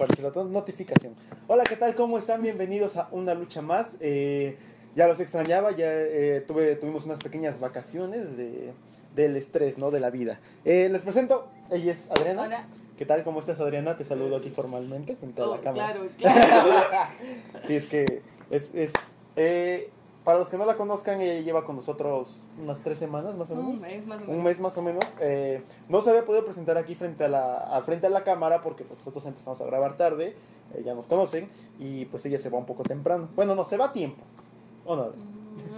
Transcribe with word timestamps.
aparecer 0.00 0.34
la 0.34 0.44
notificación. 0.44 1.14
Hola, 1.46 1.62
¿qué 1.64 1.76
tal? 1.76 1.94
¿Cómo 1.94 2.16
están? 2.16 2.40
Bienvenidos 2.40 2.96
a 2.96 3.08
una 3.12 3.34
lucha 3.34 3.60
más. 3.60 3.96
Eh, 4.00 4.56
ya 4.96 5.06
los 5.06 5.20
extrañaba, 5.20 5.72
ya 5.72 5.92
eh, 5.92 6.42
tuve, 6.46 6.74
tuvimos 6.76 7.04
unas 7.04 7.18
pequeñas 7.18 7.60
vacaciones 7.60 8.38
de, 8.38 8.72
del 9.14 9.36
estrés, 9.36 9.76
¿no? 9.76 9.90
De 9.90 10.00
la 10.00 10.08
vida. 10.08 10.40
Eh, 10.64 10.88
les 10.90 11.02
presento, 11.02 11.48
ella 11.70 11.92
es 11.92 12.10
Adriana. 12.10 12.42
Hola. 12.42 12.66
¿Qué 12.96 13.04
tal? 13.04 13.22
¿Cómo 13.24 13.40
estás, 13.40 13.60
Adriana? 13.60 13.98
Te 13.98 14.06
saludo 14.06 14.36
aquí 14.36 14.48
formalmente 14.48 15.16
frente 15.16 15.42
a 15.42 15.46
Oh, 15.46 15.56
la 15.56 15.60
cámara. 15.60 15.92
claro, 15.92 16.08
claro. 16.16 17.06
sí, 17.66 17.76
es 17.76 17.86
que 17.86 18.22
es... 18.50 18.74
es 18.74 18.92
para 20.24 20.38
los 20.38 20.48
que 20.48 20.58
no 20.58 20.66
la 20.66 20.76
conozcan, 20.76 21.20
ella 21.20 21.40
lleva 21.40 21.64
con 21.64 21.76
nosotros 21.76 22.42
unas 22.62 22.78
tres 22.80 22.98
semanas 22.98 23.36
más 23.36 23.50
o 23.50 23.56
menos. 23.56 23.70
Un 23.74 23.80
mes 23.80 24.06
más 24.06 24.18
o 24.18 24.22
un 24.22 24.28
menos. 24.28 24.44
mes 24.44 24.60
más 24.60 24.78
o 24.78 24.82
menos. 24.82 25.04
eh, 25.20 25.62
no 25.88 26.00
se 26.02 26.10
había 26.10 26.24
podido 26.24 26.44
presentar 26.44 26.76
aquí 26.76 26.94
frente 26.94 27.24
a 27.24 27.28
la, 27.28 27.56
a 27.58 27.80
frente 27.82 28.06
a 28.06 28.10
la 28.10 28.22
cámara 28.22 28.60
porque 28.60 28.84
pues, 28.84 28.98
nosotros 28.98 29.24
empezamos 29.26 29.60
a 29.60 29.64
grabar 29.64 29.96
tarde, 29.96 30.36
eh, 30.74 30.82
ya 30.84 30.94
nos 30.94 31.06
conocen, 31.06 31.48
y 31.78 32.04
pues 32.06 32.24
ella 32.26 32.38
se 32.38 32.50
va 32.50 32.58
un 32.58 32.66
poco 32.66 32.82
temprano. 32.82 33.28
Bueno, 33.34 33.54
no, 33.54 33.64
se 33.64 33.76
va 33.76 33.86
a 33.86 33.92
tiempo. 33.92 34.22
¿O 34.84 34.96
no? 34.96 35.12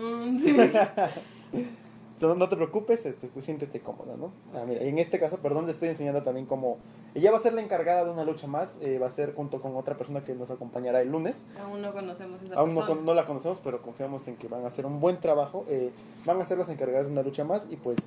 Mm, 0.00 0.38
sí. 0.38 0.56
No, 2.22 2.36
no 2.36 2.48
te 2.48 2.54
preocupes, 2.56 3.04
este, 3.04 3.26
tú 3.26 3.40
siéntete 3.40 3.80
cómoda, 3.80 4.14
¿no? 4.16 4.32
Ah, 4.54 4.62
mira, 4.66 4.80
en 4.82 4.98
este 5.00 5.18
caso, 5.18 5.38
perdón, 5.38 5.66
le 5.66 5.72
estoy 5.72 5.88
enseñando 5.88 6.22
también 6.22 6.46
cómo... 6.46 6.78
Ella 7.16 7.32
va 7.32 7.38
a 7.38 7.40
ser 7.40 7.52
la 7.52 7.62
encargada 7.62 8.04
de 8.04 8.10
una 8.12 8.24
lucha 8.24 8.46
más, 8.46 8.76
eh, 8.80 8.98
va 9.00 9.08
a 9.08 9.10
ser 9.10 9.34
junto 9.34 9.60
con 9.60 9.74
otra 9.76 9.96
persona 9.96 10.22
que 10.22 10.32
nos 10.34 10.50
acompañará 10.52 11.00
el 11.02 11.10
lunes. 11.10 11.36
Aún 11.60 11.82
no 11.82 11.92
conocemos 11.92 12.40
esa 12.40 12.54
Aún 12.54 12.74
no, 12.74 12.80
persona. 12.80 12.96
con- 12.96 13.04
no 13.06 13.14
la 13.14 13.26
conocemos, 13.26 13.60
pero 13.62 13.82
confiamos 13.82 14.28
en 14.28 14.36
que 14.36 14.46
van 14.46 14.64
a 14.64 14.68
hacer 14.68 14.86
un 14.86 15.00
buen 15.00 15.18
trabajo. 15.18 15.64
eh, 15.68 15.90
van 16.24 16.40
a 16.40 16.44
ser 16.44 16.58
las 16.58 16.68
encargadas 16.68 17.06
de 17.06 17.12
una 17.12 17.22
lucha 17.22 17.42
más 17.42 17.66
y 17.68 17.76
pues 17.76 17.98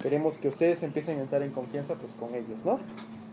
queremos 0.00 0.38
que 0.38 0.46
ustedes 0.48 0.82
empiecen 0.84 1.18
a 1.18 1.22
entrar 1.22 1.42
en 1.42 1.50
confianza 1.50 1.94
pues 1.96 2.12
con 2.14 2.32
ellos, 2.36 2.64
¿no? 2.64 2.78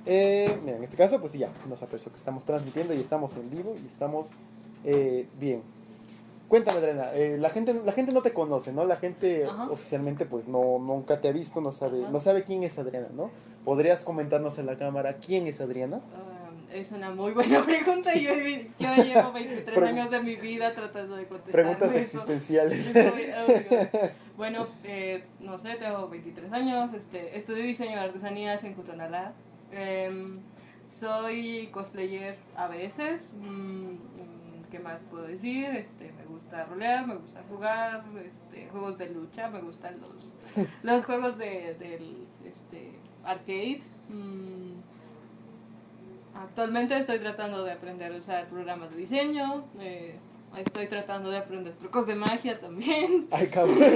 Eh, 0.07 0.57
mira, 0.65 0.77
en 0.77 0.83
este 0.83 0.97
caso 0.97 1.19
pues 1.19 1.33
ya 1.33 1.51
nos 1.69 1.83
apreció 1.83 2.11
que 2.11 2.17
estamos 2.17 2.43
transmitiendo 2.45 2.95
y 2.95 2.99
estamos 2.99 3.35
en 3.37 3.49
vivo 3.51 3.75
y 3.81 3.85
estamos 3.85 4.29
eh, 4.83 5.27
bien. 5.39 5.61
Cuéntame, 6.51 6.79
Adriana, 6.79 7.13
eh, 7.13 7.37
la, 7.39 7.49
gente, 7.49 7.73
la 7.73 7.93
gente 7.93 8.11
no 8.11 8.21
te 8.21 8.33
conoce, 8.33 8.73
¿no? 8.73 8.83
La 8.83 8.97
gente 8.97 9.45
Ajá. 9.45 9.69
oficialmente 9.71 10.25
pues 10.25 10.49
no, 10.49 10.79
nunca 10.79 11.21
te 11.21 11.29
ha 11.29 11.31
visto, 11.31 11.61
no 11.61 11.71
sabe, 11.71 12.01
Ajá. 12.01 12.11
no 12.11 12.19
sabe 12.19 12.43
quién 12.43 12.63
es 12.63 12.77
Adriana, 12.77 13.07
¿no? 13.15 13.31
¿Podrías 13.63 14.03
comentarnos 14.03 14.59
en 14.59 14.65
la 14.65 14.75
cámara 14.75 15.13
quién 15.25 15.47
es 15.47 15.61
Adriana? 15.61 15.97
Um, 15.97 16.75
es 16.75 16.91
una 16.91 17.09
muy 17.11 17.31
buena 17.31 17.63
pregunta 17.65 18.13
y 18.13 18.23
yo, 18.25 18.31
yo 18.79 18.95
llevo 19.01 19.31
23 19.31 19.63
Pre- 19.79 19.87
años 19.87 20.11
de 20.11 20.19
mi 20.21 20.35
vida 20.35 20.73
tratando 20.73 21.15
de 21.15 21.25
contestar 21.25 21.53
Preguntas 21.53 21.95
eso. 21.95 22.17
existenciales. 22.17 22.91
Bueno, 24.35 24.67
eh, 24.83 25.23
no 25.39 25.57
sé, 25.59 25.75
tengo 25.75 26.09
23 26.09 26.51
años, 26.51 26.93
este, 26.95 27.37
estudio 27.37 27.63
diseño 27.63 27.91
de 27.91 28.05
artesanías 28.05 28.61
en 28.65 28.73
Cutonalá. 28.73 29.31
Em, 29.71 30.39
soy 30.91 31.69
cosplayer 31.71 32.35
a 32.57 32.67
veces. 32.67 33.35
mm, 33.39 33.45
mm, 33.91 34.41
¿Qué 34.71 34.79
más 34.79 35.03
puedo 35.11 35.23
decir? 35.27 35.65
Este, 35.65 36.11
gusta 36.51 36.65
rolear, 36.65 37.07
me 37.07 37.15
gusta 37.15 37.41
jugar 37.49 38.03
este, 38.25 38.67
juegos 38.69 38.97
de 38.97 39.09
lucha, 39.09 39.49
me 39.49 39.61
gustan 39.61 39.95
los, 40.01 40.33
los 40.83 41.05
juegos 41.05 41.37
de, 41.37 41.75
del 41.75 42.27
este, 42.45 42.91
arcade. 43.23 43.79
mm, 44.09 44.81
Actualmente 46.35 46.97
estoy 46.97 47.19
tratando 47.19 47.63
de 47.63 47.71
aprender 47.73 48.11
a 48.11 48.15
usar 48.17 48.47
programas 48.47 48.89
de 48.91 48.97
diseño. 48.97 49.65
eh, 49.79 50.15
estoy 50.57 50.87
tratando 50.87 51.29
de 51.29 51.37
aprender 51.37 51.73
trucos 51.75 52.05
de 52.07 52.15
magia 52.15 52.59
también. 52.59 53.27
Ay, 53.31 53.47
cabrón. 53.47 53.77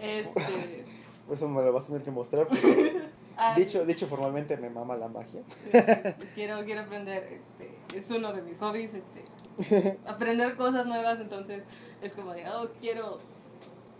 Este, 0.00 0.84
Eso 1.30 1.46
me 1.48 1.62
lo 1.62 1.72
vas 1.72 1.84
a 1.84 1.86
tener 1.88 2.02
que 2.02 2.10
mostrar. 2.10 2.46
porque, 2.48 3.02
ah, 3.36 3.54
dicho, 3.54 3.84
dicho 3.84 4.06
formalmente, 4.06 4.56
me 4.56 4.70
mama 4.70 4.96
la 4.96 5.08
magia. 5.08 5.42
quiero, 6.34 6.64
quiero 6.64 6.80
aprender. 6.82 7.22
Este, 7.30 7.98
es 7.98 8.10
uno 8.10 8.32
de 8.32 8.40
mis 8.42 8.58
hobbies. 8.58 8.94
Este, 8.94 9.22
aprender 10.06 10.56
cosas 10.56 10.86
nuevas. 10.86 11.20
Entonces 11.20 11.62
es 12.02 12.12
como 12.12 12.32
de, 12.32 12.48
oh, 12.48 12.68
quiero 12.80 13.18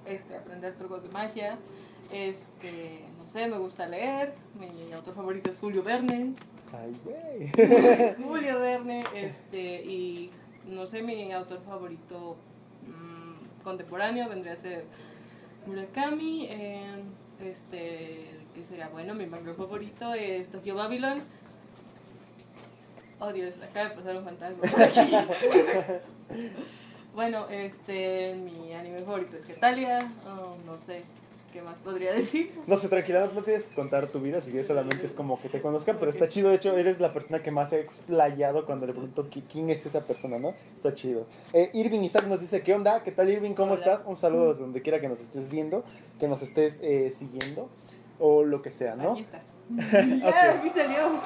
este, 0.06 0.36
aprender 0.36 0.74
trucos 0.74 1.02
de 1.02 1.08
magia. 1.08 1.58
Este, 2.12 3.04
no 3.18 3.26
sé, 3.26 3.46
me 3.48 3.58
gusta 3.58 3.86
leer. 3.86 4.34
Mi 4.58 4.92
autor 4.92 5.14
favorito 5.14 5.50
es 5.50 5.58
Julio 5.58 5.82
Verne. 5.82 6.34
Ay, 6.72 6.92
güey. 7.04 8.14
Julio 8.24 8.60
Verne, 8.60 9.04
este, 9.14 9.82
y 9.84 10.30
no 10.66 10.86
sé, 10.86 11.02
mi 11.02 11.32
autor 11.32 11.60
favorito 11.62 12.36
mm, 12.86 13.62
contemporáneo 13.62 14.28
vendría 14.28 14.54
a 14.54 14.56
ser 14.56 14.84
Murakami. 15.66 16.46
eh, 16.50 17.02
este, 17.40 18.26
que 18.54 18.64
sería 18.64 18.88
bueno, 18.88 19.14
mi 19.14 19.26
manga 19.26 19.54
favorito 19.54 20.14
es 20.14 20.48
Tokyo 20.50 20.74
Babylon. 20.74 21.22
Oh 23.26 23.32
Dios, 23.32 23.54
acaba 23.62 23.88
de 23.88 23.94
pasar 23.94 24.16
un 24.16 24.24
fantasma 24.24 24.62
por 24.70 24.82
aquí. 24.82 25.00
bueno, 27.14 27.48
este, 27.48 28.34
mi 28.36 28.74
anime 28.74 28.98
favorito 29.00 29.34
es 29.36 29.44
Getalia. 29.46 30.10
oh, 30.26 30.56
no 30.66 30.76
sé, 30.76 31.04
¿qué 31.50 31.62
más 31.62 31.78
podría 31.78 32.12
decir? 32.12 32.52
No 32.66 32.76
sé, 32.76 32.88
tranquila, 32.88 33.30
no, 33.34 33.42
tienes 33.42 33.64
que 33.64 33.74
contar 33.74 34.08
tu 34.08 34.20
vida, 34.20 34.42
si 34.42 34.50
quieres 34.50 34.66
solamente 34.66 35.06
es 35.06 35.14
como 35.14 35.40
que 35.40 35.48
te 35.48 35.62
conozcan, 35.62 35.96
pero 35.98 36.10
está 36.10 36.28
chido, 36.28 36.50
de 36.50 36.56
hecho, 36.56 36.76
eres 36.76 37.00
la 37.00 37.14
persona 37.14 37.40
que 37.42 37.50
más 37.50 37.72
he 37.72 37.80
explayado 37.80 38.66
cuando 38.66 38.86
le 38.86 38.92
pregunto 38.92 39.30
qui- 39.30 39.44
quién 39.50 39.70
es 39.70 39.86
esa 39.86 40.00
persona, 40.02 40.38
¿no? 40.38 40.52
Está 40.74 40.92
chido. 40.92 41.26
Eh, 41.54 41.70
Irving 41.72 42.00
Isaac 42.00 42.26
nos 42.26 42.42
dice, 42.42 42.62
¿qué 42.62 42.74
onda? 42.74 43.02
¿Qué 43.02 43.10
tal, 43.12 43.30
Irving? 43.30 43.54
¿Cómo 43.54 43.72
Hola. 43.72 43.80
estás? 43.80 44.02
Un 44.06 44.18
saludo 44.18 44.48
desde 44.48 44.60
donde 44.60 44.82
quiera 44.82 45.00
que 45.00 45.08
nos 45.08 45.20
estés 45.20 45.48
viendo, 45.48 45.82
que 46.20 46.28
nos 46.28 46.42
estés 46.42 46.78
eh, 46.82 47.10
siguiendo, 47.16 47.70
o 48.18 48.44
lo 48.44 48.60
que 48.60 48.70
sea, 48.70 48.96
¿no? 48.96 49.14
Ahí 49.14 49.22
está. 49.22 49.42
ya, 50.30 50.50
aquí 50.58 50.68
salió. 50.68 51.20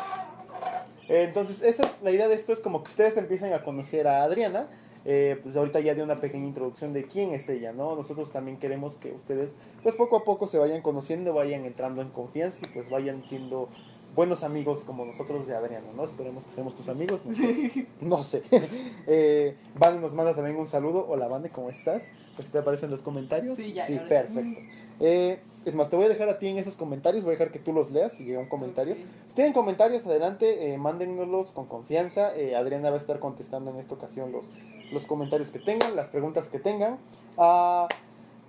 Entonces, 1.08 1.62
esa 1.62 1.84
es, 1.84 2.02
la 2.02 2.10
idea 2.10 2.28
de 2.28 2.34
esto 2.34 2.52
es 2.52 2.60
como 2.60 2.82
que 2.82 2.91
ustedes 2.91 3.16
empiecen 3.16 3.52
a 3.52 3.62
conocer 3.62 4.06
a 4.06 4.22
Adriana. 4.24 4.69
eh, 5.04 5.38
pues 5.42 5.56
ahorita 5.56 5.80
ya 5.80 5.94
de 5.94 6.02
una 6.02 6.20
pequeña 6.20 6.44
introducción 6.46 6.92
de 6.92 7.04
quién 7.06 7.32
es 7.32 7.48
ella, 7.48 7.72
¿no? 7.72 7.94
Nosotros 7.96 8.30
también 8.30 8.58
queremos 8.58 8.96
que 8.96 9.12
ustedes, 9.12 9.54
pues 9.82 9.94
poco 9.94 10.16
a 10.16 10.24
poco 10.24 10.46
se 10.48 10.58
vayan 10.58 10.82
conociendo, 10.82 11.32
vayan 11.32 11.64
entrando 11.64 12.02
en 12.02 12.10
confianza 12.10 12.58
y 12.64 12.69
pues 12.74 12.91
vayan 12.91 13.22
siendo 13.24 13.69
buenos 14.14 14.42
amigos 14.42 14.80
como 14.84 15.04
nosotros 15.06 15.46
de 15.46 15.54
Adriana, 15.54 15.86
¿no? 15.96 16.04
Esperemos 16.04 16.44
que 16.44 16.50
seamos 16.50 16.75
tus 16.75 16.88
amigos, 16.90 17.20
no 17.25 17.32
sé. 17.32 17.86
No 18.00 18.22
sé. 18.22 18.42
Eh, 19.06 19.56
Vane 19.76 20.00
nos 20.00 20.12
manda 20.12 20.34
también 20.34 20.56
un 20.56 20.66
saludo. 20.69 21.06
Hola, 21.08 21.28
Vane, 21.28 21.48
¿cómo 21.48 21.70
estás? 21.70 22.10
Pues 22.36 22.50
te 22.50 22.58
aparecen 22.58 22.90
los 22.90 23.00
comentarios. 23.00 23.56
Sí, 23.56 23.72
ya, 23.72 23.86
Sí, 23.86 23.94
ya. 23.94 24.06
perfecto. 24.06 24.60
Eh, 25.00 25.40
es 25.69 25.75
más, 25.75 25.91
te 25.91 25.97
voy 25.97 26.06
a 26.06 26.09
dejar 26.09 26.29
a 26.29 26.39
ti 26.39 26.49
en 26.49 26.59
esos 26.59 26.77
comentarios, 26.77 27.25
voy 27.25 27.33
a 27.33 27.39
dejar 27.39 27.53
que 27.53 27.59
tú 27.59 27.73
los 27.73 27.91
leas 27.91 28.19
y 28.21 28.34
un 28.34 28.47
comentario. 28.47 28.97
Si 29.27 29.34
tienen 29.34 29.53
comentarios, 29.53 30.06
adelante, 30.06 30.73
eh, 30.73 30.79
mándennoslos 30.79 31.53
con 31.53 31.67
confianza. 31.67 32.34
Eh, 32.37 32.56
Adriana 32.56 32.91
va 32.91 32.97
a 32.97 33.01
estar 33.01 33.19
contestando 33.19 33.71
en 33.71 33.79
esta 33.79 33.95
ocasión 33.95 34.33
los, 34.33 34.47
los 34.93 35.06
comentarios 35.06 35.51
que 35.51 35.59
tengan, 35.59 35.95
las 35.97 36.09
preguntas 36.09 36.47
que 36.49 36.59
tengan. 36.59 36.99
Ah, 37.37 37.87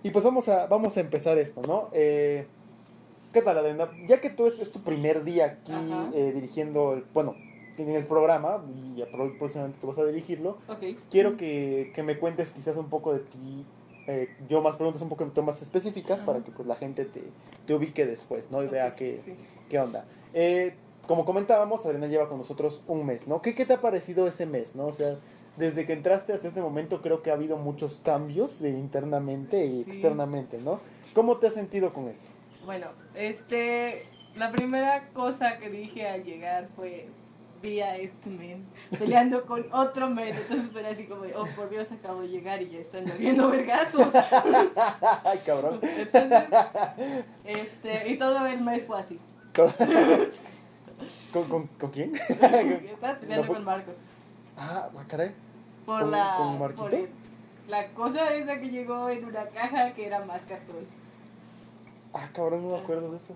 y 0.01 0.11
pues 0.11 0.23
vamos 0.23 0.47
a, 0.49 0.67
vamos 0.67 0.95
a 0.97 1.01
empezar 1.01 1.37
esto, 1.37 1.61
¿no? 1.67 1.89
Eh, 1.91 2.47
¿Qué 3.33 3.41
tal, 3.41 3.57
Adriana? 3.57 3.91
Ya 4.07 4.21
que 4.21 4.29
tú 4.29 4.47
es, 4.47 4.59
es 4.59 4.71
tu 4.71 4.79
primer 4.81 5.23
día 5.23 5.45
aquí 5.45 5.73
eh, 6.15 6.31
dirigiendo, 6.33 6.93
el, 6.93 7.03
bueno, 7.13 7.35
en 7.77 7.89
el 7.89 8.05
programa, 8.07 8.63
y 8.75 9.03
próximamente 9.37 9.77
tú 9.79 9.87
vas 9.87 9.99
a 9.99 10.05
dirigirlo, 10.05 10.57
quiero 11.09 11.37
que, 11.37 11.91
que 11.93 12.03
me 12.03 12.17
cuentes 12.17 12.51
quizás 12.51 12.75
un 12.77 12.89
poco 12.89 13.13
de 13.13 13.19
ti. 13.19 13.65
Eh, 14.11 14.27
yo 14.47 14.61
más 14.63 14.75
preguntas 14.75 15.03
un 15.03 15.09
poco 15.09 15.23
más 15.43 15.61
específicas 15.61 16.19
para 16.21 16.39
que 16.39 16.49
pues 16.49 16.67
la 16.67 16.75
gente 16.75 17.05
te, 17.05 17.21
te 17.67 17.73
ubique 17.75 18.07
después, 18.07 18.49
¿no? 18.49 18.63
Y 18.63 18.67
vea 18.67 18.91
sí. 18.97 19.17
¿Qué 19.69 19.77
onda? 19.77 20.05
Eh, 20.33 20.73
como 21.05 21.25
comentábamos, 21.25 21.85
Adriana 21.85 22.07
lleva 22.07 22.27
con 22.27 22.39
nosotros 22.39 22.81
un 22.87 23.05
mes, 23.05 23.27
¿no? 23.27 23.41
¿Qué, 23.43 23.53
¿Qué 23.53 23.67
te 23.67 23.73
ha 23.73 23.81
parecido 23.81 24.27
ese 24.27 24.47
mes, 24.47 24.75
no? 24.75 24.87
O 24.87 24.93
sea, 24.93 25.17
desde 25.57 25.85
que 25.85 25.93
entraste 25.93 26.33
hasta 26.33 26.47
este 26.47 26.61
momento 26.61 27.03
creo 27.03 27.21
que 27.21 27.29
ha 27.29 27.33
habido 27.33 27.57
muchos 27.57 27.99
cambios 28.03 28.61
eh, 28.63 28.69
internamente 28.69 29.65
y 29.65 29.83
Sí. 29.83 29.91
externamente, 29.91 30.57
¿no? 30.57 30.79
¿Cómo 31.13 31.37
te 31.37 31.47
has 31.47 31.53
sentido 31.53 31.93
con 31.93 32.07
eso? 32.07 32.29
Bueno, 32.65 32.87
este, 33.13 34.05
la 34.35 34.51
primera 34.51 35.09
cosa 35.13 35.59
que 35.59 35.69
dije 35.69 36.07
al 36.07 36.23
llegar 36.23 36.67
fue, 36.75 37.07
vi 37.61 37.81
a 37.81 37.95
este 37.97 38.29
men 38.29 38.65
peleando 38.97 39.45
con 39.45 39.65
otro 39.73 40.09
men, 40.09 40.35
entonces 40.35 40.69
fue 40.71 40.85
así 40.87 41.05
como, 41.05 41.23
oh 41.35 41.45
por 41.55 41.69
Dios, 41.69 41.91
acabo 41.91 42.21
de 42.21 42.29
llegar 42.29 42.61
y 42.61 42.69
ya 42.69 42.79
están 42.79 43.05
lloviendo 43.05 43.49
vergazos. 43.49 44.07
Ay, 45.23 45.39
cabrón. 45.45 45.79
Entonces, 45.81 46.43
este, 47.43 48.09
y 48.09 48.17
todo 48.17 48.45
el 48.47 48.61
mes 48.61 48.85
fue 48.85 48.99
así. 48.99 49.19
¿Con, 51.31 51.45
con, 51.47 51.67
con 51.67 51.91
quién? 51.91 52.15
Estás 52.15 53.21
No 53.27 53.43
fue- 53.43 53.55
con 53.55 53.65
Marcos. 53.65 53.95
Ah, 54.57 54.89
ah, 54.95 55.03
caray. 55.07 55.31
Por 55.85 56.01
¿Con- 56.01 56.11
la, 56.11 56.35
con 56.37 56.59
Marquito? 56.59 56.89
por 56.89 57.09
la 57.67 57.87
cosa 57.89 58.33
esa 58.35 58.59
que 58.59 58.69
llegó 58.69 59.09
en 59.09 59.25
una 59.25 59.45
caja 59.47 59.93
que 59.93 60.05
era 60.07 60.25
más 60.25 60.41
cartón. 60.41 60.85
Ah, 62.13 62.29
cabrón, 62.33 62.63
no 62.63 62.69
me 62.75 62.81
acuerdo 62.81 63.11
de 63.11 63.17
eso. 63.17 63.33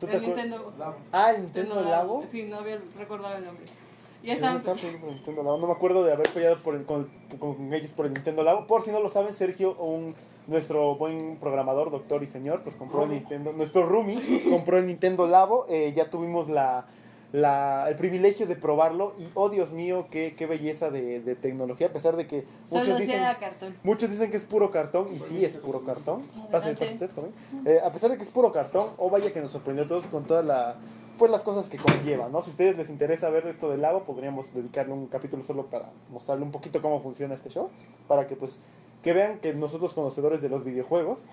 ¿Tú 0.00 0.06
te 0.06 0.16
El? 0.16 0.22
Nintendo. 0.22 0.72
Ah, 1.12 1.30
el 1.32 1.42
Nintendo 1.42 1.80
Labo. 1.82 2.24
Sí, 2.30 2.42
no 2.44 2.58
había 2.58 2.80
recordado 2.96 3.36
el 3.36 3.44
nombre. 3.44 3.64
Y 4.22 4.26
Sí, 4.26 4.30
estaba 4.32 4.54
Nintendo 4.54 5.42
Labo. 5.44 5.58
No 5.58 5.66
me 5.68 5.72
acuerdo 5.72 6.04
de 6.04 6.12
haber 6.12 6.28
peleado 6.30 6.56
por 6.58 6.74
el- 6.74 6.84
con, 6.84 7.08
con 7.38 7.72
ellos 7.72 7.92
por 7.92 8.06
el 8.06 8.14
Nintendo 8.14 8.42
Labo. 8.42 8.66
Por 8.66 8.82
si 8.82 8.90
no 8.90 9.00
lo 9.00 9.08
saben, 9.08 9.34
Sergio, 9.34 9.76
un, 9.76 10.16
nuestro 10.48 10.96
buen 10.96 11.36
programador, 11.36 11.92
doctor 11.92 12.24
y 12.24 12.26
señor, 12.26 12.62
pues 12.64 12.74
compró 12.74 13.04
el 13.04 13.10
Nintendo. 13.10 13.52
Nuestro 13.52 13.86
Rumi 13.86 14.18
compró 14.50 14.78
el 14.78 14.86
Nintendo 14.88 15.26
Labo. 15.28 15.66
Eh, 15.68 15.92
ya 15.96 16.10
tuvimos 16.10 16.48
la, 16.48 16.86
la, 17.32 17.86
el 17.88 17.96
privilegio 17.96 18.46
de 18.46 18.56
probarlo 18.56 19.14
y, 19.18 19.28
oh 19.34 19.50
Dios 19.50 19.72
mío, 19.72 20.06
qué, 20.10 20.34
qué 20.36 20.46
belleza 20.46 20.90
de, 20.90 21.20
de 21.20 21.34
tecnología, 21.34 21.88
a 21.88 21.92
pesar 21.92 22.16
de 22.16 22.26
que 22.26 22.46
Solo 22.68 22.80
muchos 22.80 23.00
dicen, 23.00 23.22
cartón. 23.38 23.76
muchos 23.82 24.10
dicen 24.10 24.30
que 24.30 24.38
es 24.38 24.44
puro 24.44 24.70
cartón, 24.70 25.08
y 25.14 25.18
sí 25.18 25.44
es 25.44 25.54
puro 25.56 25.84
cartón. 25.84 26.22
Pase, 26.50 26.70
Adelante. 26.70 26.80
pase 26.80 26.92
usted, 26.94 27.10
joven. 27.14 27.32
Eh, 27.66 27.80
a 27.84 27.92
pesar 27.92 28.10
de 28.10 28.16
que 28.16 28.22
es 28.22 28.30
puro 28.30 28.50
cartón, 28.52 28.94
oh 28.98 29.10
vaya 29.10 29.30
que 29.32 29.40
nos 29.40 29.52
sorprendió 29.52 29.84
a 29.84 29.88
todos 29.88 30.06
con 30.06 30.24
toda 30.24 30.42
la 30.42 30.76
pues 31.18 31.32
las 31.32 31.42
cosas 31.42 31.68
que 31.68 31.78
conlleva, 31.78 32.28
¿no? 32.28 32.42
Si 32.42 32.50
a 32.50 32.52
ustedes 32.52 32.76
les 32.76 32.90
interesa 32.90 33.28
ver 33.28 33.44
esto 33.48 33.68
del 33.68 33.82
lava, 33.82 34.04
podríamos 34.04 34.54
dedicarle 34.54 34.92
un 34.94 35.08
capítulo 35.08 35.42
solo 35.42 35.66
para 35.66 35.90
mostrarle 36.12 36.44
un 36.44 36.52
poquito 36.52 36.80
cómo 36.80 37.02
funciona 37.02 37.34
este 37.34 37.50
show, 37.50 37.70
para 38.06 38.28
que 38.28 38.36
pues 38.36 38.60
que 39.02 39.12
vean 39.12 39.40
que 39.40 39.52
nosotros 39.52 39.94
conocedores 39.94 40.40
de 40.42 40.48
los 40.48 40.62
videojuegos, 40.64 41.26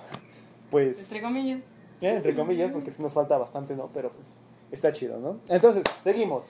pues 0.72 1.00
Entre 1.00 1.22
comillas. 1.22 1.60
eh, 2.02 2.16
entre 2.16 2.36
comillas, 2.36 2.72
porque 2.72 2.92
nos 2.98 3.14
falta 3.14 3.38
bastante, 3.38 3.76
¿no? 3.76 3.90
Pero 3.94 4.10
pues 4.10 4.26
está 4.72 4.92
chido, 4.92 5.20
¿no? 5.20 5.40
Entonces, 5.50 5.84
seguimos. 6.04 6.46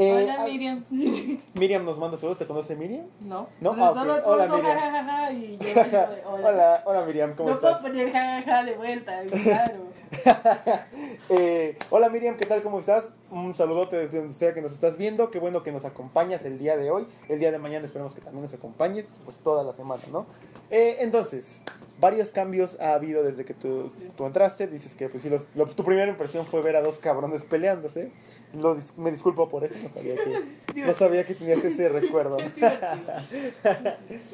Eh, 0.00 0.22
Hola, 0.22 0.36
ah, 0.38 0.44
Miriam. 0.46 0.84
Miriam 1.54 1.84
nos 1.84 1.98
manda 1.98 2.16
saludos, 2.16 2.38
¿te 2.38 2.46
conoce 2.46 2.76
Miriam? 2.76 3.06
No. 3.20 3.48
No, 3.60 3.74
ah, 3.76 3.90
ok. 3.90 3.96
solo 3.98 4.22
Hola, 4.26 4.46
Miriam. 4.46 5.42
y 5.42 5.58
yo 5.58 5.68
hola. 6.30 6.48
hola, 6.48 6.82
hola 6.84 7.04
Miriam, 7.04 7.34
¿cómo 7.34 7.48
no 7.48 7.54
estás? 7.56 7.80
puedo 7.80 7.92
poner 7.94 8.12
jajaja 8.12 8.62
de 8.62 8.76
vuelta, 8.76 9.22
claro. 9.42 9.88
Eh, 11.30 11.76
hola 11.90 12.08
Miriam, 12.08 12.36
¿qué 12.36 12.46
tal? 12.46 12.62
¿Cómo 12.62 12.78
estás? 12.78 13.12
Un 13.30 13.52
saludote 13.54 13.96
desde 13.96 14.18
donde 14.20 14.32
sea 14.32 14.54
que 14.54 14.62
nos 14.62 14.72
estás 14.72 14.96
viendo. 14.96 15.30
Qué 15.30 15.38
bueno 15.38 15.62
que 15.62 15.70
nos 15.70 15.84
acompañas 15.84 16.44
el 16.46 16.58
día 16.58 16.78
de 16.78 16.90
hoy. 16.90 17.06
El 17.28 17.38
día 17.38 17.52
de 17.52 17.58
mañana 17.58 17.84
esperemos 17.84 18.14
que 18.14 18.22
también 18.22 18.42
nos 18.42 18.54
acompañes, 18.54 19.04
pues 19.24 19.36
toda 19.36 19.62
la 19.64 19.74
semana, 19.74 20.02
¿no? 20.10 20.24
Eh, 20.70 20.96
entonces, 21.00 21.62
varios 22.00 22.30
cambios 22.30 22.78
ha 22.80 22.94
habido 22.94 23.22
desde 23.22 23.44
que 23.44 23.52
tú, 23.52 23.92
tú 24.16 24.24
entraste. 24.24 24.66
Dices 24.66 24.94
que 24.94 25.10
pues, 25.10 25.22
sí, 25.22 25.28
los- 25.28 25.44
lo- 25.54 25.66
tu 25.66 25.84
primera 25.84 26.08
impresión 26.10 26.46
fue 26.46 26.62
ver 26.62 26.76
a 26.76 26.80
dos 26.80 26.96
cabrones 26.98 27.42
peleándose. 27.42 28.12
Lo 28.54 28.78
me 28.96 29.10
disculpo 29.10 29.46
por 29.50 29.62
eso, 29.62 29.76
no 29.82 29.90
sabía 29.90 30.14
que, 30.14 30.44
no 30.86 30.94
sabía 30.94 31.26
que 31.26 31.34
tenías 31.34 31.62
ese 31.62 31.88
recuerdo. 31.90 32.38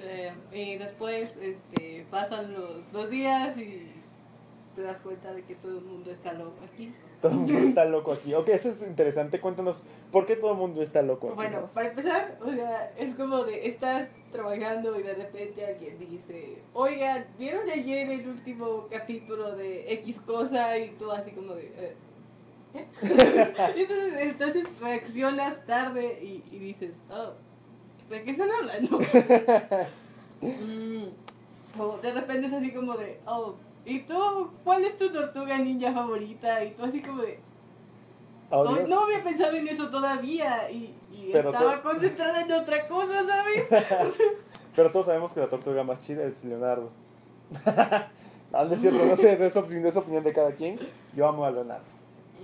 Eh, 0.07 0.33
y 0.53 0.77
después 0.79 1.37
este, 1.41 2.07
pasan 2.11 2.53
los 2.53 2.91
dos 2.93 3.11
días 3.11 3.57
y 3.57 3.89
te 4.77 4.83
das 4.83 4.99
cuenta 4.99 5.33
de 5.33 5.43
que 5.43 5.55
todo 5.57 5.79
el 5.79 5.85
mundo 5.85 6.11
está 6.11 6.33
loco 6.33 6.57
aquí. 6.73 6.93
Todo 7.25 7.33
el 7.33 7.39
mundo 7.39 7.59
está 7.59 7.87
loco 7.87 8.13
aquí. 8.13 8.35
Ok, 8.35 8.51
eso 8.51 8.69
es 8.69 8.83
interesante. 8.83 9.41
Cuéntanos, 9.41 9.83
¿por 10.13 10.27
qué 10.27 10.37
todo 10.37 10.53
el 10.53 10.59
mundo 10.59 10.83
está 10.83 11.01
loco 11.01 11.29
aquí? 11.29 11.37
Bueno, 11.37 11.61
no? 11.63 11.67
para 11.69 11.89
empezar, 11.89 12.37
o 12.45 12.53
sea, 12.53 12.93
es 12.99 13.15
como 13.15 13.45
de 13.45 13.67
estás 13.67 14.11
trabajando 14.31 15.01
y 15.01 15.03
de 15.03 15.15
repente 15.15 15.65
alguien 15.65 15.99
dice, 15.99 16.59
oigan, 16.75 17.25
¿vieron 17.39 17.67
ayer 17.71 18.11
el 18.11 18.29
último 18.29 18.89
capítulo 18.91 19.57
de 19.57 19.91
X 19.95 20.21
cosa? 20.27 20.77
Y 20.77 20.91
tú 20.99 21.11
así 21.13 21.31
como 21.31 21.55
de... 21.55 21.73
"Eh, 21.79 21.95
¿qué?". 22.75 22.89
entonces, 23.81 24.15
entonces 24.21 24.65
reaccionas 24.83 25.65
tarde 25.65 26.19
y, 26.23 26.45
y 26.55 26.59
dices, 26.59 26.95
oh, 27.11 27.33
¿de 28.11 28.23
qué 28.23 28.33
están 28.33 28.51
hablando? 28.51 28.99
Mm, 30.43 31.07
o 31.81 31.97
de 32.03 32.13
repente 32.13 32.49
es 32.49 32.53
así 32.53 32.71
como 32.71 32.99
de, 32.99 33.19
oh, 33.25 33.55
¿y 33.85 34.01
tú? 34.01 34.51
¿Cuál 34.65 34.85
es 34.85 34.97
tu 34.97 35.11
tortuga 35.11 35.59
ninja 35.59 35.93
favorita? 35.93 36.65
Y 36.65 36.73
tú 36.73 36.85
así 36.85 37.01
como 37.01 37.23
de, 37.23 37.39
Oh, 38.51 38.65
no, 38.87 39.05
había 39.05 39.25
pensado 39.25 39.57
en 39.57 39.67
eso 39.67 39.89
todavía 39.91 40.71
y, 40.71 40.95
estaba 41.33 41.83
tú- 41.83 41.89
concentrada 41.89 42.43
en 42.43 42.53
otra 42.53 42.87
cosa, 42.87 43.25
¿sabes? 43.27 43.65
Pero 44.77 44.93
todos 44.93 45.07
sabemos 45.07 45.33
que 45.33 45.41
la 45.41 45.49
tortuga 45.49 45.83
más 45.83 46.01
chida 46.01 46.25
es 46.25 46.45
Leonardo. 46.45 46.91
es 48.71 48.81
cierto, 48.81 49.07
no 49.07 49.17
sé, 49.17 49.45
es, 49.45 49.57
opinión, 49.57 49.87
es 49.87 49.97
opinión 49.97 50.25
de 50.25 50.33
cada 50.33 50.53
quien. 50.53 50.79
Yo 51.17 51.27
amo 51.27 51.45
a 51.45 51.51
Leonardo. 51.51 51.85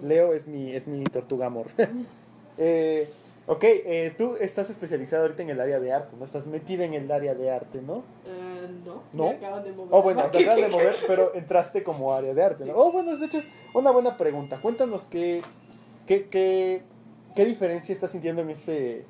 Leo 0.02 0.32
es 0.32 0.46
mi, 0.46 0.72
es 0.72 0.87
mi 0.87 1.04
tortuga 1.04 1.46
amor. 1.46 1.66
eh, 2.58 3.08
ok, 3.46 3.62
eh, 3.62 4.14
tú 4.16 4.37
estás 4.40 4.70
especializado 4.70 5.22
ahorita 5.22 5.42
en 5.42 5.50
el 5.50 5.60
área 5.60 5.78
de 5.78 5.92
arte, 5.92 6.16
¿no? 6.19 6.25
Estás 6.25 6.46
metida 6.46 6.84
en 6.84 6.94
el 6.94 7.10
área 7.10 7.34
de 7.34 7.50
arte, 7.50 7.82
¿no? 7.82 8.02
Eh, 8.26 8.50
no, 8.70 9.02
¿No? 9.12 9.25
me 9.25 9.37
acaban 9.37 9.64
de 9.64 9.72
mover. 9.72 9.88
Oh, 9.90 10.02
bueno, 10.02 10.31
te 10.31 10.38
acabas 10.38 10.61
de 10.61 10.69
mover, 10.69 10.96
pero 11.06 11.34
entraste 11.34 11.82
como 11.82 12.12
área 12.12 12.34
de 12.34 12.43
arte, 12.43 12.64
¿no? 12.64 12.72
Sí. 12.72 12.78
Oh, 12.82 12.93
bueno, 12.93 13.17
de 13.17 13.26
hecho 13.26 13.38
es 13.38 13.49
una 13.75 13.90
buena 13.90 14.17
pregunta. 14.17 14.61
Cuéntanos 14.61 15.05
qué, 15.05 15.43
qué, 16.06 16.28
qué, 16.28 16.82
qué 17.34 17.44
diferencia 17.44 17.94
estás 17.94 18.11
sintiendo 18.11 18.43
en 18.43 18.50
ese... 18.50 19.05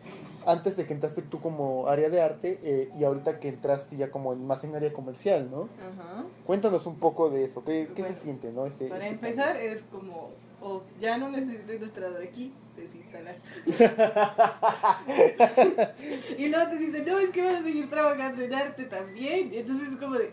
Antes 0.47 0.75
de 0.79 0.87
que 0.87 0.95
entraste 0.95 1.21
tú 1.21 1.39
como 1.41 1.87
área 1.87 2.09
de 2.09 2.23
arte 2.23 2.59
eh, 2.63 2.91
y 2.99 3.05
ahorita 3.05 3.39
que 3.41 3.49
entraste 3.49 3.97
ya 3.97 4.11
como 4.11 4.35
más 4.37 4.65
en 4.65 4.75
área 4.75 4.91
comercial, 4.91 5.51
¿no? 5.51 5.69
Ajá. 5.79 6.25
Cuéntanos 6.47 6.87
un 6.87 6.99
poco 6.99 7.29
de 7.29 7.45
eso, 7.45 7.63
¿qué, 7.63 7.91
qué 7.95 8.01
Bueno, 8.01 8.17
se 8.17 8.23
siente, 8.23 8.51
no? 8.53 8.65
Ese, 8.65 8.87
Para 8.87 9.05
ese 9.05 9.15
empezar 9.15 9.59
es 9.59 9.83
como, 9.83 10.31
oh, 10.61 10.83
ya 11.01 11.19
no 11.19 11.31
necesito 11.31 11.73
ilustrador 11.73 12.23
aquí, 12.23 12.53
desinstalar. 12.77 13.37
y 16.39 16.49
luego 16.49 16.71
te 16.71 16.79
dicen, 16.79 17.05
no, 17.07 17.19
es 17.19 17.31
que 17.31 17.43
vas 17.43 17.57
a 17.57 17.63
seguir 17.63 17.91
trabajando 17.91 18.43
en 18.43 18.55
arte 18.55 18.85
también. 18.85 19.53
Y 19.53 19.59
entonces 19.59 19.89
es 19.89 19.97
como 19.97 20.17
de, 20.17 20.31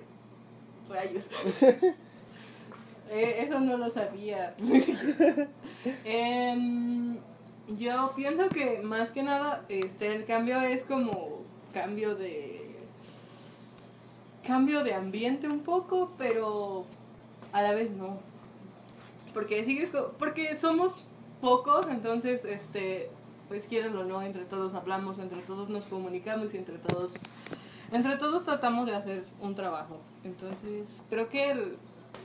rayos. 0.90 1.30
Eh, 3.10 3.46
eso 3.48 3.62
no 3.62 3.78
lo 3.78 3.90
sabía. 3.90 4.54
Em, 6.04 7.18
yo 7.80 8.12
pienso 8.18 8.50
que 8.50 8.82
más 8.82 9.12
que 9.12 9.24
nada 9.24 9.64
este 9.70 10.14
el 10.14 10.26
cambio 10.26 10.60
es 10.60 10.84
como 10.84 11.44
cambio 11.74 12.16
de 12.16 12.76
cambio 14.46 14.84
de 14.84 14.94
ambiente 14.94 15.48
un 15.48 15.62
poco, 15.62 16.12
pero 16.18 16.84
a 17.54 17.62
la 17.62 17.72
vez 17.72 17.92
no. 17.92 18.20
Porque 19.38 19.64
sigues 19.64 19.92
porque 20.18 20.58
somos 20.60 21.06
pocos, 21.42 21.86
entonces 21.92 22.44
este 22.44 23.12
pues 23.48 23.68
quieran 23.68 23.96
o 23.96 24.04
no, 24.04 24.24
entre 24.24 24.46
todos 24.46 24.74
hablamos, 24.74 25.20
entre 25.20 25.44
todos 25.44 25.70
nos 25.70 25.86
comunicamos 25.86 26.52
y 26.56 26.58
entre 26.58 26.80
todos 26.80 27.14
entre 27.92 28.16
todos 28.16 28.46
tratamos 28.46 28.88
de 28.88 28.96
hacer 28.96 29.26
un 29.40 29.54
trabajo. 29.54 30.00
Entonces, 30.24 31.04
creo 31.12 31.30
que 31.30 31.76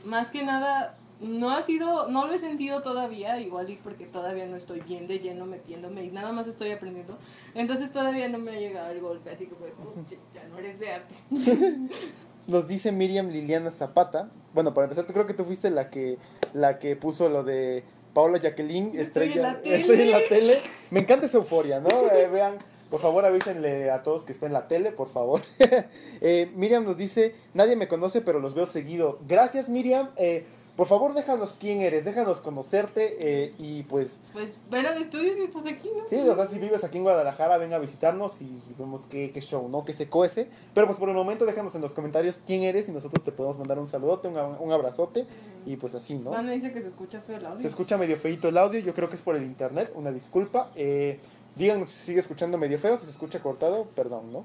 más 0.07 0.31
que 0.31 0.43
nada 0.43 0.97
no 1.21 1.51
ha 1.51 1.63
sido, 1.63 2.09
no 2.09 2.27
lo 2.27 2.33
he 2.33 2.39
sentido 2.39 2.81
todavía, 2.81 3.39
igual 3.39 3.79
porque 3.85 4.07
todavía 4.07 4.47
no 4.47 4.57
estoy 4.57 4.81
bien 4.81 5.07
de 5.07 5.19
lleno 5.19 5.45
metiéndome 5.45 6.05
y 6.05 6.11
nada 6.11 6.33
más 6.33 6.47
estoy 6.47 6.71
aprendiendo. 6.71 7.19
Entonces 7.55 7.93
todavía 7.93 8.27
no 8.31 8.39
me 8.39 8.53
ha 8.53 8.59
llegado 8.59 8.91
el 8.91 9.03
golpe, 9.03 9.33
así 9.33 9.45
como 9.49 9.67
de, 9.67 9.73
"Puch, 9.73 10.19
ya 10.33 10.49
no 10.49 10.57
eres 10.57 10.81
de 10.81 10.93
arte. 10.93 11.15
Nos 12.47 12.67
dice 12.69 12.93
Miriam 12.93 13.29
Liliana 13.29 13.71
Zapata. 13.71 14.29
Bueno, 14.55 14.75
para 14.75 14.87
empezar, 14.87 15.07
yo 15.07 15.13
creo 15.13 15.27
que 15.27 15.35
tú 15.35 15.45
fuiste 15.45 15.71
la 15.71 15.91
que 15.91 16.19
la 16.53 16.79
que 16.79 16.97
puso 16.97 17.29
lo 17.29 17.45
de 17.45 17.85
Paola 18.15 18.39
Jacqueline, 18.39 18.89
Estoy 18.99 19.29
estrella. 19.29 19.35
en 19.37 19.43
la 19.43 19.61
tele. 19.63 19.77
estoy 19.81 20.01
en 20.03 20.11
la 20.11 20.19
tele. 20.29 20.55
Me 20.91 21.01
encanta 21.01 21.27
esa 21.27 21.39
euforia, 21.39 21.81
¿no? 21.81 21.89
Eh, 22.13 22.29
vean, 22.29 22.59
por 22.91 23.01
favor 23.01 23.25
avísenle 23.25 23.91
a 23.91 24.03
todos 24.03 24.25
que 24.25 24.33
está 24.33 24.47
en 24.47 24.53
la 24.53 24.69
tele, 24.69 24.93
por 24.93 25.11
favor. 25.11 25.41
Eh, 26.25 26.53
Miriam 26.55 26.85
nos 26.85 26.97
dice, 26.97 27.35
nadie 27.53 27.75
me 27.75 27.89
conoce, 27.89 28.21
pero 28.21 28.39
los 28.39 28.55
veo 28.55 28.65
seguido. 28.67 29.19
Gracias, 29.27 29.69
Miriam. 29.69 30.11
Eh, 30.17 30.45
por 30.77 30.87
favor, 30.87 31.13
déjanos 31.13 31.57
quién 31.61 31.83
eres, 31.83 32.05
déjanos 32.05 32.41
conocerte 32.41 33.17
eh, 33.21 33.55
y 33.59 33.83
pues 33.83 34.19
Pues 34.33 34.59
ven 34.71 34.87
al 34.87 34.97
estudio 35.01 35.35
si 35.35 35.43
estás 35.43 35.67
aquí, 35.67 35.91
¿no? 35.95 36.09
Sí, 36.09 36.17
o 36.17 36.35
sea, 36.35 36.47
si 36.47 36.59
vives 36.59 36.83
aquí 36.83 36.97
en 36.99 37.05
Guadalajara, 37.05 37.59
ven 37.59 37.75
a 37.75 37.79
visitarnos 37.79 38.41
y 38.41 38.63
vemos 38.79 39.03
qué, 39.11 39.31
qué 39.33 39.41
show, 39.43 39.69
¿no? 39.69 39.85
Que 39.85 39.93
se 39.93 40.09
cuece. 40.09 40.49
Pero 40.73 40.87
pues 40.87 40.99
por 40.99 41.11
el 41.11 41.15
momento 41.15 41.45
déjanos 41.45 41.75
en 41.75 41.83
los 41.83 41.93
comentarios 41.93 42.41
quién 42.47 42.63
eres 42.63 42.89
y 42.89 42.93
nosotros 42.93 43.23
te 43.23 43.33
podemos 43.33 43.59
mandar 43.59 43.79
un 43.79 43.89
saludote, 43.89 44.29
un, 44.29 44.37
un 44.37 44.73
abrazote 44.73 45.27
y 45.67 45.77
pues 45.77 45.95
así, 45.95 46.15
¿no? 46.15 46.31
Juana 46.31 46.53
dice 46.53 46.73
que 46.73 46.81
se 46.81 46.89
escucha 46.89 47.21
feo 47.21 47.37
el 47.37 47.47
audio. 47.47 47.61
Se 47.61 47.69
escucha 47.69 47.99
medio 47.99 48.17
feito 48.17 48.49
el 48.49 48.57
audio, 48.57 48.81
yo 48.81 48.95
creo 48.95 49.11
que 49.11 49.17
es 49.17 49.23
por 49.23 49.37
el 49.37 49.43
internet, 49.45 49.93
una 49.95 50.11
disculpa. 50.11 50.71
Eh, 50.75 51.21
díganos 51.55 51.91
si 51.91 52.07
sigue 52.07 52.21
escuchando 52.21 52.57
medio 52.57 52.79
feo, 52.79 52.97
si 52.97 53.05
se 53.05 53.11
escucha 53.11 53.41
cortado, 53.41 53.85
perdón, 53.95 54.33
¿no? 54.33 54.45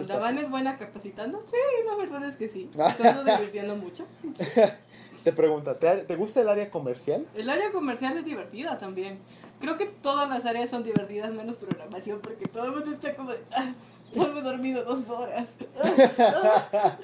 Es 0.00 0.10
Ah, 0.10 0.14
¿Davan 0.14 0.38
es 0.38 0.50
buena 0.50 0.76
capacitando? 0.76 1.40
Sí, 1.46 1.56
la 1.86 1.94
verdad 1.94 2.26
es 2.26 2.36
que 2.36 2.48
sí. 2.48 2.68
Estamos 2.88 3.24
divirtiendo 3.24 3.76
mucho. 3.76 4.06
Te 5.24 5.32
pregunta, 5.32 5.78
¿te, 5.78 5.88
¿te 5.98 6.16
gusta 6.16 6.40
el 6.40 6.48
área 6.48 6.70
comercial? 6.70 7.26
El 7.34 7.50
área 7.50 7.70
comercial 7.70 8.16
es 8.16 8.24
divertida 8.24 8.78
también. 8.78 9.18
Creo 9.60 9.76
que 9.76 9.86
todas 9.86 10.28
las 10.28 10.46
áreas 10.46 10.70
son 10.70 10.84
divertidas 10.84 11.32
menos 11.32 11.56
programación 11.56 12.20
porque 12.20 12.46
todo 12.46 12.66
el 12.66 12.72
mundo 12.72 12.92
está 12.92 13.14
como 13.16 13.32
de, 13.32 13.40
ah, 13.52 13.72
solo 14.14 14.38
he 14.38 14.42
dormido 14.42 14.84
dos 14.84 15.08
horas. 15.08 15.56
Ah, 15.82 16.96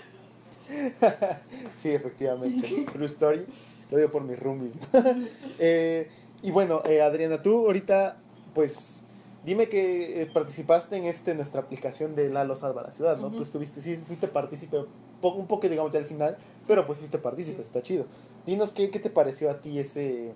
sí, 1.79 1.91
efectivamente. 1.91 2.87
True 2.93 3.07
story. 3.07 3.47
Lo 3.91 3.99
digo 3.99 4.11
por 4.11 4.23
mis 4.23 4.39
roomies. 4.39 4.75
Eh, 5.59 6.11
y 6.43 6.51
bueno, 6.51 6.83
eh, 6.85 7.01
Adriana, 7.01 7.41
tú 7.41 7.67
ahorita, 7.67 8.17
pues, 8.55 9.04
dime 9.45 9.69
que 9.69 10.23
eh, 10.23 10.27
participaste 10.27 10.97
en 10.97 11.05
este 11.05 11.35
nuestra 11.35 11.61
aplicación 11.61 12.15
de 12.15 12.31
Lalo 12.31 12.55
Salva 12.55 12.83
la 12.83 12.91
Ciudad, 12.91 13.17
¿no? 13.19 13.31
Tú 13.31 13.43
estuviste, 13.43 13.81
sí, 13.81 13.97
fuiste 13.97 14.29
partícipe, 14.29 14.79
un 14.79 15.47
poco, 15.47 15.69
digamos, 15.69 15.93
ya 15.93 15.99
al 15.99 16.05
final, 16.07 16.37
pero 16.67 16.87
pues 16.87 16.99
fuiste 16.99 17.19
partícipe, 17.19 17.63
Sí. 17.63 17.67
está 17.67 17.83
chido. 17.83 18.07
Dinos 18.47 18.73
qué, 18.73 18.91
qué 18.91 18.99
te 19.01 19.11
pareció 19.11 19.51
a 19.51 19.61
ti 19.61 19.79
ese 19.79 20.33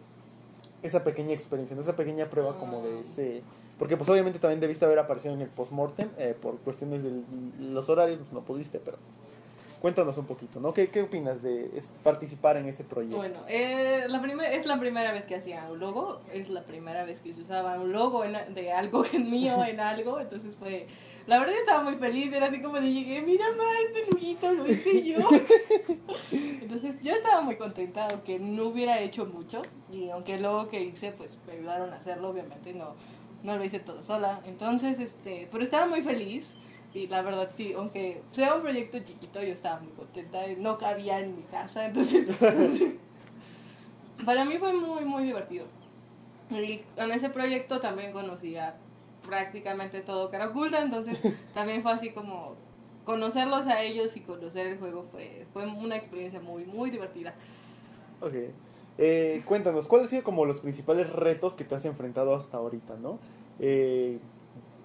esa 0.82 1.02
pequeña 1.02 1.32
experiencia, 1.32 1.74
¿no? 1.74 1.82
esa 1.82 1.96
pequeña 1.96 2.30
prueba 2.30 2.56
como 2.56 2.80
de 2.82 2.92
Mm. 2.92 2.98
ese... 3.00 3.42
Porque 3.80 3.96
pues 3.96 4.08
obviamente 4.10 4.38
también 4.38 4.60
debiste 4.60 4.84
haber 4.84 4.98
aparecido 5.00 5.34
en 5.34 5.40
el 5.40 5.48
postmortem, 5.48 6.08
eh, 6.18 6.36
por 6.40 6.58
cuestiones 6.58 7.02
de 7.02 7.22
los 7.60 7.88
horarios, 7.88 8.20
no 8.32 8.42
pudiste, 8.42 8.78
pero... 8.78 8.96
Cuéntanos 9.80 10.18
un 10.18 10.26
poquito, 10.26 10.58
¿no? 10.58 10.74
¿Qué, 10.74 10.88
qué 10.88 11.02
opinas 11.02 11.40
de 11.40 11.70
participar 12.02 12.56
en 12.56 12.66
ese 12.66 12.82
proyecto? 12.82 13.16
Bueno, 13.16 13.38
eh, 13.48 14.06
la 14.08 14.18
es 14.48 14.66
la 14.66 14.80
primera 14.80 15.12
vez 15.12 15.24
que 15.24 15.36
hacía 15.36 15.70
un 15.70 15.78
logo, 15.78 16.20
es 16.32 16.48
la 16.48 16.64
primera 16.64 17.04
vez 17.04 17.20
que 17.20 17.32
se 17.32 17.42
usaba 17.42 17.78
un 17.78 17.92
logo 17.92 18.22
de 18.22 18.72
algo 18.72 19.04
en 19.12 19.30
mío 19.30 19.64
en 19.64 19.80
algo, 19.80 20.20
entonces 20.20 20.56
fue... 20.56 20.86
La 21.28 21.38
verdad 21.38 21.56
estaba 21.56 21.82
muy 21.82 21.96
feliz, 21.96 22.32
era 22.32 22.46
así 22.46 22.62
como 22.62 22.80
de 22.80 22.90
llegué, 22.90 23.20
mira 23.20 23.44
más, 23.50 23.76
este 23.86 24.10
loguito 24.10 24.50
lo 24.50 24.66
hice 24.66 25.02
yo. 25.02 25.18
entonces 26.32 26.98
yo 27.02 27.12
estaba 27.12 27.42
muy 27.42 27.56
contenta, 27.56 28.08
aunque 28.10 28.38
no 28.38 28.68
hubiera 28.68 28.98
hecho 28.98 29.26
mucho, 29.26 29.60
y 29.92 30.08
aunque 30.08 30.36
el 30.36 30.42
logo 30.42 30.68
que 30.68 30.82
hice, 30.82 31.12
pues 31.12 31.36
me 31.46 31.52
ayudaron 31.52 31.92
a 31.92 31.96
hacerlo, 31.96 32.30
obviamente 32.30 32.72
no, 32.72 32.94
no 33.42 33.56
lo 33.56 33.64
hice 33.64 33.78
todo 33.78 34.02
sola. 34.02 34.40
Entonces, 34.46 34.98
este, 34.98 35.48
pero 35.52 35.62
estaba 35.62 35.86
muy 35.86 36.02
feliz. 36.02 36.56
Y 36.98 37.06
la 37.06 37.22
verdad 37.22 37.48
sí, 37.52 37.74
aunque 37.74 38.22
sea 38.32 38.56
un 38.56 38.62
proyecto 38.62 38.98
chiquito, 38.98 39.40
yo 39.40 39.52
estaba 39.52 39.78
muy 39.78 39.92
contenta, 39.92 40.40
no 40.58 40.78
cabía 40.78 41.20
en 41.20 41.36
mi 41.36 41.42
casa, 41.42 41.86
entonces 41.86 42.26
para 44.24 44.44
mí 44.44 44.58
fue 44.58 44.72
muy, 44.72 45.04
muy 45.04 45.22
divertido. 45.22 45.66
Y 46.50 46.80
en 46.96 47.12
ese 47.12 47.30
proyecto 47.30 47.78
también 47.78 48.12
conocía 48.12 48.74
prácticamente 49.24 50.00
todo 50.00 50.28
Caraculta, 50.28 50.82
entonces 50.82 51.22
también 51.54 51.82
fue 51.82 51.92
así 51.92 52.10
como 52.10 52.56
conocerlos 53.04 53.68
a 53.68 53.80
ellos 53.80 54.16
y 54.16 54.20
conocer 54.20 54.66
el 54.66 54.78
juego 54.78 55.06
fue, 55.12 55.46
fue 55.52 55.66
una 55.68 55.96
experiencia 55.96 56.40
muy, 56.40 56.64
muy 56.64 56.90
divertida. 56.90 57.32
Ok. 58.20 58.34
Eh, 58.98 59.42
cuéntanos, 59.44 59.86
¿cuáles 59.86 60.08
han 60.08 60.10
sido 60.10 60.24
como 60.24 60.44
los 60.46 60.58
principales 60.58 61.08
retos 61.10 61.54
que 61.54 61.62
te 61.62 61.76
has 61.76 61.84
enfrentado 61.84 62.34
hasta 62.34 62.56
ahorita, 62.56 62.96
no? 62.96 63.20
Eh, 63.60 64.18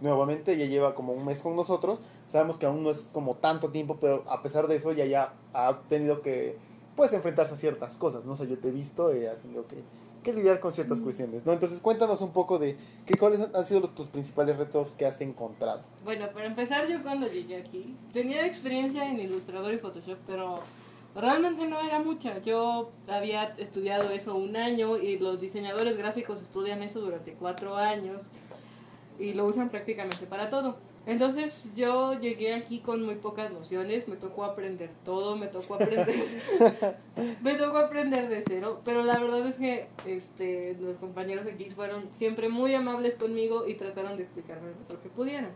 nuevamente 0.03 0.57
ya 0.57 0.65
lleva 0.65 0.93
como 0.93 1.13
un 1.13 1.25
mes 1.25 1.41
con 1.41 1.55
nosotros. 1.55 1.99
Sabemos 2.27 2.57
que 2.57 2.65
aún 2.65 2.83
no 2.83 2.91
es 2.91 3.09
como 3.11 3.35
tanto 3.35 3.69
tiempo, 3.69 3.97
pero 3.99 4.23
a 4.27 4.43
pesar 4.43 4.67
de 4.67 4.75
eso 4.75 4.91
ya 4.91 5.05
ya 5.05 5.33
ha 5.53 5.79
tenido 5.89 6.21
que 6.21 6.57
pues 6.95 7.11
enfrentarse 7.13 7.55
a 7.55 7.57
ciertas 7.57 7.97
cosas, 7.97 8.23
¿no? 8.23 8.35
sé, 8.35 8.47
yo 8.47 8.59
te 8.59 8.67
he 8.67 8.71
visto 8.71 9.15
y 9.15 9.25
has 9.25 9.39
tenido 9.39 9.65
que, 9.65 9.77
que 10.21 10.31
lidiar 10.31 10.59
con 10.59 10.71
ciertas 10.73 11.01
cuestiones, 11.01 11.43
¿no? 11.43 11.51
Entonces 11.53 11.79
cuéntanos 11.79 12.21
un 12.21 12.31
poco 12.31 12.59
de 12.59 12.77
qué 13.07 13.17
cuáles 13.17 13.39
han 13.39 13.65
sido 13.65 13.89
tus 13.89 14.05
principales 14.05 14.57
retos 14.57 14.93
que 14.93 15.07
has 15.07 15.19
encontrado. 15.21 15.81
Bueno, 16.03 16.27
para 16.31 16.45
empezar 16.45 16.87
yo 16.87 17.01
cuando 17.01 17.27
llegué 17.27 17.55
aquí 17.55 17.95
tenía 18.11 18.45
experiencia 18.45 19.09
en 19.09 19.19
Illustrator 19.19 19.73
y 19.73 19.79
Photoshop, 19.79 20.19
pero 20.27 20.59
realmente 21.15 21.65
no 21.65 21.79
era 21.79 21.99
mucha. 21.99 22.39
Yo 22.39 22.91
había 23.07 23.55
estudiado 23.57 24.11
eso 24.11 24.35
un 24.35 24.55
año 24.55 24.97
y 24.97 25.17
los 25.17 25.39
diseñadores 25.39 25.97
gráficos 25.97 26.41
estudian 26.41 26.83
eso 26.83 26.99
durante 26.99 27.33
cuatro 27.33 27.75
años 27.75 28.27
y 29.19 29.33
lo 29.33 29.45
usan 29.45 29.69
prácticamente 29.69 30.25
para 30.25 30.49
todo. 30.49 30.77
Entonces 31.05 31.69
yo 31.75 32.17
llegué 32.17 32.53
aquí 32.53 32.79
con 32.79 33.03
muy 33.03 33.15
pocas 33.15 33.51
nociones, 33.51 34.07
me 34.07 34.15
tocó 34.15 34.45
aprender 34.45 34.89
todo, 35.03 35.35
me 35.35 35.47
tocó 35.47 35.75
aprender, 35.75 36.07
me 37.43 37.55
tocó 37.55 37.79
aprender 37.79 38.29
de 38.29 38.41
cero, 38.47 38.81
pero 38.85 39.03
la 39.03 39.19
verdad 39.19 39.45
es 39.45 39.57
que 39.57 39.87
este, 40.05 40.77
los 40.79 40.95
compañeros 40.97 41.45
aquí 41.45 41.69
fueron 41.69 42.07
siempre 42.13 42.47
muy 42.47 42.73
amables 42.73 43.15
conmigo 43.15 43.67
y 43.67 43.73
trataron 43.73 44.15
de 44.15 44.23
explicarme 44.23 44.69
lo 44.69 44.77
mejor 44.77 44.99
que 44.99 45.09
pudieran. 45.09 45.51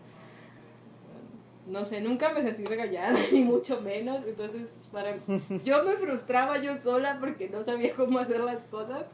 No 1.66 1.84
sé, 1.84 2.02
nunca 2.02 2.34
me 2.34 2.42
sentí 2.42 2.66
regañada, 2.66 3.18
ni 3.32 3.42
mucho 3.42 3.80
menos, 3.80 4.26
entonces 4.26 4.90
para 4.92 5.16
yo 5.64 5.84
me 5.84 5.96
frustraba 5.96 6.58
yo 6.58 6.78
sola 6.82 7.18
porque 7.22 7.48
no 7.48 7.64
sabía 7.64 7.94
cómo 7.96 8.20
hacer 8.20 8.42
las 8.42 8.64
cosas. 8.66 9.08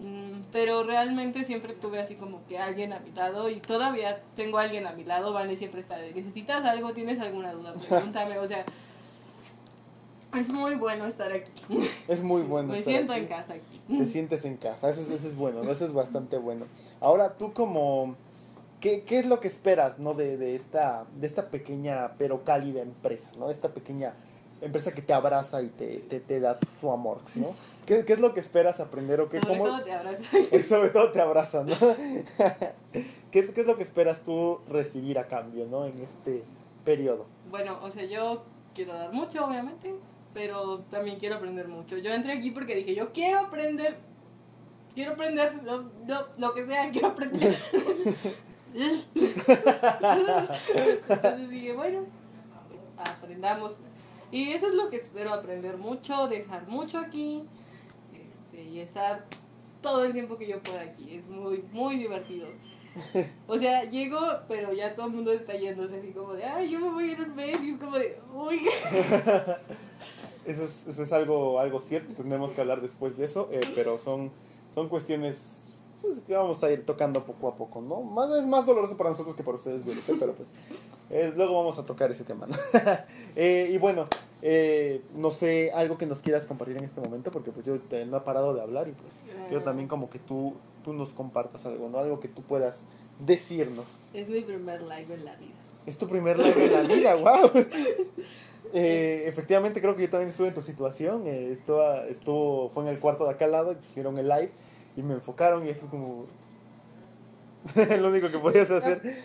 Mm, 0.00 0.42
pero 0.50 0.82
realmente 0.82 1.44
siempre 1.44 1.72
tuve 1.74 2.00
así 2.00 2.16
como 2.16 2.44
que 2.46 2.58
alguien 2.58 2.92
a 2.92 3.00
mi 3.00 3.12
lado 3.12 3.48
y 3.48 3.60
todavía 3.60 4.22
tengo 4.34 4.58
alguien 4.58 4.86
a 4.86 4.92
mi 4.92 5.04
lado, 5.04 5.32
Vale 5.32 5.56
siempre 5.56 5.80
está 5.80 5.96
de, 5.96 6.12
necesitas 6.12 6.64
algo, 6.64 6.92
tienes 6.92 7.20
alguna 7.20 7.52
duda, 7.52 7.74
pregúntame, 7.88 8.38
o 8.38 8.46
sea, 8.46 8.64
es 10.36 10.50
muy 10.50 10.74
bueno 10.74 11.06
estar 11.06 11.32
aquí. 11.32 11.52
Es 12.08 12.22
muy 12.22 12.42
bueno. 12.42 12.72
Me 12.72 12.82
siento 12.82 13.14
en 13.14 13.26
casa 13.26 13.54
aquí. 13.54 13.80
Te 13.86 14.06
sientes 14.06 14.44
en 14.44 14.56
casa, 14.56 14.90
eso, 14.90 15.00
eso 15.00 15.28
es 15.28 15.36
bueno, 15.36 15.62
eso 15.70 15.84
es 15.84 15.92
bastante 15.92 16.38
bueno. 16.38 16.66
Ahora 17.00 17.36
tú 17.36 17.52
como, 17.52 18.16
¿qué, 18.80 19.04
qué 19.04 19.20
es 19.20 19.26
lo 19.26 19.38
que 19.38 19.48
esperas, 19.48 19.98
no, 19.98 20.14
de, 20.14 20.36
de, 20.36 20.56
esta, 20.56 21.06
de 21.14 21.26
esta 21.26 21.50
pequeña 21.50 22.14
pero 22.18 22.42
cálida 22.42 22.82
empresa, 22.82 23.30
no, 23.38 23.50
esta 23.50 23.68
pequeña 23.68 24.14
empresa 24.60 24.92
que 24.92 25.02
te 25.02 25.12
abraza 25.12 25.62
y 25.62 25.68
te, 25.68 25.98
te, 25.98 26.20
te 26.20 26.40
da 26.40 26.58
su 26.80 26.90
amor, 26.90 27.20
¿no? 27.36 27.54
¿Qué, 27.86 28.04
¿Qué, 28.04 28.12
es 28.14 28.18
lo 28.18 28.32
que 28.32 28.40
esperas 28.40 28.80
aprender 28.80 29.20
o 29.20 29.28
qué? 29.28 29.40
Sobre 29.40 29.58
todo 29.58 29.82
te 29.82 29.92
abraza. 29.92 30.38
Sobre 30.68 30.88
todo 30.90 31.10
te 31.10 31.20
abrazan, 31.20 31.66
¿no? 31.66 31.76
¿Qué, 33.30 33.52
¿Qué, 33.52 33.60
es 33.60 33.66
lo 33.66 33.76
que 33.76 33.82
esperas 33.82 34.22
tú 34.22 34.60
recibir 34.68 35.18
a 35.18 35.26
cambio, 35.28 35.66
¿no? 35.66 35.84
En 35.86 35.98
este 36.00 36.42
periodo. 36.84 37.26
Bueno, 37.50 37.78
o 37.82 37.90
sea, 37.90 38.04
yo 38.04 38.44
quiero 38.74 38.94
dar 38.94 39.12
mucho, 39.12 39.44
obviamente, 39.44 39.94
pero 40.32 40.80
también 40.90 41.18
quiero 41.18 41.36
aprender 41.36 41.68
mucho. 41.68 41.98
Yo 41.98 42.12
entré 42.12 42.32
aquí 42.32 42.50
porque 42.50 42.74
dije, 42.74 42.94
yo 42.94 43.12
quiero 43.12 43.40
aprender, 43.40 43.96
quiero 44.94 45.12
aprender 45.12 45.62
lo, 45.62 45.90
lo, 46.06 46.28
lo 46.38 46.54
que 46.54 46.66
sea, 46.66 46.90
quiero 46.92 47.08
aprender. 47.08 47.56
Entonces 51.08 51.50
dije, 51.50 51.72
bueno, 51.74 52.06
aprendamos. 52.96 53.76
Y 54.30 54.52
eso 54.52 54.68
es 54.68 54.74
lo 54.74 54.90
que 54.90 54.96
espero 54.96 55.32
aprender 55.32 55.76
mucho, 55.76 56.26
dejar 56.28 56.66
mucho 56.66 56.98
aquí 56.98 57.44
y 58.62 58.80
estar 58.80 59.24
todo 59.80 60.04
el 60.04 60.12
tiempo 60.12 60.36
que 60.36 60.48
yo 60.48 60.62
pueda 60.62 60.82
aquí. 60.82 61.16
Es 61.16 61.26
muy, 61.26 61.64
muy 61.72 61.96
divertido. 61.96 62.48
O 63.48 63.58
sea, 63.58 63.84
llego, 63.84 64.20
pero 64.46 64.72
ya 64.72 64.94
todo 64.94 65.06
el 65.06 65.12
mundo 65.12 65.32
está 65.32 65.54
yéndose 65.54 65.96
así 65.98 66.12
como 66.12 66.34
de, 66.34 66.44
ay, 66.44 66.70
yo 66.70 66.78
me 66.78 66.90
voy 66.90 67.08
a 67.08 67.12
ir 67.12 67.20
un 67.20 67.34
mes 67.34 67.60
y 67.60 67.70
es 67.70 67.76
como 67.76 67.98
de, 67.98 68.16
uy. 68.32 68.60
Eso 70.46 70.64
es, 70.64 70.86
eso 70.86 71.02
es 71.02 71.12
algo, 71.14 71.58
algo 71.58 71.80
cierto, 71.80 72.12
tendremos 72.12 72.52
que 72.52 72.60
hablar 72.60 72.82
después 72.82 73.16
de 73.16 73.24
eso, 73.24 73.48
eh, 73.50 73.62
pero 73.74 73.96
son, 73.96 74.30
son 74.74 74.90
cuestiones 74.90 75.74
pues, 76.02 76.20
que 76.20 76.34
vamos 76.34 76.62
a 76.62 76.70
ir 76.70 76.84
tocando 76.84 77.24
poco 77.24 77.48
a 77.48 77.56
poco, 77.56 77.80
¿no? 77.80 78.02
Más, 78.02 78.30
es 78.38 78.46
más 78.46 78.66
doloroso 78.66 78.94
para 78.94 79.08
nosotros 79.08 79.34
que 79.34 79.42
para 79.42 79.56
ustedes, 79.56 79.80
pero 80.06 80.34
pues 80.34 80.52
luego 81.34 81.54
vamos 81.54 81.78
a 81.78 81.86
tocar 81.86 82.10
ese 82.10 82.24
tema, 82.24 82.46
¿no? 82.46 82.56
Eh, 83.36 83.70
y 83.72 83.78
bueno, 83.78 84.06
eh, 84.46 85.00
no 85.14 85.30
sé, 85.30 85.72
algo 85.72 85.96
que 85.96 86.04
nos 86.04 86.20
quieras 86.20 86.44
compartir 86.44 86.76
en 86.76 86.84
este 86.84 87.00
momento, 87.00 87.30
porque 87.30 87.50
pues 87.50 87.64
yo 87.64 87.80
te, 87.80 88.04
no 88.04 88.18
he 88.18 88.20
parado 88.20 88.52
de 88.52 88.60
hablar 88.60 88.88
y 88.88 88.92
pues 88.92 89.22
quiero 89.48 89.62
eh. 89.62 89.64
también 89.64 89.88
como 89.88 90.10
que 90.10 90.18
tú, 90.18 90.52
tú 90.84 90.92
nos 90.92 91.14
compartas 91.14 91.64
algo, 91.64 91.88
¿no? 91.88 91.96
Algo 91.96 92.20
que 92.20 92.28
tú 92.28 92.42
puedas 92.42 92.82
decirnos. 93.18 94.00
Es 94.12 94.28
mi 94.28 94.42
primer 94.42 94.82
live 94.82 95.14
en 95.14 95.24
la 95.24 95.34
vida. 95.36 95.54
Es 95.86 95.96
tu 95.96 96.06
primer 96.06 96.38
live 96.38 96.62
en 96.62 96.72
la 96.74 96.82
vida, 96.82 97.14
wow. 97.22 97.50
efectivamente 98.74 99.80
creo 99.80 99.96
que 99.96 100.02
yo 100.02 100.10
también 100.10 100.28
estuve 100.28 100.48
en 100.48 100.54
tu 100.54 100.60
situación, 100.60 101.26
estuvo, 101.26 101.82
estuvo, 102.10 102.68
fue 102.68 102.82
en 102.82 102.90
el 102.90 103.00
cuarto 103.00 103.24
de 103.24 103.30
acá 103.30 103.46
al 103.46 103.52
lado 103.52 103.72
y 103.72 103.76
hicieron 103.76 104.18
el 104.18 104.28
live 104.28 104.50
y 104.94 105.02
me 105.02 105.14
enfocaron 105.14 105.66
y 105.66 105.72
fue 105.72 105.88
como 105.88 106.26
lo 107.98 108.08
único 108.08 108.30
que 108.30 108.38
podías 108.38 108.70
hacer. 108.70 109.24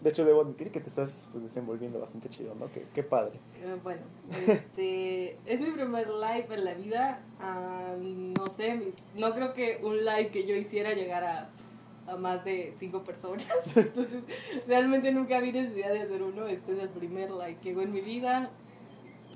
De 0.00 0.10
hecho, 0.10 0.24
debo 0.24 0.42
admitir 0.42 0.70
que 0.70 0.80
te 0.80 0.88
estás 0.88 1.28
pues, 1.32 1.42
desenvolviendo 1.42 1.98
bastante 1.98 2.28
chido, 2.28 2.54
¿no? 2.54 2.70
Qué, 2.70 2.84
qué 2.94 3.02
padre. 3.02 3.40
Eh, 3.60 3.76
bueno, 3.82 4.02
este, 4.46 5.36
es 5.46 5.60
mi 5.60 5.70
primer 5.72 6.08
live 6.08 6.46
en 6.50 6.64
la 6.64 6.74
vida. 6.74 7.20
Ah, 7.40 7.96
no 7.98 8.46
sé, 8.46 8.92
no 9.16 9.34
creo 9.34 9.52
que 9.54 9.80
un 9.82 10.04
live 10.04 10.28
que 10.30 10.46
yo 10.46 10.54
hiciera 10.54 10.92
llegara 10.92 11.50
a, 12.06 12.16
más 12.16 12.44
de 12.44 12.74
cinco 12.76 13.02
personas. 13.02 13.48
Entonces, 13.76 14.22
realmente 14.68 15.10
nunca 15.10 15.40
vi 15.40 15.50
necesidad 15.50 15.92
de 15.92 16.02
hacer 16.02 16.22
uno. 16.22 16.46
Este 16.46 16.74
es 16.74 16.78
el 16.78 16.90
primer 16.90 17.32
live 17.32 17.56
que 17.60 17.70
hago 17.72 17.82
en 17.82 17.92
mi 17.92 18.00
vida. 18.00 18.50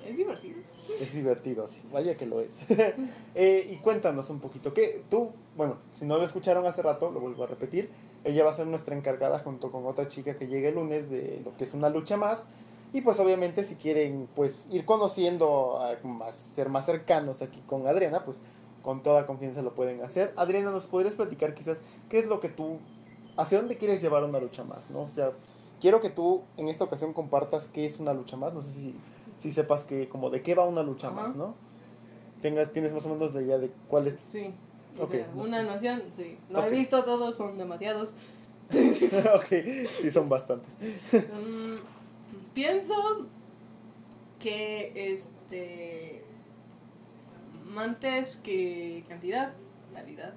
Es 0.05 0.17
divertido. 0.17 0.57
Es 0.79 1.13
divertido, 1.13 1.67
sí. 1.67 1.81
Vaya 1.91 2.17
que 2.17 2.25
lo 2.25 2.41
es. 2.41 2.59
Eh, 3.35 3.67
y 3.71 3.77
cuéntanos 3.77 4.29
un 4.29 4.39
poquito. 4.39 4.73
que 4.73 5.03
Tú, 5.09 5.31
bueno, 5.55 5.77
si 5.93 6.05
no 6.05 6.17
lo 6.17 6.25
escucharon 6.25 6.65
hace 6.65 6.81
rato, 6.81 7.09
lo 7.11 7.19
vuelvo 7.19 7.43
a 7.43 7.47
repetir 7.47 7.89
ella 8.23 8.43
va 8.43 8.51
a 8.51 8.53
ser 8.53 8.67
nuestra 8.67 8.95
encargada 8.95 9.39
junto 9.39 9.71
con 9.71 9.85
otra 9.85 10.07
chica 10.07 10.37
que 10.37 10.47
llegue 10.47 10.69
el 10.69 10.75
lunes 10.75 11.09
de 11.09 11.41
lo 11.43 11.55
que 11.57 11.65
es 11.65 11.73
una 11.73 11.89
lucha 11.89 12.17
más. 12.17 12.45
Y 12.93 13.01
pues 13.01 13.19
obviamente 13.19 13.63
si 13.63 13.75
quieren 13.75 14.29
pues 14.35 14.67
ir 14.69 14.85
conociendo, 14.85 15.79
más, 16.03 16.35
ser 16.35 16.69
más 16.69 16.85
cercanos 16.85 17.41
aquí 17.41 17.59
con 17.65 17.87
Adriana, 17.87 18.23
pues 18.23 18.41
con 18.81 19.01
toda 19.01 19.25
confianza 19.25 19.61
lo 19.61 19.73
pueden 19.73 20.01
hacer. 20.03 20.31
Adriana, 20.35 20.71
¿nos 20.71 20.85
podrías 20.85 21.15
platicar 21.15 21.53
quizás 21.53 21.81
qué 22.09 22.19
es 22.19 22.27
lo 22.27 22.39
que 22.39 22.49
tú, 22.49 22.77
hacia 23.35 23.57
dónde 23.57 23.77
quieres 23.77 24.01
llevar 24.01 24.23
una 24.23 24.39
lucha 24.39 24.63
más? 24.63 24.89
¿no? 24.91 25.01
O 25.01 25.07
sea, 25.07 25.31
quiero 25.81 26.01
que 26.01 26.09
tú 26.09 26.43
en 26.55 26.67
esta 26.67 26.83
ocasión 26.83 27.13
compartas 27.13 27.65
qué 27.65 27.85
es 27.85 27.99
una 27.99 28.13
lucha 28.13 28.37
más. 28.37 28.53
No 28.53 28.61
sé 28.61 28.71
si, 28.73 28.95
si 29.37 29.51
sepas 29.51 29.83
que 29.83 30.07
como 30.09 30.29
de 30.29 30.41
qué 30.41 30.55
va 30.55 30.67
una 30.67 30.83
lucha 30.83 31.11
más, 31.11 31.35
¿no? 31.35 31.55
Tengas, 32.41 32.71
tienes 32.73 32.93
más 32.93 33.05
o 33.05 33.09
menos 33.09 33.33
la 33.33 33.41
idea 33.41 33.57
de 33.57 33.71
cuál 33.87 34.07
es. 34.07 34.17
Sí. 34.25 34.53
Okay. 34.99 35.25
Una 35.35 35.63
noción, 35.63 36.03
sí. 36.15 36.37
No 36.49 36.63
he 36.63 36.69
visto 36.69 37.03
todos, 37.03 37.35
son 37.35 37.57
demasiados. 37.57 38.13
ok, 38.73 39.89
sí 39.99 40.09
son 40.09 40.29
bastantes. 40.29 40.75
Mm, 41.11 41.77
pienso 42.53 43.27
que 44.39 45.13
este 45.13 46.23
antes 47.77 48.35
que 48.37 49.03
cantidad, 49.07 49.53
calidad. 49.93 50.33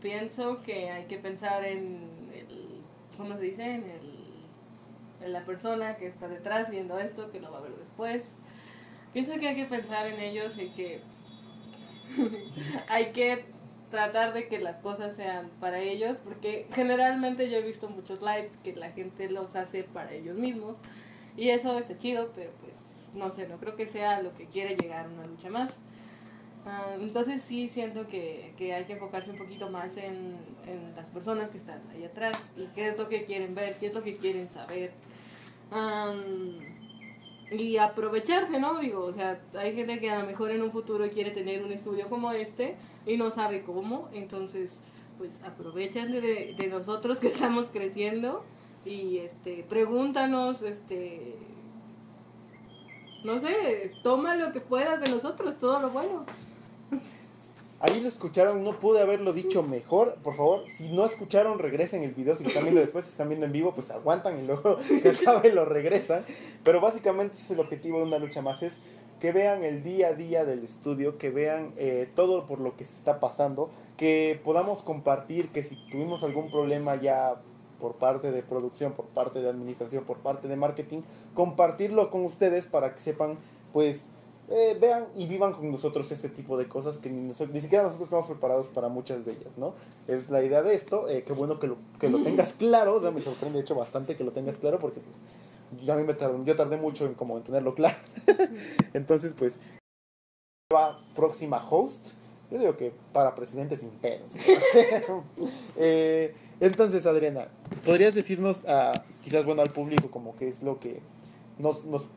Pienso 0.00 0.62
que 0.62 0.90
hay 0.90 1.04
que 1.06 1.18
pensar 1.18 1.64
en 1.64 2.08
el, 2.34 2.82
¿cómo 3.16 3.34
se 3.36 3.40
dice? 3.40 3.62
En, 3.62 3.84
el, 3.84 4.15
la 5.24 5.44
persona 5.44 5.96
que 5.96 6.06
está 6.06 6.28
detrás 6.28 6.70
viendo 6.70 6.98
esto, 6.98 7.30
que 7.30 7.40
lo 7.40 7.50
va 7.50 7.58
a 7.58 7.62
ver 7.62 7.74
después. 7.76 8.36
pienso 9.12 9.32
que 9.38 9.48
hay 9.48 9.56
que 9.56 9.64
pensar 9.64 10.06
en 10.06 10.20
ellos 10.20 10.56
y 10.58 10.68
que 10.70 11.00
hay 12.88 13.12
que 13.12 13.44
tratar 13.90 14.32
de 14.32 14.48
que 14.48 14.58
las 14.58 14.78
cosas 14.78 15.14
sean 15.14 15.50
para 15.60 15.78
ellos, 15.78 16.18
porque 16.18 16.66
generalmente 16.74 17.48
yo 17.50 17.58
he 17.58 17.62
visto 17.62 17.88
muchos 17.88 18.20
lives 18.20 18.56
que 18.62 18.74
la 18.74 18.90
gente 18.90 19.30
los 19.30 19.54
hace 19.56 19.84
para 19.84 20.12
ellos 20.12 20.36
mismos 20.36 20.76
y 21.36 21.50
eso 21.50 21.78
está 21.78 21.96
chido, 21.96 22.32
pero 22.34 22.50
pues 22.60 22.74
no 23.14 23.30
sé, 23.30 23.48
no 23.48 23.58
creo 23.58 23.76
que 23.76 23.86
sea 23.86 24.22
lo 24.22 24.34
que 24.34 24.46
quiere 24.46 24.76
llegar 24.76 25.08
una 25.08 25.26
lucha 25.26 25.50
más. 25.50 25.78
Ah, 26.68 26.96
entonces 26.98 27.42
sí 27.42 27.68
siento 27.68 28.08
que, 28.08 28.52
que, 28.56 28.74
hay 28.74 28.84
que 28.86 28.94
enfocarse 28.94 29.30
un 29.30 29.38
poquito 29.38 29.70
más 29.70 29.96
en, 29.96 30.36
en, 30.66 30.96
las 30.96 31.06
personas 31.10 31.48
que 31.50 31.58
están 31.58 31.80
ahí 31.92 32.02
atrás 32.02 32.52
y 32.56 32.66
qué 32.74 32.88
es 32.88 32.98
lo 32.98 33.08
que 33.08 33.24
quieren 33.24 33.54
ver, 33.54 33.78
qué 33.78 33.86
es 33.86 33.94
lo 33.94 34.02
que 34.02 34.16
quieren 34.16 34.50
saber. 34.50 34.92
y 37.52 37.76
aprovecharse, 37.76 38.58
¿no? 38.58 38.80
Digo, 38.80 39.04
o 39.04 39.12
sea, 39.12 39.40
hay 39.56 39.76
gente 39.76 40.00
que 40.00 40.10
a 40.10 40.18
lo 40.18 40.26
mejor 40.26 40.50
en 40.50 40.62
un 40.62 40.72
futuro 40.72 41.08
quiere 41.08 41.30
tener 41.30 41.62
un 41.62 41.70
estudio 41.70 42.08
como 42.08 42.32
este 42.32 42.74
y 43.06 43.16
no 43.16 43.30
sabe 43.30 43.62
cómo, 43.62 44.08
entonces 44.12 44.80
pues 45.18 45.30
aprovechan 45.44 46.10
de, 46.10 46.56
de 46.58 46.66
nosotros 46.66 47.18
que 47.18 47.28
estamos 47.28 47.68
creciendo 47.68 48.44
y 48.84 49.18
este 49.18 49.64
pregúntanos 49.68 50.62
este 50.62 51.36
no 53.24 53.40
sé, 53.40 53.92
toma 54.02 54.36
lo 54.36 54.52
que 54.52 54.60
puedas 54.60 55.00
de 55.00 55.10
nosotros, 55.10 55.58
todo 55.58 55.80
lo 55.80 55.90
bueno. 55.90 56.26
Ahí 57.78 58.00
lo 58.00 58.08
escucharon, 58.08 58.64
no 58.64 58.78
pude 58.78 59.00
haberlo 59.00 59.34
dicho 59.34 59.62
mejor. 59.62 60.14
Por 60.22 60.34
favor, 60.34 60.64
si 60.68 60.88
no 60.88 61.04
escucharon, 61.04 61.58
regresen 61.58 62.02
el 62.02 62.12
video. 62.12 62.34
Si 62.34 62.44
están 62.44 62.62
viendo 62.64 62.80
después, 62.80 63.04
si 63.04 63.10
están 63.10 63.28
viendo 63.28 63.44
en 63.44 63.52
vivo, 63.52 63.74
pues 63.74 63.90
aguantan 63.90 64.42
y 64.42 64.46
luego 64.46 64.78
lo 65.54 65.64
regresan. 65.66 66.24
Pero 66.64 66.80
básicamente 66.80 67.36
ese 67.36 67.44
es 67.44 67.50
el 67.52 67.60
objetivo 67.60 67.98
de 67.98 68.04
una 68.04 68.18
lucha 68.18 68.40
más, 68.40 68.62
es 68.62 68.78
que 69.20 69.32
vean 69.32 69.64
el 69.64 69.82
día 69.82 70.08
a 70.08 70.12
día 70.14 70.44
del 70.44 70.64
estudio, 70.64 71.18
que 71.18 71.30
vean 71.30 71.72
eh, 71.76 72.08
todo 72.14 72.46
por 72.46 72.60
lo 72.60 72.76
que 72.76 72.84
se 72.84 72.94
está 72.94 73.20
pasando, 73.20 73.70
que 73.96 74.40
podamos 74.42 74.82
compartir 74.82 75.50
que 75.50 75.62
si 75.62 75.76
tuvimos 75.90 76.22
algún 76.22 76.50
problema 76.50 76.96
ya 76.96 77.36
por 77.80 77.96
parte 77.96 78.30
de 78.30 78.42
producción, 78.42 78.92
por 78.92 79.06
parte 79.06 79.40
de 79.40 79.48
administración, 79.48 80.04
por 80.04 80.18
parte 80.18 80.48
de 80.48 80.56
marketing, 80.56 81.02
compartirlo 81.34 82.10
con 82.10 82.24
ustedes 82.24 82.66
para 82.66 82.94
que 82.94 83.00
sepan, 83.00 83.36
pues, 83.72 84.00
eh, 84.48 84.76
vean 84.80 85.08
y 85.16 85.26
vivan 85.26 85.54
con 85.54 85.70
nosotros 85.70 86.10
este 86.12 86.28
tipo 86.28 86.56
de 86.56 86.68
cosas 86.68 86.98
que 86.98 87.10
ni, 87.10 87.20
ni, 87.20 87.60
siquiera 87.60 87.82
nosotros 87.82 88.06
estamos 88.06 88.26
preparados 88.26 88.68
para 88.68 88.88
muchas 88.88 89.24
de 89.24 89.32
ellas, 89.32 89.58
¿no? 89.58 89.74
Es 90.06 90.30
la 90.30 90.42
idea 90.42 90.62
de 90.62 90.74
esto, 90.74 91.08
eh, 91.08 91.24
qué 91.24 91.32
bueno 91.32 91.58
que 91.58 91.66
lo, 91.66 91.76
que 91.98 92.08
lo 92.08 92.22
tengas 92.22 92.52
claro, 92.52 92.94
o 92.94 93.00
sea, 93.00 93.10
me 93.10 93.20
sorprende 93.20 93.58
de 93.58 93.62
hecho 93.62 93.74
bastante 93.74 94.16
que 94.16 94.22
lo 94.22 94.30
tengas 94.30 94.58
claro 94.58 94.78
porque 94.78 95.00
pues 95.00 95.20
yo, 95.84 95.92
a 95.92 95.96
mí 95.96 96.04
me 96.04 96.14
tardé, 96.14 96.44
yo 96.44 96.54
tardé 96.54 96.76
mucho 96.76 97.06
en 97.06 97.14
como 97.14 97.36
en 97.36 97.42
tenerlo 97.42 97.74
claro. 97.74 97.96
Entonces, 98.94 99.34
pues, 99.36 99.58
va 100.72 101.00
próxima 101.16 101.64
host, 101.68 102.06
yo 102.50 102.58
digo 102.58 102.76
que 102.76 102.92
para 103.12 103.34
presidente 103.34 103.76
sin 103.76 103.90
pedos. 103.90 104.32
eh, 105.76 106.34
entonces, 106.60 107.04
Adriana, 107.04 107.48
¿podrías 107.84 108.14
decirnos 108.14 108.64
a, 108.68 109.04
quizás 109.24 109.44
bueno 109.44 109.62
al 109.62 109.70
público 109.70 110.08
como 110.10 110.36
qué 110.36 110.46
es 110.46 110.62
lo 110.62 110.78
que 110.78 111.00
nos 111.58 111.84
nos 111.84 112.08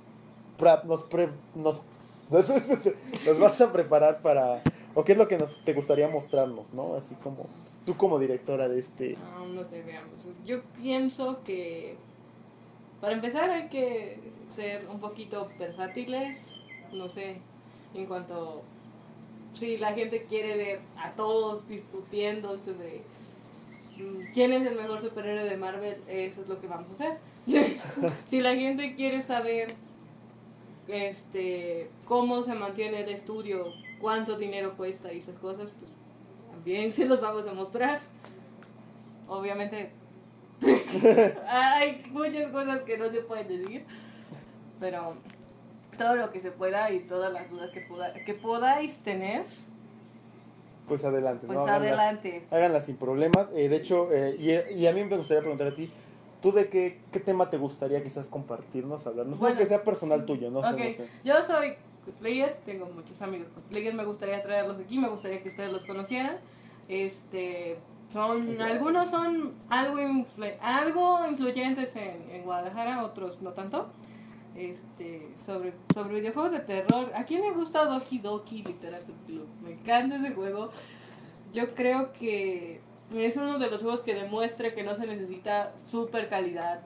nos, 0.85 1.05
nos, 1.55 1.81
nos, 3.25 3.39
vas 3.39 3.59
a 3.61 3.73
preparar 3.73 4.21
para 4.21 4.61
o 4.93 5.03
qué 5.03 5.13
es 5.13 5.17
lo 5.17 5.27
que 5.27 5.37
nos 5.37 5.57
te 5.63 5.73
gustaría 5.73 6.07
mostrarnos, 6.07 6.71
¿no? 6.73 6.95
Así 6.95 7.15
como 7.15 7.47
tú 7.85 7.97
como 7.97 8.19
directora 8.19 8.67
de 8.67 8.79
este 8.79 9.17
no, 9.35 9.47
no 9.47 9.63
sé, 9.63 9.81
veamos. 9.81 10.13
Yo 10.45 10.61
pienso 10.81 11.41
que 11.43 11.95
para 13.01 13.13
empezar 13.13 13.49
hay 13.49 13.67
que 13.69 14.19
ser 14.47 14.87
un 14.87 14.99
poquito 14.99 15.49
versátiles, 15.57 16.59
no 16.91 17.09
sé, 17.09 17.37
en 17.95 18.05
cuanto 18.05 18.61
si 19.53 19.77
la 19.77 19.93
gente 19.93 20.23
quiere 20.23 20.55
ver 20.57 20.79
a 20.97 21.11
todos 21.13 21.67
discutiendo 21.67 22.57
sobre 22.59 23.01
mm, 23.97 24.33
quién 24.33 24.53
es 24.53 24.67
el 24.67 24.75
mejor 24.75 25.01
superhéroe 25.01 25.49
de 25.49 25.57
Marvel, 25.57 25.97
eso 26.07 26.41
es 26.41 26.47
lo 26.47 26.61
que 26.61 26.67
vamos 26.67 26.87
a 26.91 26.93
hacer. 26.93 27.17
si 28.27 28.41
la 28.41 28.55
gente 28.55 28.93
quiere 28.95 29.23
saber 29.23 29.73
este 30.89 31.89
cómo 32.05 32.41
se 32.41 32.55
mantiene 32.55 33.01
el 33.01 33.09
estudio, 33.09 33.73
cuánto 33.99 34.37
dinero 34.37 34.75
cuesta 34.75 35.13
y 35.13 35.19
esas 35.19 35.37
cosas, 35.37 35.71
pues 35.79 35.91
también 36.51 36.91
se 36.93 37.05
los 37.05 37.21
vamos 37.21 37.47
a 37.47 37.53
mostrar. 37.53 37.99
Obviamente 39.27 39.91
hay 41.47 42.03
muchas 42.11 42.51
cosas 42.51 42.81
que 42.81 42.97
no 42.97 43.09
se 43.11 43.21
pueden 43.21 43.47
decir, 43.47 43.85
pero 44.79 45.15
todo 45.97 46.15
lo 46.15 46.31
que 46.31 46.39
se 46.39 46.51
pueda 46.51 46.91
y 46.91 46.99
todas 46.99 47.31
las 47.31 47.49
dudas 47.49 47.69
que, 47.71 47.81
poda, 47.81 48.13
que 48.13 48.33
podáis 48.33 48.99
tener. 48.99 49.45
Pues 50.87 51.05
adelante, 51.05 51.45
pues 51.45 51.59
adelante. 51.59 52.47
Háganlas, 52.49 52.87
sin 52.87 52.97
problemas. 52.97 53.49
Eh, 53.53 53.69
de 53.69 53.75
hecho, 53.75 54.11
eh, 54.11 54.35
y, 54.39 54.73
y, 54.73 54.87
a 54.87 54.91
mí 54.91 55.03
me 55.03 55.17
gustaría 55.17 55.41
preguntar 55.41 55.67
a 55.67 55.75
ti, 55.75 55.91
¿tú 56.41 56.51
de 56.51 56.69
qué, 56.69 56.99
qué 57.11 57.19
tema 57.19 57.49
te 57.49 57.57
gustaría 57.57 58.03
quizás 58.03 58.27
compartirnos, 58.27 59.05
hablarnos? 59.07 59.39
Bueno, 59.39 59.57
que 59.57 59.65
sea 59.65 59.83
personal 59.83 60.25
tuyo, 60.25 60.49
no, 60.51 60.59
okay. 60.59 60.93
sé, 60.93 61.01
no 61.01 61.07
sé. 61.07 61.11
Yo 61.23 61.43
soy 61.43 61.73
cosplayer, 62.05 62.59
tengo 62.65 62.85
muchos 62.87 63.21
amigos 63.21 63.47
cosplayers, 63.53 63.95
me 63.95 64.05
gustaría 64.05 64.41
traerlos 64.41 64.77
aquí, 64.79 64.97
me 64.97 65.09
gustaría 65.09 65.41
que 65.41 65.49
ustedes 65.49 65.71
los 65.71 65.85
conocieran. 65.85 66.37
Este, 66.87 67.77
son, 68.09 68.59
algunos 68.61 69.09
son 69.09 69.53
algo, 69.69 69.99
influ 69.99 70.47
algo 70.61 71.19
influyentes 71.29 71.95
en, 71.95 72.29
en 72.31 72.43
Guadalajara, 72.43 73.03
otros 73.03 73.41
no 73.41 73.51
tanto 73.51 73.89
este, 74.59 75.27
sobre, 75.45 75.73
sobre 75.93 76.15
videojuegos 76.15 76.51
de 76.51 76.59
terror. 76.59 77.11
¿A 77.15 77.23
quién 77.23 77.41
le 77.41 77.51
gusta 77.51 77.85
Doki 77.85 78.19
Doki 78.19 78.63
Literature 78.63 79.17
Club? 79.25 79.47
Me 79.63 79.73
encanta 79.73 80.17
ese 80.17 80.31
juego. 80.31 80.69
Yo 81.53 81.73
creo 81.73 82.11
que 82.13 82.81
es 83.15 83.37
uno 83.37 83.57
de 83.57 83.69
los 83.69 83.81
juegos 83.81 84.01
que 84.01 84.13
demuestra 84.13 84.73
que 84.73 84.83
no 84.83 84.95
se 84.95 85.07
necesita 85.07 85.73
super 85.87 86.29
calidad, 86.29 86.81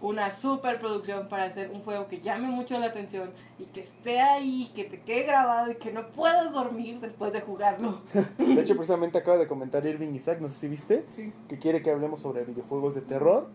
una 0.00 0.34
super 0.34 0.78
producción 0.78 1.28
para 1.28 1.44
hacer 1.44 1.70
un 1.70 1.80
juego 1.80 2.08
que 2.08 2.20
llame 2.20 2.48
mucho 2.48 2.78
la 2.78 2.86
atención 2.86 3.30
y 3.58 3.64
que 3.66 3.80
esté 3.82 4.20
ahí, 4.20 4.70
que 4.74 4.84
te 4.84 5.00
quede 5.00 5.24
grabado 5.24 5.70
y 5.70 5.76
que 5.76 5.92
no 5.92 6.08
puedas 6.08 6.52
dormir 6.52 7.00
después 7.00 7.32
de 7.32 7.40
jugarlo. 7.40 8.00
De 8.38 8.60
hecho, 8.60 8.74
precisamente 8.74 9.18
acaba 9.18 9.38
de 9.38 9.46
comentar 9.46 9.86
Irving 9.86 10.14
Isaac, 10.14 10.40
no 10.40 10.48
sé 10.48 10.54
si 10.54 10.68
viste, 10.68 11.04
sí. 11.10 11.32
que 11.48 11.58
quiere 11.58 11.82
que 11.82 11.90
hablemos 11.90 12.20
sobre 12.20 12.44
videojuegos 12.44 12.94
de 12.94 13.02
terror. 13.02 13.48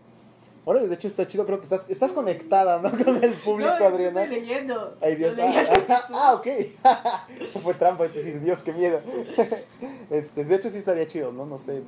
Ahora, 0.70 0.86
de 0.86 0.94
hecho, 0.94 1.08
está 1.08 1.26
chido, 1.26 1.44
creo 1.46 1.58
que 1.58 1.64
estás, 1.64 1.90
estás 1.90 2.12
conectada, 2.12 2.78
¿no? 2.80 2.92
Con 3.04 3.24
el 3.24 3.32
público, 3.32 3.74
no, 3.76 3.86
Adriana. 3.86 4.22
Estoy 4.22 4.40
leyendo. 4.40 4.96
Ay, 5.00 5.16
Dios. 5.16 5.36
Ah, 5.36 6.06
ah, 6.10 6.34
ok. 6.34 6.46
Eso 7.40 7.58
fue 7.58 7.74
trampa, 7.74 8.04
es 8.04 8.14
decir, 8.14 8.40
Dios, 8.40 8.60
qué 8.60 8.72
miedo. 8.72 9.00
Este, 10.10 10.44
de 10.44 10.54
hecho, 10.54 10.70
sí 10.70 10.78
estaría 10.78 11.08
chido, 11.08 11.32
¿no? 11.32 11.44
No 11.44 11.58
sé. 11.58 11.82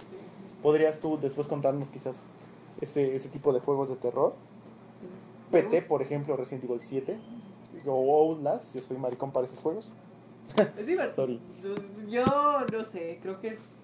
¿Podrías 0.64 0.98
tú 0.98 1.16
después 1.16 1.46
contarnos 1.46 1.90
quizás 1.90 2.16
ese, 2.80 3.14
ese 3.14 3.28
tipo 3.28 3.52
de 3.52 3.60
juegos 3.60 3.88
de 3.88 3.94
terror? 3.94 4.34
PT, 5.52 5.82
por 5.82 6.02
ejemplo, 6.02 6.36
Resident 6.36 6.64
Evil 6.64 6.80
7. 6.80 7.16
O 7.86 8.30
Outlast, 8.30 8.74
yo 8.74 8.82
soy 8.82 8.96
maricón 8.96 9.30
para 9.30 9.46
esos 9.46 9.60
juegos. 9.60 9.92
Es 10.76 10.86
divertido. 10.86 11.38
Yo 12.08 12.24
no 12.72 12.82
sé, 12.82 13.20
creo 13.22 13.40
que 13.40 13.48
es. 13.48 13.74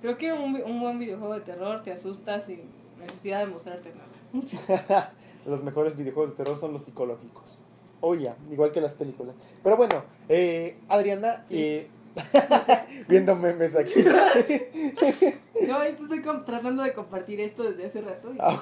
Creo 0.00 0.16
que 0.16 0.32
un, 0.32 0.62
un 0.62 0.80
buen 0.80 0.98
videojuego 0.98 1.34
de 1.34 1.40
terror 1.42 1.82
te 1.82 1.92
asusta 1.92 2.40
sin 2.40 2.79
necesidad 3.00 3.40
de 3.40 3.52
mostrarte 3.52 3.92
nada. 3.94 5.12
los 5.46 5.62
mejores 5.64 5.96
videojuegos 5.96 6.32
de 6.36 6.36
terror 6.44 6.58
son 6.58 6.72
los 6.72 6.84
psicológicos. 6.84 7.58
Oye, 8.02 8.30
oh, 8.30 8.52
igual 8.52 8.72
que 8.72 8.80
las 8.80 8.94
películas. 8.94 9.36
Pero 9.62 9.76
bueno, 9.76 10.02
eh, 10.28 10.76
Adriana, 10.88 11.44
Sí. 11.48 11.56
eh, 11.58 11.88
viendo 13.08 13.34
memes 13.36 13.76
aquí. 13.76 13.94
No, 15.68 15.82
estoy 15.82 16.22
tratando 16.46 16.82
de 16.82 16.94
compartir 16.94 17.38
esto 17.38 17.62
desde 17.62 17.84
hace 17.86 18.00
rato. 18.00 18.32
y 18.32 18.38
Ah. 18.40 18.58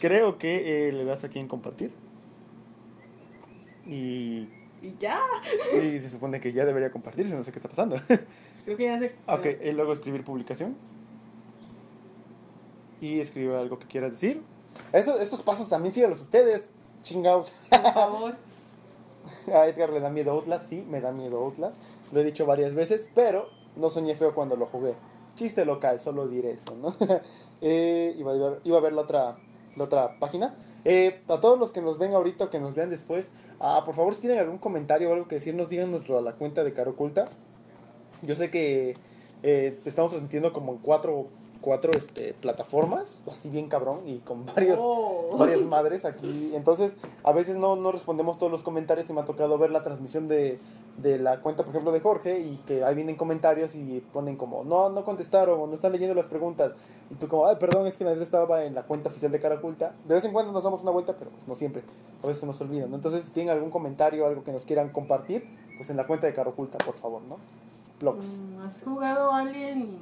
Creo 0.00 0.36
que 0.36 0.88
eh, 0.88 0.92
le 0.92 1.04
das 1.04 1.22
aquí 1.22 1.38
en 1.38 1.46
compartir. 1.46 1.92
Y, 3.86 4.48
Y 4.82 4.94
ya. 4.98 5.20
y 5.76 5.98
se 6.00 6.08
supone 6.08 6.40
que 6.40 6.52
ya 6.52 6.64
debería 6.64 6.90
compartirse, 6.90 7.36
no 7.36 7.44
sé 7.44 7.52
qué 7.52 7.58
está 7.60 7.68
pasando. 7.68 7.96
Creo 8.64 8.76
que 8.76 8.84
ya 8.84 8.98
se. 8.98 9.14
ok, 9.28 9.46
y 9.64 9.72
luego 9.72 9.92
escribir 9.92 10.24
publicación. 10.24 10.74
Y 13.00 13.20
escribe 13.20 13.56
algo 13.56 13.78
que 13.78 13.86
quieras 13.86 14.12
decir. 14.12 14.42
Eso- 14.92 15.18
estos 15.20 15.42
pasos 15.42 15.68
también 15.68 15.92
síganlos 15.94 16.20
ustedes, 16.20 16.62
chingados. 17.02 17.52
Por 17.70 17.92
favor. 17.92 18.34
A 19.54 19.66
Edgar 19.66 19.90
le 19.90 20.00
da 20.00 20.10
miedo 20.10 20.32
Outlast, 20.32 20.68
sí, 20.68 20.86
me 20.88 21.00
da 21.00 21.12
miedo 21.12 21.38
Outlast. 21.38 21.74
Lo 22.12 22.20
he 22.20 22.24
dicho 22.24 22.46
varias 22.46 22.74
veces, 22.74 23.08
pero 23.14 23.48
no 23.76 23.90
soñé 23.90 24.14
feo 24.14 24.34
cuando 24.34 24.56
lo 24.56 24.66
jugué. 24.66 24.94
Chiste 25.36 25.64
local, 25.64 26.00
solo 26.00 26.28
diré 26.28 26.52
eso, 26.52 26.74
¿no? 26.76 26.94
Eh, 27.66 28.14
iba, 28.18 28.32
a 28.32 28.34
ver, 28.34 28.60
iba 28.64 28.76
a 28.76 28.80
ver 28.80 28.92
la 28.92 29.02
otra, 29.02 29.36
la 29.76 29.84
otra 29.84 30.18
página. 30.18 30.54
Eh, 30.84 31.22
a 31.28 31.40
todos 31.40 31.58
los 31.58 31.72
que 31.72 31.80
nos 31.80 31.96
ven 31.98 32.12
ahorita 32.12 32.44
o 32.46 32.50
que 32.50 32.60
nos 32.60 32.74
vean 32.74 32.90
después, 32.90 33.30
ah, 33.58 33.82
por 33.86 33.94
favor, 33.94 34.14
si 34.14 34.20
tienen 34.20 34.38
algún 34.40 34.58
comentario 34.58 35.08
o 35.08 35.14
algo 35.14 35.28
que 35.28 35.36
decirnos, 35.36 35.70
díganoslo 35.70 36.18
a 36.18 36.20
la 36.20 36.32
cuenta 36.34 36.62
de 36.62 36.74
Caro 36.74 36.90
Oculta. 36.90 37.26
Yo 38.20 38.34
sé 38.34 38.50
que 38.50 38.96
eh, 39.42 39.78
estamos 39.86 40.10
transmitiendo 40.10 40.52
como 40.52 40.72
en 40.72 40.78
cuatro 40.78 41.28
cuatro 41.64 41.92
este, 41.96 42.34
plataformas, 42.34 43.22
así 43.32 43.48
bien 43.48 43.68
cabrón, 43.70 44.00
y 44.06 44.18
con 44.18 44.44
varios, 44.54 44.78
Oh. 44.80 45.34
varias 45.38 45.62
madres 45.62 46.04
aquí. 46.04 46.52
Entonces, 46.54 46.96
a 47.22 47.32
veces 47.32 47.56
no, 47.56 47.74
no 47.74 47.90
respondemos 47.90 48.38
todos 48.38 48.52
los 48.52 48.62
comentarios 48.62 49.08
y 49.08 49.14
me 49.14 49.22
ha 49.22 49.24
tocado 49.24 49.56
ver 49.56 49.70
la 49.70 49.82
transmisión 49.82 50.28
de, 50.28 50.58
de 50.98 51.18
la 51.18 51.40
cuenta, 51.40 51.62
por 51.64 51.70
ejemplo, 51.70 51.90
de 51.90 52.00
Jorge, 52.00 52.40
y 52.40 52.58
que 52.66 52.84
ahí 52.84 52.94
vienen 52.94 53.16
comentarios 53.16 53.74
y 53.74 54.04
ponen 54.12 54.36
como, 54.36 54.62
no, 54.62 54.90
no 54.90 55.04
contestaron, 55.06 55.58
o 55.58 55.66
no 55.66 55.72
están 55.74 55.92
leyendo 55.92 56.14
las 56.14 56.26
preguntas. 56.26 56.72
Y 57.10 57.14
tú 57.14 57.28
como, 57.28 57.46
ay, 57.46 57.56
perdón, 57.58 57.86
es 57.86 57.96
que 57.96 58.04
nadie 58.04 58.22
estaba 58.22 58.64
en 58.64 58.74
la 58.74 58.82
cuenta 58.82 59.08
oficial 59.08 59.32
de 59.32 59.40
Cara 59.40 59.54
Oculta. 59.54 59.94
De 60.06 60.14
vez 60.14 60.24
en 60.26 60.32
cuando 60.34 60.52
nos 60.52 60.64
damos 60.64 60.82
una 60.82 60.90
vuelta, 60.90 61.14
pero 61.18 61.30
pues, 61.30 61.48
no 61.48 61.54
siempre. 61.54 61.82
A 62.22 62.26
veces 62.26 62.40
se 62.40 62.46
nos 62.46 62.60
olvida, 62.60 62.86
¿no? 62.86 62.96
Entonces, 62.96 63.24
si 63.24 63.30
tienen 63.32 63.54
algún 63.54 63.70
comentario, 63.70 64.26
algo 64.26 64.44
que 64.44 64.52
nos 64.52 64.66
quieran 64.66 64.90
compartir, 64.90 65.46
pues 65.78 65.88
en 65.88 65.96
la 65.96 66.06
cuenta 66.06 66.26
de 66.26 66.34
Cara 66.34 66.50
Oculta, 66.50 66.76
por 66.84 66.96
favor, 66.96 67.22
¿no? 67.22 67.38
Blogs. 68.00 68.38
Mm, 68.38 68.60
¿Has 68.60 68.82
jugado 68.82 69.32
Alien 69.32 69.98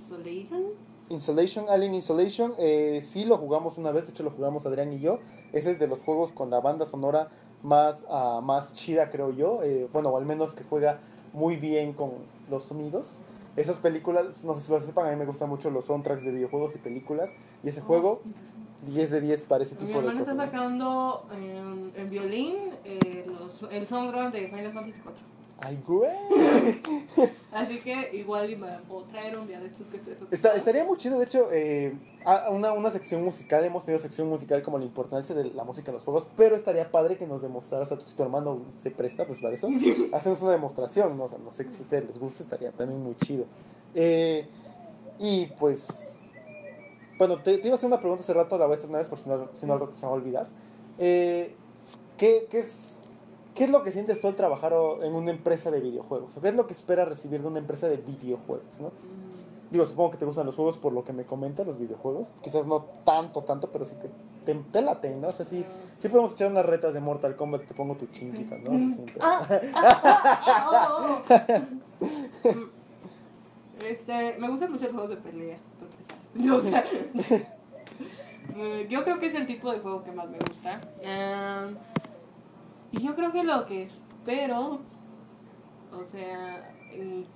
Insolation? 0.00 0.64
Insolation, 1.10 1.68
Alien 1.68 1.94
Insolation, 1.94 2.54
eh, 2.58 3.00
sí 3.02 3.24
lo 3.24 3.36
jugamos 3.36 3.78
una 3.78 3.90
vez, 3.90 4.06
de 4.06 4.12
hecho 4.12 4.22
lo 4.22 4.30
jugamos 4.30 4.64
Adrián 4.64 4.92
y 4.92 5.00
yo. 5.00 5.18
Ese 5.52 5.72
es 5.72 5.78
de 5.78 5.88
los 5.88 5.98
juegos 6.00 6.32
con 6.32 6.50
la 6.50 6.60
banda 6.60 6.86
sonora 6.86 7.28
más, 7.62 8.04
ah, 8.08 8.40
más 8.42 8.72
chida, 8.74 9.10
creo 9.10 9.32
yo. 9.32 9.62
Eh, 9.62 9.88
bueno, 9.92 10.10
o 10.10 10.16
al 10.16 10.24
menos 10.24 10.54
que 10.54 10.64
juega 10.64 11.00
muy 11.32 11.56
bien 11.56 11.92
con 11.92 12.12
los 12.48 12.64
sonidos. 12.64 13.18
Esas 13.56 13.78
películas, 13.78 14.44
no 14.44 14.54
sé 14.54 14.62
si 14.62 14.72
lo 14.72 14.80
sepan, 14.80 15.06
a 15.06 15.10
mí 15.10 15.16
me 15.16 15.26
gustan 15.26 15.48
mucho 15.48 15.70
los 15.70 15.86
soundtracks 15.86 16.24
de 16.24 16.30
videojuegos 16.30 16.76
y 16.76 16.78
películas. 16.78 17.30
Y 17.64 17.68
ese 17.68 17.80
juego, 17.80 18.22
10 18.86 19.10
de 19.10 19.20
10 19.20 19.44
para 19.44 19.64
ese 19.64 19.74
tipo 19.74 19.90
de 19.90 19.98
hermano 19.98 20.20
está 20.20 20.32
cosas. 20.32 20.36
¿no? 20.36 20.44
sacando 20.44 21.26
en, 21.32 21.92
en 21.96 22.10
violín 22.10 22.56
eh, 22.84 23.26
los, 23.26 23.64
el 23.70 23.86
soundtrack 23.86 24.32
de 24.32 24.48
Final 24.48 24.72
Fantasy 24.72 25.00
IV. 25.04 25.39
Ay, 25.62 25.78
güey. 25.86 26.10
Así 27.52 27.80
que 27.80 28.10
igual 28.16 28.48
y 28.50 28.56
me 28.56 28.66
la 28.66 28.78
puedo 28.80 29.02
traer 29.04 29.36
un 29.38 29.46
día 29.46 29.60
de 29.60 29.66
estos 29.66 29.86
que 29.88 29.98
estés 29.98 30.16
Está- 30.30 30.54
estaría 30.54 30.84
muy 30.84 30.96
chido, 30.96 31.18
de 31.18 31.24
hecho, 31.26 31.48
eh, 31.52 31.92
a- 32.24 32.48
una, 32.50 32.72
una 32.72 32.90
sección 32.90 33.22
musical, 33.22 33.62
hemos 33.64 33.84
tenido 33.84 34.00
sección 34.00 34.28
musical 34.28 34.62
como 34.62 34.78
la 34.78 34.84
importancia 34.86 35.34
de 35.34 35.44
la 35.52 35.64
música 35.64 35.90
en 35.90 35.96
los 35.96 36.04
juegos, 36.04 36.26
pero 36.36 36.56
estaría 36.56 36.90
padre 36.90 37.16
que 37.18 37.26
nos 37.26 37.42
demostraras 37.42 37.92
a 37.92 37.98
tu, 37.98 38.06
si 38.06 38.14
tu 38.16 38.22
hermano 38.22 38.60
se 38.82 38.90
presta, 38.90 39.26
pues 39.26 39.40
para 39.40 39.54
eso, 39.54 39.68
hacemos 40.12 40.40
una 40.40 40.52
demostración, 40.52 41.18
¿no? 41.18 41.24
O 41.24 41.28
sea, 41.28 41.38
no 41.38 41.50
sé 41.50 41.70
si 41.70 41.78
a 41.78 41.82
ustedes 41.82 42.06
les 42.06 42.18
gusta, 42.18 42.42
estaría 42.42 42.70
también 42.72 43.02
muy 43.02 43.14
chido. 43.16 43.44
Eh, 43.94 44.46
y 45.18 45.46
pues, 45.58 46.14
bueno, 47.18 47.36
te, 47.42 47.58
te 47.58 47.66
iba 47.68 47.74
a 47.74 47.76
hacer 47.76 47.88
una 47.88 47.98
pregunta 47.98 48.22
hace 48.22 48.32
rato, 48.32 48.56
la 48.56 48.64
voy 48.66 48.76
a 48.76 48.78
hacer 48.78 48.88
una 48.88 48.98
vez 48.98 49.08
por 49.08 49.18
si 49.18 49.28
no, 49.28 49.48
si 49.54 49.66
no 49.66 49.78
se 49.78 50.00
me 50.00 50.02
va 50.04 50.08
a 50.08 50.12
olvidar. 50.12 50.46
Eh, 50.98 51.54
¿qué, 52.16 52.46
qué 52.48 52.60
es, 52.60 52.99
¿Qué 53.60 53.64
es 53.64 53.70
lo 53.70 53.82
que 53.82 53.92
sientes 53.92 54.22
tú 54.22 54.26
al 54.26 54.36
trabajar 54.36 54.72
en 55.02 55.14
una 55.14 55.30
empresa 55.32 55.70
de 55.70 55.80
videojuegos? 55.80 56.34
¿O 56.34 56.40
¿Qué 56.40 56.48
es 56.48 56.54
lo 56.54 56.66
que 56.66 56.72
esperas 56.72 57.06
recibir 57.06 57.42
de 57.42 57.46
una 57.46 57.58
empresa 57.58 57.88
de 57.88 57.98
videojuegos? 57.98 58.80
¿no? 58.80 58.86
Mm, 58.86 59.70
Digo, 59.70 59.84
supongo 59.84 60.12
que 60.12 60.16
te 60.16 60.24
gustan 60.24 60.46
los 60.46 60.54
juegos 60.54 60.78
por 60.78 60.94
lo 60.94 61.04
que 61.04 61.12
me 61.12 61.26
comentas, 61.26 61.66
los 61.66 61.78
videojuegos. 61.78 62.26
Quizás 62.40 62.64
no 62.64 62.86
tanto, 63.04 63.42
tanto, 63.42 63.70
pero 63.70 63.84
sí 63.84 63.96
te, 63.96 64.08
te, 64.54 64.58
te 64.58 64.80
laten, 64.80 65.20
¿no? 65.20 65.28
O 65.28 65.32
sea, 65.32 65.44
sí, 65.44 65.62
sí 65.98 66.08
podemos 66.08 66.32
echar 66.32 66.50
unas 66.50 66.64
retas 66.64 66.94
de 66.94 67.00
Mortal 67.00 67.36
Kombat, 67.36 67.66
te 67.66 67.74
pongo 67.74 67.96
tu 67.96 68.06
chinguita, 68.06 68.56
¿no? 68.56 68.70
Así. 68.70 69.04
Ah, 69.20 69.46
ah, 69.74 70.40
ah, 70.46 71.20
oh. 71.20 71.22
Mm, 72.48 72.70
Este, 73.84 74.36
me 74.38 74.48
gustan 74.48 74.72
mucho 74.72 74.84
los 74.84 74.94
juegos 74.94 75.10
de 75.10 75.16
pelea. 75.16 75.58
O 76.50 76.60
sea, 76.60 76.82
eh, 78.56 78.86
yo 78.88 79.02
creo 79.02 79.18
que 79.18 79.26
es 79.26 79.34
el 79.34 79.46
tipo 79.46 79.70
de 79.70 79.80
juego 79.80 80.02
que 80.02 80.12
más 80.12 80.30
me 80.30 80.38
gusta. 80.48 80.80
Em, 81.02 81.76
y 82.92 83.00
yo 83.00 83.14
creo 83.14 83.32
que 83.32 83.44
lo 83.44 83.66
que 83.66 83.84
espero, 83.84 84.80
o 85.92 86.04
sea, 86.04 86.74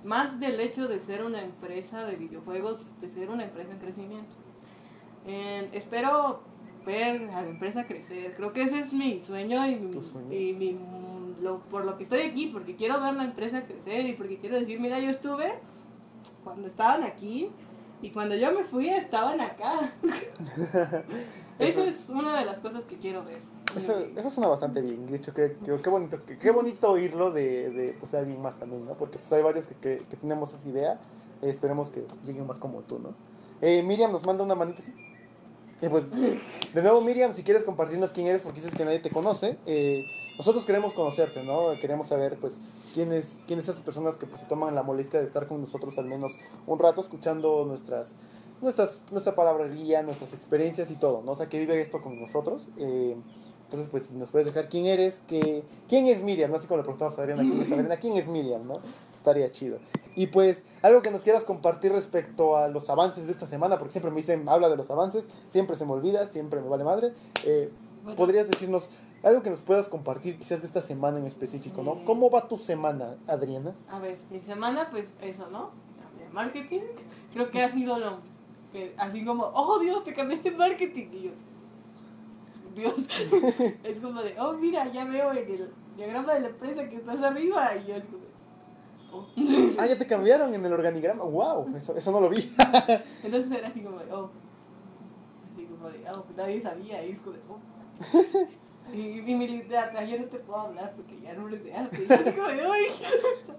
más 0.03 0.39
del 0.39 0.59
hecho 0.59 0.87
de 0.87 0.99
ser 0.99 1.23
una 1.23 1.41
empresa 1.41 2.05
de 2.05 2.15
videojuegos, 2.15 2.89
de 3.01 3.09
ser 3.09 3.29
una 3.29 3.43
empresa 3.43 3.71
en 3.71 3.79
crecimiento. 3.79 4.35
Eh, 5.25 5.69
espero 5.73 6.41
ver 6.85 7.29
a 7.31 7.41
la 7.41 7.49
empresa 7.49 7.85
crecer. 7.85 8.33
Creo 8.33 8.53
que 8.53 8.63
ese 8.63 8.79
es 8.79 8.93
mi 8.93 9.21
sueño 9.21 9.65
y, 9.67 9.91
sueño. 10.01 10.31
y 10.31 10.53
mi, 10.53 10.77
lo, 11.41 11.59
por 11.61 11.85
lo 11.85 11.97
que 11.97 12.03
estoy 12.03 12.21
aquí, 12.21 12.47
porque 12.47 12.75
quiero 12.75 13.01
ver 13.01 13.15
la 13.15 13.23
empresa 13.23 13.61
crecer 13.61 14.05
y 14.05 14.13
porque 14.13 14.37
quiero 14.37 14.57
decir, 14.57 14.79
mira, 14.79 14.99
yo 14.99 15.09
estuve 15.09 15.53
cuando 16.43 16.67
estaban 16.67 17.03
aquí 17.03 17.49
y 18.01 18.11
cuando 18.11 18.35
yo 18.35 18.51
me 18.51 18.63
fui 18.63 18.89
estaban 18.89 19.41
acá. 19.41 19.91
Eso 21.59 21.83
es 21.83 22.09
una 22.09 22.37
de 22.37 22.45
las 22.45 22.59
cosas 22.59 22.85
que 22.85 22.97
quiero 22.97 23.23
ver. 23.23 23.39
Eso, 23.75 23.93
eso 24.15 24.29
suena 24.29 24.47
bastante 24.47 24.81
bien. 24.81 25.05
De 25.07 25.17
hecho, 25.17 25.33
qué, 25.33 25.57
qué, 25.63 25.89
bonito, 25.89 26.19
qué, 26.25 26.37
qué 26.37 26.51
bonito 26.51 26.91
oírlo 26.91 27.31
de, 27.31 27.69
de 27.69 27.97
pues, 27.99 28.13
alguien 28.13 28.41
más 28.41 28.57
también, 28.57 28.85
¿no? 28.85 28.93
Porque 28.93 29.17
pues, 29.17 29.31
hay 29.33 29.43
varios 29.43 29.65
que, 29.65 29.75
que, 29.75 30.05
que 30.09 30.17
tenemos 30.17 30.53
esa 30.53 30.67
idea. 30.67 30.99
Eh, 31.41 31.49
esperemos 31.49 31.89
que 31.89 32.05
lleguen 32.25 32.47
más 32.47 32.59
como 32.59 32.81
tú, 32.81 32.99
¿no? 32.99 33.13
Eh, 33.61 33.83
Miriam 33.83 34.11
nos 34.11 34.25
manda 34.25 34.43
una 34.43 34.55
manita 34.55 34.81
así. 34.81 34.93
Eh, 35.81 35.89
pues, 35.89 36.09
de 36.11 36.81
nuevo, 36.81 37.01
Miriam, 37.01 37.33
si 37.33 37.43
quieres 37.43 37.63
compartirnos 37.63 38.11
quién 38.11 38.27
eres, 38.27 38.41
porque 38.41 38.61
dices 38.61 38.75
que 38.75 38.85
nadie 38.85 38.99
te 38.99 39.09
conoce, 39.09 39.57
eh, 39.65 40.05
nosotros 40.37 40.65
queremos 40.65 40.93
conocerte, 40.93 41.43
¿no? 41.43 41.77
Queremos 41.81 42.07
saber, 42.07 42.37
pues, 42.39 42.59
quiénes 42.93 43.39
quiénes 43.45 43.67
esas 43.67 43.81
personas 43.81 44.17
que 44.17 44.25
pues, 44.25 44.41
se 44.41 44.47
toman 44.47 44.73
la 44.73 44.83
molestia 44.83 45.19
de 45.19 45.25
estar 45.25 45.47
con 45.47 45.59
nosotros 45.59 45.97
al 45.97 46.05
menos 46.05 46.31
un 46.65 46.79
rato 46.79 47.01
escuchando 47.01 47.65
nuestras, 47.65 48.13
nuestras 48.61 49.01
nuestra 49.11 49.35
palabrería, 49.35 50.01
nuestras 50.01 50.33
experiencias 50.33 50.89
y 50.91 50.95
todo, 50.95 51.21
¿no? 51.21 51.33
O 51.33 51.35
sea, 51.35 51.49
que 51.49 51.59
vive 51.59 51.81
esto 51.81 52.01
con 52.01 52.19
nosotros. 52.19 52.69
Eh, 52.77 53.15
entonces, 53.65 53.89
pues, 53.89 54.03
si 54.03 54.13
nos 54.13 54.29
puedes 54.29 54.45
dejar 54.45 54.69
quién 54.69 54.85
eres, 54.85 55.21
que, 55.27 55.63
quién 55.89 56.07
es 56.07 56.23
Miriam, 56.23 56.51
no 56.51 56.57
así 56.57 56.67
como 56.67 56.77
le 56.77 56.83
preguntamos 56.83 57.17
a 57.17 57.21
Adriana, 57.21 57.41
quién 57.41 57.61
es 57.61 57.71
Adriana, 57.71 57.97
quién 57.97 58.17
es 58.17 58.27
Miriam, 58.27 58.67
¿no? 58.67 58.79
Estaría 59.13 59.51
chido. 59.51 59.79
Y 60.15 60.27
pues, 60.27 60.63
algo 60.81 61.01
que 61.01 61.11
nos 61.11 61.23
quieras 61.23 61.43
compartir 61.43 61.91
respecto 61.91 62.55
a 62.57 62.67
los 62.67 62.89
avances 62.89 63.25
de 63.25 63.33
esta 63.33 63.47
semana, 63.47 63.77
porque 63.79 63.91
siempre 63.91 64.11
me 64.11 64.17
dicen, 64.17 64.47
habla 64.47 64.69
de 64.69 64.77
los 64.77 64.89
avances, 64.91 65.27
siempre 65.49 65.75
se 65.75 65.85
me 65.85 65.93
olvida, 65.93 66.27
siempre 66.27 66.61
me 66.61 66.69
vale 66.69 66.83
madre. 66.83 67.13
Eh, 67.43 67.71
Bueno, 68.03 68.17
¿Podrías 68.17 68.47
decirnos 68.47 68.89
algo 69.23 69.41
que 69.41 69.49
nos 69.49 69.61
puedas 69.61 69.89
compartir 69.89 70.37
quizás 70.37 70.61
de 70.61 70.67
esta 70.67 70.81
semana 70.81 71.17
en 71.17 71.25
específico, 71.25 71.81
¿no? 71.81 71.93
Eh. 71.93 72.03
¿Cómo 72.05 72.29
va 72.29 72.47
tu 72.47 72.57
semana, 72.59 73.15
Adriana? 73.27 73.73
A 73.89 73.97
ver, 73.97 74.19
mi 74.29 74.39
semana, 74.39 74.87
pues 74.91 75.15
eso, 75.21 75.49
¿no? 75.49 75.71
Marketing. 76.31 76.81
Creo 77.33 77.49
que 77.49 77.63
ha 77.63 77.69
sido 77.69 77.97
lo. 77.97 78.19
así 78.97 79.25
como, 79.25 79.45
oh 79.53 79.79
Dios, 79.79 80.03
te 80.03 80.13
cambiaste 80.13 80.51
marketing. 80.51 81.07
Y 81.13 81.21
yo, 81.23 81.31
Dios. 82.75 83.07
es 83.83 83.99
como 83.99 84.21
de, 84.21 84.35
oh 84.39 84.53
mira, 84.53 84.91
ya 84.91 85.05
veo 85.05 85.31
en 85.31 85.37
el 85.37 85.71
diagrama 85.95 86.33
de 86.33 86.41
la 86.41 86.47
empresa 86.49 86.89
que 86.89 86.97
estás 86.97 87.21
arriba. 87.21 87.75
Y 87.75 87.87
yo, 87.87 87.95
es 87.95 88.03
como, 88.03 88.23
oh. 89.11 89.27
Ah, 89.79 89.87
ya 89.87 89.97
te 89.97 90.05
cambiaron 90.05 90.53
en 90.53 90.65
el 90.65 90.73
organigrama. 90.73 91.23
¡Wow! 91.23 91.75
Eso, 91.75 91.95
eso 91.95 92.11
no 92.11 92.21
lo 92.21 92.29
vi. 92.29 92.53
Entonces 93.23 93.51
era 93.51 93.69
así 93.69 93.81
como 93.81 93.99
de, 93.99 94.11
oh. 94.11 94.29
Así 95.53 95.65
como 95.65 95.89
de, 95.89 96.09
oh, 96.11 96.25
nadie 96.35 96.61
sabía. 96.61 97.03
Y 97.03 97.11
es 97.11 97.19
como 97.19 97.35
de, 97.35 97.41
oh. 97.49 97.59
Y, 98.93 99.19
y 99.19 99.35
mi 99.35 99.47
literal, 99.47 100.07
yo 100.07 100.19
no 100.19 100.25
te 100.25 100.37
puedo 100.39 100.59
hablar 100.59 100.93
porque 100.95 101.19
ya 101.19 101.33
no 101.33 101.47
eres 101.47 101.63
de 101.63 101.73
arte. 101.73 102.03
Y 102.03 102.07
yo 102.07 102.13
así 102.13 102.31
como 102.33 102.47
de. 102.49 103.54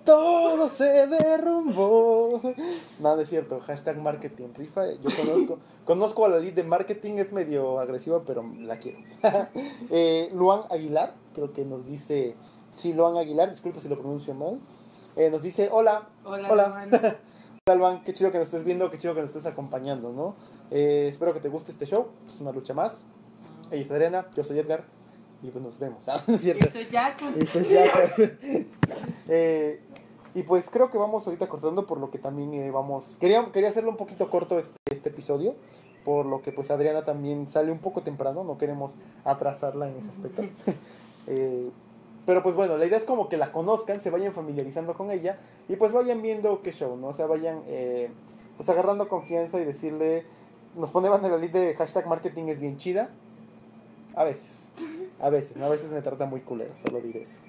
Se 0.70 1.06
derrumbó. 1.06 2.40
No, 2.98 3.16
no 3.16 3.20
es 3.20 3.28
cierto. 3.28 3.60
Hashtag 3.60 3.98
marketing 3.98 4.48
rifa. 4.54 4.92
Yo 4.92 5.10
conozco, 5.10 5.58
conozco 5.84 6.24
a 6.24 6.28
la 6.28 6.38
lead 6.38 6.54
de 6.54 6.64
marketing. 6.64 7.18
Es 7.18 7.32
medio 7.32 7.78
agresiva, 7.78 8.22
pero 8.24 8.44
la 8.60 8.78
quiero. 8.78 8.98
eh, 9.90 10.30
Luan 10.32 10.62
Aguilar, 10.70 11.14
creo 11.34 11.52
que 11.52 11.64
nos 11.64 11.86
dice. 11.86 12.34
Sí, 12.72 12.92
Luan 12.92 13.16
Aguilar, 13.16 13.50
disculpe 13.50 13.80
si 13.80 13.88
lo 13.88 13.98
pronuncio 13.98 14.34
mal. 14.34 14.60
Eh, 15.16 15.30
nos 15.30 15.42
dice: 15.42 15.68
Hola, 15.70 16.08
Hola, 16.24 16.50
Hola. 16.50 16.62
hermano. 16.64 16.98
Hola, 17.68 17.76
Luan, 17.76 18.04
qué 18.04 18.14
chido 18.14 18.30
que 18.30 18.38
nos 18.38 18.46
estés 18.46 18.64
viendo, 18.64 18.90
qué 18.90 18.98
chido 18.98 19.14
que 19.14 19.22
nos 19.22 19.30
estés 19.30 19.46
acompañando, 19.46 20.12
¿no? 20.12 20.36
Eh, 20.70 21.08
espero 21.10 21.32
que 21.32 21.40
te 21.40 21.48
guste 21.48 21.72
este 21.72 21.84
show. 21.84 22.08
Es 22.26 22.40
una 22.40 22.52
lucha 22.52 22.74
más. 22.74 23.04
Ella 23.70 23.82
es 23.82 23.90
Adriana, 23.90 24.26
yo 24.36 24.44
soy 24.44 24.58
Edgar. 24.58 24.84
Y 25.42 25.50
pues 25.50 25.62
nos 25.62 25.78
vemos. 25.78 26.08
¿ah? 26.08 26.22
¿Es 26.28 26.40
cierto? 26.40 26.66
Esto. 26.66 26.78
Esto 27.36 27.58
es. 27.60 28.30
Eh, 29.28 29.82
y 30.36 30.42
pues 30.42 30.68
creo 30.68 30.90
que 30.90 30.98
vamos 30.98 31.26
ahorita 31.26 31.48
cortando 31.48 31.86
por 31.86 31.98
lo 31.98 32.10
que 32.10 32.18
también 32.18 32.52
eh, 32.52 32.70
vamos... 32.70 33.16
Quería, 33.18 33.50
quería 33.52 33.70
hacerlo 33.70 33.88
un 33.88 33.96
poquito 33.96 34.28
corto 34.28 34.58
este, 34.58 34.76
este 34.90 35.08
episodio, 35.08 35.54
por 36.04 36.26
lo 36.26 36.42
que 36.42 36.52
pues 36.52 36.70
Adriana 36.70 37.06
también 37.06 37.48
sale 37.48 37.72
un 37.72 37.78
poco 37.78 38.02
temprano, 38.02 38.44
no 38.44 38.58
queremos 38.58 38.96
atrasarla 39.24 39.88
en 39.88 39.96
ese 39.96 40.10
aspecto. 40.10 40.42
Eh, 41.28 41.70
pero 42.24 42.40
pues 42.44 42.54
bueno, 42.54 42.78
la 42.78 42.86
idea 42.86 42.96
es 42.96 43.04
como 43.04 43.28
que 43.28 43.36
la 43.36 43.50
conozcan, 43.50 44.00
se 44.00 44.10
vayan 44.10 44.32
familiarizando 44.32 44.94
con 44.94 45.10
ella 45.10 45.38
y 45.68 45.74
pues 45.74 45.90
vayan 45.90 46.22
viendo 46.22 46.62
qué 46.62 46.70
show, 46.70 46.96
¿no? 46.96 47.08
O 47.08 47.12
sea, 47.12 47.26
vayan 47.26 47.62
eh, 47.66 48.12
pues 48.56 48.68
agarrando 48.68 49.08
confianza 49.08 49.60
y 49.60 49.64
decirle, 49.64 50.24
nos 50.76 50.90
poneban 50.90 51.24
en 51.24 51.32
la 51.32 51.38
lista 51.38 51.58
de 51.58 51.74
hashtag 51.74 52.06
marketing 52.06 52.44
es 52.44 52.60
bien 52.60 52.76
chida. 52.76 53.10
A 54.14 54.22
veces, 54.22 54.70
a 55.20 55.30
veces, 55.30 55.56
¿no? 55.56 55.64
A 55.64 55.68
veces 55.68 55.90
me 55.90 56.00
trata 56.00 56.26
muy 56.26 56.42
culero, 56.42 56.74
solo 56.76 57.00
diré 57.00 57.22
eso. 57.22 57.40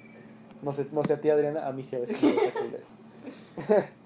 No 0.62 0.74
sé, 0.74 0.88
no 0.91 1.04
sé 1.04 1.13
a 1.13 1.22
ti 1.22 1.30
Adriana, 1.30 1.67
a 1.67 1.72
mí 1.72 1.84
sí 1.84 1.96
a 1.96 2.00
veces 2.00 2.22
me 2.22 2.34
culero. 2.36 2.86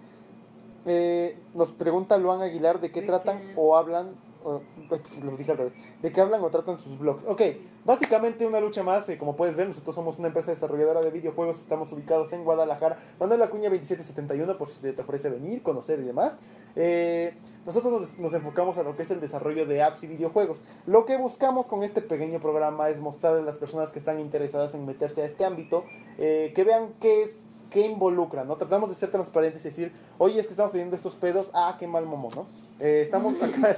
Eh, 0.88 1.38
nos 1.54 1.70
pregunta 1.70 2.18
Luan 2.18 2.42
Aguilar 2.42 2.82
de 2.82 2.92
qué 2.92 3.02
¿De 3.02 3.06
tratan 3.06 3.54
o 3.56 3.78
hablan 3.78 4.16
lo 4.43 5.38
dije 5.38 5.51
al 5.51 5.58
revés, 5.58 5.73
de 6.01 6.12
qué 6.12 6.21
hablan 6.21 6.41
o 6.43 6.49
tratan 6.49 6.77
sus 6.77 6.97
blogs. 6.97 7.23
Ok, 7.27 7.41
básicamente 7.86 8.45
una 8.45 8.60
lucha 8.60 8.84
más, 8.84 9.08
eh, 9.10 9.17
como 9.17 9.36
puedes 9.36 9.56
ver, 9.56 9.67
nosotros 9.67 9.95
somos 9.95 10.19
una 10.19 10.27
empresa 10.27 10.51
desarrolladora 10.51 11.01
de 11.01 11.12
videojuegos, 11.12 11.60
estamos 11.60 11.91
ubicados 11.91 12.34
en 12.34 12.43
Guadalajara, 12.43 12.97
Manuel 13.19 13.39
la 13.39 13.49
cuña 13.49 13.69
2771 13.69 14.58
por 14.58 14.67
si 14.67 14.80
se 14.80 14.93
te 14.93 15.01
ofrece 15.01 15.30
venir, 15.30 15.62
conocer 15.63 15.99
y 15.99 16.04
demás. 16.04 16.38
Eh, 16.75 17.34
nosotros 17.65 18.12
nos, 18.17 18.34
enfocamos 18.34 18.77
a 18.77 18.84
lo 18.84 18.95
que 18.95 19.04
es 19.04 19.12
el 19.12 19.19
desarrollo 19.19 19.65
de 19.65 19.84
apps 19.84 20.04
y 20.04 20.08
videojuegos. 20.08 20.63
Lo 20.86 21.06
que 21.06 21.17
buscamos 21.17 21.67
con 21.67 21.84
este 21.84 22.01
pequeño 22.01 22.39
programa 22.39 22.89
es 22.89 22.99
mostrarle 23.01 23.41
a 23.41 23.43
las 23.43 23.58
personas 23.58 23.91
que 23.91 23.99
están 23.99 24.19
interesadas 24.19 24.73
en 24.73 24.86
meterse 24.86 25.21
a 25.21 25.25
este 25.25 25.45
ámbito, 25.45 25.84
eh, 26.17 26.51
que 26.56 26.63
vean 26.63 26.93
qué 26.99 27.23
es 27.23 27.41
qué 27.72 27.82
involucra, 27.82 28.44
¿no? 28.44 28.58
Tratamos 28.58 28.90
de 28.90 28.96
ser 28.96 29.10
transparentes 29.10 29.66
y 29.66 29.70
decir, 29.70 29.92
oye, 30.20 30.40
es 30.40 30.46
que 30.46 30.52
estamos 30.52 30.72
teniendo 30.72 30.96
estos 30.96 31.16
pedos, 31.16 31.50
ah, 31.54 31.78
qué 31.80 31.88
mal 31.88 32.06
momo, 32.06 32.30
¿no? 32.36 32.46
Eh, 32.80 33.02
estamos 33.02 33.36
acá, 33.42 33.76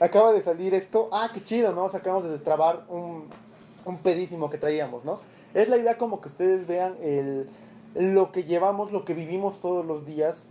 acaba 0.00 0.32
de 0.32 0.42
salir 0.42 0.74
esto, 0.74 1.08
ah, 1.12 1.30
qué 1.32 1.42
chido, 1.42 1.72
¿no? 1.72 1.86
acabamos 1.86 2.24
de 2.24 2.30
destrabar 2.30 2.84
un, 2.90 3.28
un 3.86 3.98
pedísimo 3.98 4.50
que 4.50 4.58
traíamos, 4.58 5.04
¿no? 5.04 5.20
Es 5.54 5.68
la 5.68 5.78
idea 5.78 5.96
como 5.96 6.20
que 6.20 6.28
ustedes 6.28 6.66
vean 6.66 6.96
el, 7.00 7.48
lo 7.94 8.32
que 8.32 8.44
llevamos, 8.44 8.92
lo 8.92 9.04
que 9.04 9.14
vivimos 9.14 9.60
todos 9.60 9.86
los 9.86 10.04
días, 10.04 10.44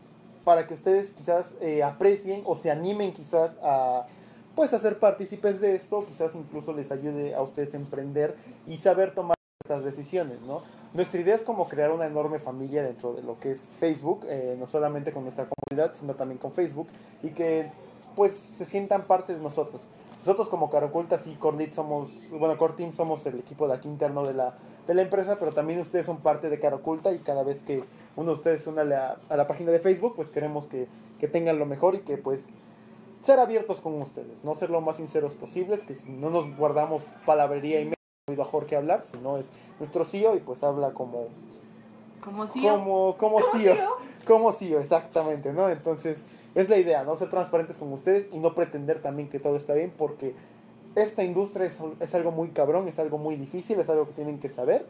para 0.44 0.66
que 0.66 0.74
ustedes 0.74 1.12
quizás 1.12 1.56
eh, 1.60 1.84
aprecien 1.84 2.42
o 2.46 2.56
se 2.56 2.72
animen 2.72 3.14
quizás 3.14 3.58
a 3.62 4.08
pues 4.56 4.72
a 4.74 4.80
ser 4.80 5.00
partícipes 5.00 5.60
de 5.60 5.76
esto, 5.76 6.06
quizás 6.06 6.34
incluso 6.34 6.72
les 6.72 6.90
ayude 6.90 7.36
a 7.36 7.42
ustedes 7.42 7.74
a 7.74 7.78
emprender 7.78 8.38
y 8.66 8.78
saber 8.78 9.14
tomar 9.14 9.36
ciertas 9.68 9.84
decisiones, 9.84 10.40
¿no? 10.42 10.62
Nuestra 10.96 11.20
idea 11.20 11.36
es 11.36 11.42
como 11.42 11.68
crear 11.68 11.92
una 11.92 12.06
enorme 12.06 12.40
familia 12.40 12.82
dentro 12.82 13.12
de 13.12 13.22
lo 13.22 13.38
que 13.38 13.52
es 13.52 13.60
Facebook, 13.82 14.26
eh, 14.30 14.56
no 14.58 14.66
solamente 14.66 15.12
con 15.12 15.24
nuestra 15.24 15.46
comunidad, 15.46 15.94
sino 15.94 16.16
también 16.16 16.38
con 16.38 16.54
Facebook, 16.54 16.88
y 17.22 17.32
que 17.32 17.70
pues 18.16 18.32
se 18.32 18.64
sientan 18.64 19.06
parte 19.06 19.36
de 19.36 19.42
nosotros. 19.42 19.88
Nosotros 20.20 20.48
como 20.48 20.70
Caracultas 20.70 21.28
y 21.28 21.36
Corlit 21.36 21.74
somos, 21.74 22.30
bueno, 22.32 22.58
Core 22.58 22.76
Team 22.78 22.94
somos 22.94 23.26
el 23.26 23.38
equipo 23.40 23.68
de 23.68 23.74
aquí 23.74 23.90
interno 23.90 24.24
de 24.26 24.36
la, 24.36 24.56
de 24.88 24.94
la 24.94 25.02
empresa, 25.02 25.38
pero 25.38 25.52
también 25.52 25.82
ustedes 25.82 26.06
son 26.06 26.22
parte 26.22 26.50
de 26.50 26.62
Caraculta 26.62 27.12
y 27.12 27.20
cada 27.20 27.44
vez 27.44 27.62
que 27.62 27.84
uno 28.16 28.28
de 28.28 28.38
ustedes 28.38 28.62
se 28.62 28.70
une 28.70 28.80
a 28.80 28.86
la, 28.86 29.18
a 29.28 29.36
la 29.36 29.48
página 29.48 29.72
de 29.72 29.82
Facebook, 29.82 30.14
pues 30.16 30.32
queremos 30.32 30.68
que, 30.68 30.88
que 31.20 31.28
tengan 31.28 31.60
lo 31.60 31.66
mejor 31.66 31.96
y 31.96 32.00
que 32.00 32.16
pues 32.16 32.46
ser 33.22 33.40
abiertos 33.40 33.82
con 33.82 34.02
ustedes, 34.02 34.46
no 34.46 34.54
ser 34.54 34.70
lo 34.70 34.80
más 34.80 34.96
sinceros 34.96 35.34
posibles, 35.34 35.84
que 35.84 35.94
si 35.94 36.10
no 36.10 36.30
nos 36.30 36.56
guardamos 36.56 37.06
palabrería 37.26 37.82
y 37.82 37.95
oído 38.28 38.42
a 38.42 38.46
Jorge 38.48 38.76
hablar, 38.76 39.04
sino 39.04 39.38
es 39.38 39.46
nuestro 39.78 40.04
CEO 40.04 40.36
y 40.36 40.40
pues 40.40 40.64
habla 40.64 40.96
como... 40.96 41.28
Como 42.22 42.48
CEO. 42.48 42.80
Como, 42.80 43.18
como 43.18 43.38
CEO. 43.52 43.76
Como 44.26 44.52
CEO, 44.52 44.80
exactamente, 44.80 45.54
¿no? 45.54 45.70
Entonces, 45.70 46.24
es 46.56 46.68
la 46.68 46.78
idea, 46.78 47.04
¿no? 47.04 47.16
Ser 47.16 47.30
transparentes 47.30 47.78
con 47.78 47.94
ustedes 47.94 48.28
y 48.34 48.40
no 48.40 48.56
pretender 48.56 49.00
también 49.00 49.30
que 49.30 49.38
todo 49.38 49.58
está 49.58 49.76
bien 49.76 49.94
porque 49.96 50.34
esta 50.96 51.24
industria 51.24 51.68
es, 51.68 51.80
es 52.00 52.16
algo 52.16 52.32
muy 52.32 52.50
cabrón, 52.50 52.88
es 52.88 52.98
algo 52.98 53.20
muy 53.20 53.36
difícil, 53.36 53.80
es 53.80 53.90
algo 53.90 54.08
que 54.08 54.14
tienen 54.14 54.40
que 54.40 54.50
saber 54.50 54.88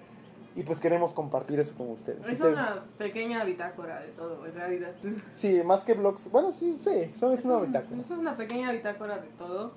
y 0.55 0.63
pues 0.63 0.79
queremos 0.79 1.13
compartir 1.13 1.59
eso 1.59 1.75
con 1.75 1.89
ustedes. 1.89 2.25
Es 2.29 2.39
una 2.39 2.85
pequeña 2.97 3.43
bitácora 3.43 3.99
de 3.99 4.13
todo, 4.13 4.45
en 4.45 4.53
realidad. 4.53 4.93
Sí, 5.33 5.61
más 5.65 5.83
que 5.83 5.93
blogs, 5.93 6.31
bueno, 6.31 6.53
sí, 6.53 6.79
sí, 6.81 7.11
es, 7.11 7.21
una 7.21 7.59
bitácora. 7.59 7.99
Es 7.99 8.09
una 8.11 8.37
pequeña 8.37 8.71
bitácora 8.71 9.17
de 9.17 9.27
todo 9.37 9.73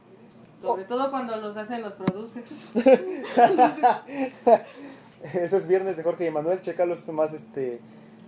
sobre 0.61 0.85
todo 0.85 1.11
cuando 1.11 1.37
los 1.37 1.57
hacen 1.57 1.83
los 1.83 1.95
producers. 1.95 2.73
Ese 5.35 5.57
es 5.57 5.67
viernes 5.67 5.97
de 5.97 6.03
Jorge 6.03 6.27
y 6.27 6.31
Manuel, 6.31 6.61
chécalo, 6.61 6.95
es 6.95 7.09
más 7.09 7.33
este 7.33 7.81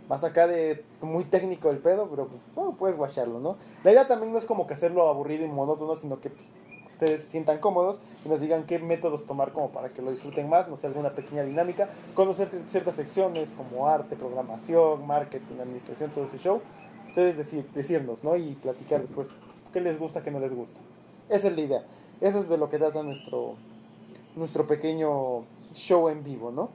más 0.09 0.25
acá 0.25 0.49
de 0.49 0.85
muy 1.03 1.23
técnico 1.25 1.71
el 1.71 1.79
pedo, 1.79 2.09
pero 2.11 2.29
pues, 2.29 2.77
puedes 2.77 2.97
guacharlo, 2.97 3.39
¿no? 3.39 3.57
La 3.85 3.93
idea 3.93 4.09
también 4.09 4.33
no 4.33 4.39
es 4.39 4.45
como 4.45 4.67
que 4.67 4.75
hacerlo 4.75 5.09
aburrido 5.09 5.45
y 5.45 5.49
monótono, 5.49 5.95
sino 5.95 6.21
que 6.21 6.31
pues, 6.31 6.49
ustedes 6.91 7.21
se 7.21 7.29
sientan 7.29 7.59
cómodos 7.59 8.01
y 8.25 8.29
nos 8.29 8.41
digan 8.41 8.65
qué 8.67 8.81
métodos 8.81 9.25
tomar 9.25 9.53
como 9.53 9.71
para 9.71 9.91
que 9.91 10.03
lo 10.03 10.11
disfruten 10.11 10.49
más, 10.49 10.69
no 10.69 10.75
sé, 10.75 10.89
alguna 10.89 11.11
pequeña 11.11 11.45
dinámica, 11.45 11.89
conocer 12.15 12.49
ciertas 12.67 12.97
secciones 12.97 13.53
como 13.53 13.87
arte, 13.87 14.17
programación, 14.17 15.07
marketing, 15.07 15.61
administración, 15.61 16.11
todo 16.11 16.25
ese 16.25 16.39
show. 16.39 16.61
Ustedes 17.07 17.37
decir, 17.37 17.65
decirnos, 17.73 18.25
¿no? 18.25 18.35
Y 18.35 18.55
platicar 18.55 19.03
después 19.03 19.29
qué 19.73 19.81
les 19.81 19.97
gusta, 19.97 20.23
qué 20.23 20.33
no 20.33 20.41
les 20.41 20.53
gusta. 20.53 20.81
Esa 21.29 21.47
es 21.47 21.55
la 21.55 21.61
idea. 21.61 21.85
Eso 22.21 22.41
es 22.41 22.49
de 22.49 22.59
lo 22.59 22.69
que 22.69 22.79
trata 22.79 23.03
nuestro, 23.03 23.55
nuestro 24.37 24.67
pequeño 24.67 25.45
show 25.75 26.09
en 26.09 26.23
vivo, 26.23 26.51
¿no? 26.51 26.71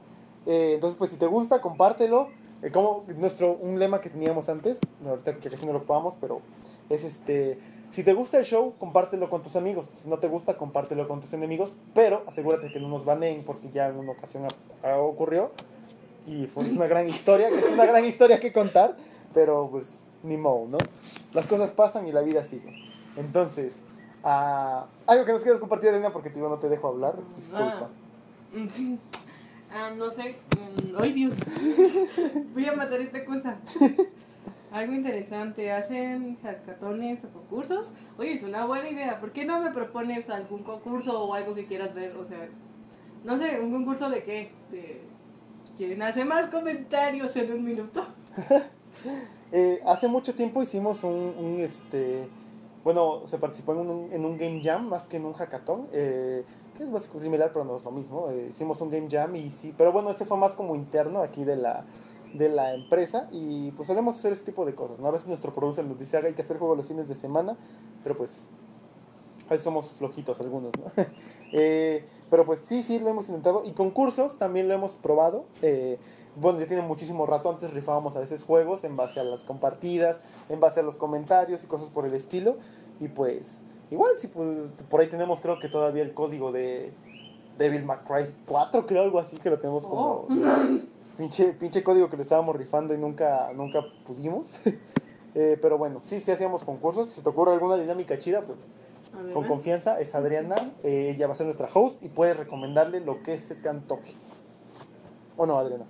Eh, 0.46 0.72
entonces, 0.74 0.96
pues 0.98 1.10
si 1.10 1.16
te 1.16 1.26
gusta, 1.26 1.60
compártelo. 1.60 2.28
Eh, 2.62 2.70
como 2.70 3.04
nuestro, 3.16 3.52
un 3.52 3.78
lema 3.78 4.00
que 4.00 4.08
teníamos 4.08 4.48
antes, 4.48 4.80
ahorita 5.06 5.36
que 5.36 5.50
casi 5.50 5.66
no 5.66 5.72
lo 5.72 5.78
ocupamos, 5.78 6.14
pero 6.20 6.40
es 6.88 7.04
este, 7.04 7.58
si 7.90 8.02
te 8.02 8.12
gusta 8.12 8.38
el 8.38 8.44
show, 8.44 8.74
compártelo 8.78 9.30
con 9.30 9.42
tus 9.42 9.56
amigos. 9.56 9.88
Si 9.92 10.08
no 10.08 10.18
te 10.18 10.28
gusta, 10.28 10.56
compártelo 10.56 11.06
con 11.08 11.20
tus 11.20 11.32
enemigos, 11.32 11.76
pero 11.94 12.24
asegúrate 12.26 12.70
que 12.72 12.80
no 12.80 12.88
nos 12.88 13.04
baneen 13.04 13.44
porque 13.44 13.70
ya 13.70 13.88
en 13.88 13.96
una 13.96 14.12
ocasión 14.12 14.46
ocurrió 14.98 15.50
y 16.26 16.46
fue 16.46 16.64
una 16.64 16.86
gran 16.86 17.06
historia, 17.10 17.48
que 17.48 17.58
es 17.58 17.72
una 17.72 17.86
gran 17.86 18.04
historia 18.04 18.40
que 18.40 18.52
contar, 18.52 18.96
pero 19.32 19.68
pues 19.70 19.94
ni 20.22 20.36
modo, 20.36 20.66
¿no? 20.66 20.78
Las 21.32 21.46
cosas 21.46 21.70
pasan 21.70 22.06
y 22.08 22.12
la 22.12 22.22
vida 22.22 22.44
sigue. 22.44 22.72
Entonces, 23.16 23.76
algo 24.26 25.24
que 25.24 25.32
nos 25.32 25.42
quieras 25.42 25.60
compartir, 25.60 25.90
Elena, 25.90 26.12
porque 26.12 26.30
digo, 26.30 26.48
no 26.48 26.58
te 26.58 26.68
dejo 26.68 26.88
hablar. 26.88 27.14
Disculpa. 27.36 27.88
Ah, 29.72 29.90
no 29.96 30.10
sé. 30.10 30.36
Mm, 30.56 30.96
¡Ay, 30.98 31.12
Dios! 31.12 31.36
Voy 32.54 32.66
a 32.66 32.72
matar 32.72 33.00
esta 33.00 33.24
cosa. 33.24 33.56
Algo 34.72 34.92
interesante. 34.92 35.70
¿Hacen 35.70 36.36
hackatones 36.42 37.24
o 37.24 37.28
concursos? 37.28 37.92
Oye, 38.18 38.32
es 38.32 38.42
una 38.42 38.64
buena 38.64 38.88
idea. 38.88 39.20
¿Por 39.20 39.32
qué 39.32 39.44
no 39.44 39.60
me 39.60 39.70
propones 39.70 40.30
algún 40.30 40.62
concurso 40.62 41.22
o 41.22 41.34
algo 41.34 41.54
que 41.54 41.66
quieras 41.66 41.94
ver? 41.94 42.16
O 42.16 42.24
sea, 42.24 42.48
no 43.24 43.38
sé, 43.38 43.60
¿un 43.60 43.72
concurso 43.72 44.08
de 44.10 44.22
qué? 44.22 44.50
De... 44.70 45.02
¿Quién 45.76 46.00
hace 46.00 46.24
más 46.24 46.48
comentarios 46.48 47.36
en 47.36 47.52
un 47.52 47.64
minuto? 47.64 48.06
eh, 49.52 49.82
hace 49.84 50.08
mucho 50.08 50.34
tiempo 50.34 50.62
hicimos 50.62 51.04
un, 51.04 51.34
un 51.38 51.60
este 51.60 52.28
bueno, 52.86 53.22
se 53.24 53.38
participó 53.38 53.72
en 53.72 53.78
un, 53.80 54.12
en 54.12 54.24
un 54.24 54.36
game 54.36 54.62
jam 54.62 54.88
más 54.88 55.08
que 55.08 55.16
en 55.16 55.24
un 55.24 55.32
hackathon, 55.32 55.88
eh, 55.92 56.44
que 56.76 56.84
es 56.84 56.92
básicamente 56.92 57.24
similar, 57.24 57.50
pero 57.52 57.64
no 57.64 57.78
es 57.78 57.82
lo 57.82 57.90
mismo. 57.90 58.30
Eh, 58.30 58.46
hicimos 58.50 58.80
un 58.80 58.90
game 58.90 59.08
jam 59.10 59.34
y 59.34 59.50
sí, 59.50 59.74
pero 59.76 59.90
bueno, 59.90 60.08
este 60.08 60.24
fue 60.24 60.36
más 60.36 60.52
como 60.52 60.76
interno 60.76 61.20
aquí 61.20 61.42
de 61.42 61.56
la, 61.56 61.84
de 62.32 62.48
la 62.48 62.74
empresa 62.74 63.28
y 63.32 63.72
pues 63.72 63.88
solemos 63.88 64.16
hacer 64.16 64.34
ese 64.34 64.44
tipo 64.44 64.64
de 64.64 64.76
cosas, 64.76 65.00
¿no? 65.00 65.08
A 65.08 65.10
veces 65.10 65.26
nuestro 65.26 65.52
producer 65.52 65.84
nos 65.84 65.98
dice, 65.98 66.16
hay 66.18 66.32
que 66.34 66.42
hacer 66.42 66.58
juego 66.58 66.76
los 66.76 66.86
fines 66.86 67.08
de 67.08 67.16
semana, 67.16 67.56
pero 68.04 68.16
pues 68.16 68.46
a 69.48 69.50
veces 69.50 69.64
somos 69.64 69.92
flojitos 69.94 70.40
algunos, 70.40 70.70
¿no? 70.78 70.92
Eh, 71.52 72.04
pero 72.30 72.44
pues 72.44 72.60
sí, 72.66 72.84
sí, 72.84 73.00
lo 73.00 73.08
hemos 73.08 73.28
intentado. 73.28 73.64
Y 73.64 73.72
concursos 73.72 74.38
también 74.38 74.68
lo 74.68 74.74
hemos 74.74 74.92
probado. 74.94 75.46
Bueno, 76.36 76.60
ya 76.60 76.66
tiene 76.66 76.82
muchísimo 76.82 77.26
rato. 77.26 77.50
Antes 77.50 77.72
rifábamos 77.72 78.16
a 78.16 78.20
veces 78.20 78.44
juegos 78.44 78.84
en 78.84 78.96
base 78.96 79.20
a 79.20 79.24
las 79.24 79.44
compartidas, 79.44 80.20
en 80.48 80.60
base 80.60 80.80
a 80.80 80.82
los 80.82 80.96
comentarios 80.96 81.64
y 81.64 81.66
cosas 81.66 81.88
por 81.88 82.06
el 82.06 82.14
estilo. 82.14 82.56
Y 83.00 83.08
pues, 83.08 83.62
igual, 83.90 84.12
si 84.18 84.28
pues, 84.28 84.68
por 84.88 85.00
ahí 85.00 85.08
tenemos 85.08 85.40
creo 85.40 85.58
que 85.58 85.68
todavía 85.68 86.02
el 86.02 86.12
código 86.12 86.52
de 86.52 86.92
Devil 87.58 87.84
May 87.84 87.98
Cry 88.06 88.32
4, 88.46 88.86
creo 88.86 89.02
algo 89.02 89.18
así 89.18 89.38
que 89.38 89.50
lo 89.50 89.58
tenemos 89.58 89.86
como... 89.86 90.02
Oh. 90.02 90.28
Pinche, 91.16 91.54
pinche 91.54 91.82
código 91.82 92.10
que 92.10 92.18
le 92.18 92.24
estábamos 92.24 92.54
rifando 92.54 92.92
y 92.92 92.98
nunca, 92.98 93.50
nunca 93.54 93.82
pudimos. 94.06 94.60
Eh, 95.38 95.58
pero 95.60 95.76
bueno, 95.76 96.00
sí, 96.06 96.18
sí 96.18 96.30
hacíamos 96.30 96.64
concursos. 96.64 97.10
Si 97.10 97.20
te 97.20 97.28
ocurre 97.28 97.52
alguna 97.52 97.76
dinámica 97.76 98.18
chida, 98.18 98.40
pues 98.40 98.58
con 99.34 99.44
confianza 99.44 100.00
es 100.00 100.14
Adriana. 100.14 100.72
Eh, 100.82 101.12
ella 101.14 101.26
va 101.26 101.34
a 101.34 101.36
ser 101.36 101.44
nuestra 101.44 101.68
host 101.74 102.02
y 102.02 102.08
puedes 102.08 102.38
recomendarle 102.38 103.00
lo 103.00 103.22
que 103.22 103.38
se 103.38 103.54
te 103.54 103.68
antoje. 103.68 104.14
¿O 105.36 105.44
no, 105.44 105.58
Adriana? 105.58 105.84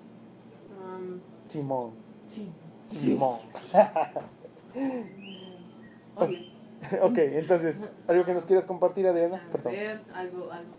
Simón. 1.48 1.92
Sí. 2.28 2.48
Simón. 2.90 3.38
ok, 7.02 7.18
entonces, 7.18 7.80
¿algo 8.06 8.24
que 8.24 8.34
nos 8.34 8.46
quieras 8.46 8.64
compartir, 8.64 9.06
Adriana? 9.06 9.42
A 9.48 9.52
Perdón. 9.52 9.72
ver, 9.72 10.00
algo, 10.14 10.52
algo. 10.52 10.72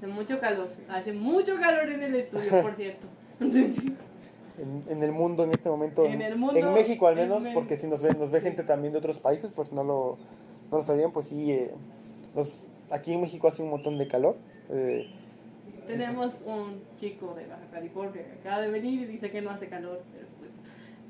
hace 0.00 0.06
mucho 0.06 0.40
calor, 0.40 0.68
hace 0.88 1.12
mucho 1.12 1.56
calor 1.60 1.90
en 1.90 2.02
el 2.02 2.14
estudio, 2.14 2.62
por 2.62 2.74
cierto. 2.74 3.06
en, 3.40 4.84
en, 4.88 5.02
el 5.02 5.12
mundo 5.12 5.44
en 5.44 5.50
este 5.50 5.68
momento, 5.68 6.06
en, 6.06 6.22
el 6.22 6.36
mundo, 6.36 6.58
en 6.58 6.72
México 6.72 7.06
al 7.06 7.16
menos, 7.16 7.46
porque 7.52 7.76
si 7.76 7.86
nos 7.86 8.00
ve, 8.00 8.14
nos 8.14 8.30
ve 8.30 8.40
gente 8.40 8.62
también 8.62 8.92
de 8.92 8.98
otros 8.98 9.18
países, 9.18 9.52
pues 9.54 9.72
no 9.72 9.84
lo, 9.84 10.16
no 10.70 10.78
lo 10.78 10.82
sabían, 10.82 11.12
pues 11.12 11.28
sí, 11.28 11.52
eh, 11.52 11.70
nos, 12.34 12.68
aquí 12.90 13.12
en 13.12 13.20
México 13.20 13.48
hace 13.48 13.62
un 13.62 13.70
montón 13.70 13.98
de 13.98 14.08
calor. 14.08 14.36
Eh, 14.70 15.06
tenemos 15.90 16.42
un 16.46 16.82
chico 16.98 17.34
de 17.34 17.46
Baja 17.46 17.66
California 17.72 18.24
que 18.24 18.32
acaba 18.32 18.62
de 18.62 18.70
venir 18.70 19.00
y 19.00 19.06
dice 19.06 19.30
que 19.30 19.40
no 19.40 19.50
hace 19.50 19.68
calor, 19.68 20.02
pero 20.12 20.26
pues 20.38 20.50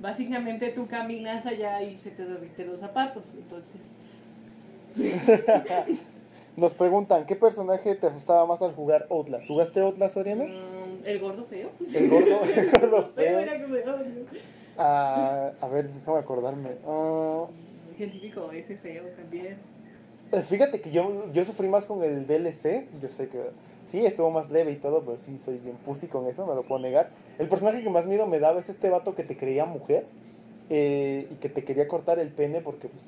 básicamente 0.00 0.70
tú 0.70 0.86
caminas 0.86 1.46
allá 1.46 1.82
y 1.82 1.98
se 1.98 2.10
te 2.10 2.24
derriten 2.24 2.68
los 2.68 2.80
zapatos, 2.80 3.34
entonces... 3.34 3.94
Nos 6.56 6.72
preguntan, 6.72 7.26
¿qué 7.26 7.36
personaje 7.36 7.94
te 7.94 8.08
asustaba 8.08 8.44
más 8.44 8.60
al 8.60 8.74
jugar 8.74 9.06
Outlast? 9.08 9.46
¿Jugaste 9.46 9.80
Outlast, 9.80 10.16
Oriana? 10.16 10.44
Mm, 10.44 11.06
el 11.06 11.20
gordo 11.20 11.44
feo. 11.44 11.70
El 11.94 12.10
gordo, 12.10 12.42
el 12.42 12.70
gordo 12.80 13.12
Feo 13.14 13.38
era 13.38 13.56
¿no? 13.56 13.94
Ah, 14.76 15.52
a 15.60 15.68
ver, 15.68 15.88
déjame 15.88 16.18
acordarme. 16.18 16.70
Ah, 16.86 17.46
Científico 17.96 18.50
ese 18.50 18.76
feo 18.76 19.04
también. 19.16 19.58
eh, 20.32 20.42
fíjate 20.42 20.80
que 20.80 20.90
yo, 20.90 21.32
yo 21.32 21.44
sufrí 21.44 21.68
más 21.68 21.86
con 21.86 22.02
el 22.02 22.26
DLC. 22.26 22.86
Yo 23.00 23.08
sé 23.08 23.28
que 23.28 23.38
sí, 23.90 24.04
estuvo 24.06 24.30
más 24.30 24.50
leve 24.50 24.72
y 24.72 24.76
todo, 24.76 25.02
pero 25.04 25.18
sí, 25.18 25.38
soy 25.44 25.58
bien 25.58 25.76
pussy 25.84 26.06
con 26.06 26.26
eso, 26.26 26.46
no 26.46 26.54
lo 26.54 26.62
puedo 26.62 26.80
negar. 26.80 27.10
El 27.38 27.48
personaje 27.48 27.82
que 27.82 27.90
más 27.90 28.06
miedo 28.06 28.26
me 28.26 28.38
daba 28.38 28.60
es 28.60 28.68
este 28.68 28.88
vato 28.90 29.14
que 29.14 29.24
te 29.24 29.36
creía 29.36 29.64
mujer 29.64 30.04
eh, 30.68 31.26
y 31.30 31.34
que 31.36 31.48
te 31.48 31.64
quería 31.64 31.88
cortar 31.88 32.18
el 32.18 32.28
pene 32.28 32.60
porque, 32.60 32.88
pues, 32.88 33.04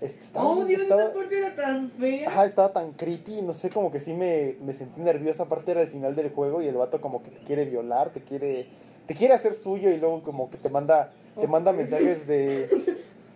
este, 0.00 0.20
estaba, 0.20 0.48
Oh, 0.48 0.64
Dios, 0.64 0.80
estaba- 0.82 1.02
esa 1.04 1.14
parte 1.14 1.38
era 1.38 1.54
tan 1.54 1.90
fea. 1.90 2.28
Ajá, 2.28 2.46
estaba 2.46 2.72
tan 2.72 2.92
creepy, 2.92 3.42
no 3.42 3.52
sé, 3.52 3.70
como 3.70 3.90
que 3.90 4.00
sí 4.00 4.12
me, 4.14 4.56
me 4.64 4.72
sentí 4.72 5.00
nerviosa. 5.00 5.44
Aparte 5.44 5.72
era 5.72 5.82
el 5.82 5.88
final 5.88 6.16
del 6.16 6.30
juego 6.30 6.62
y 6.62 6.66
el 6.68 6.76
vato 6.76 7.00
como 7.00 7.22
que 7.22 7.30
te 7.30 7.38
quiere 7.40 7.64
violar, 7.66 8.10
te 8.10 8.20
quiere, 8.22 8.66
te 9.06 9.14
quiere 9.14 9.34
hacer 9.34 9.54
suyo 9.54 9.90
y 9.90 9.98
luego 9.98 10.22
como 10.22 10.50
que 10.50 10.56
te 10.56 10.68
manda, 10.70 11.12
te 11.38 11.46
manda 11.46 11.72
mensajes 11.72 12.26
de, 12.26 12.68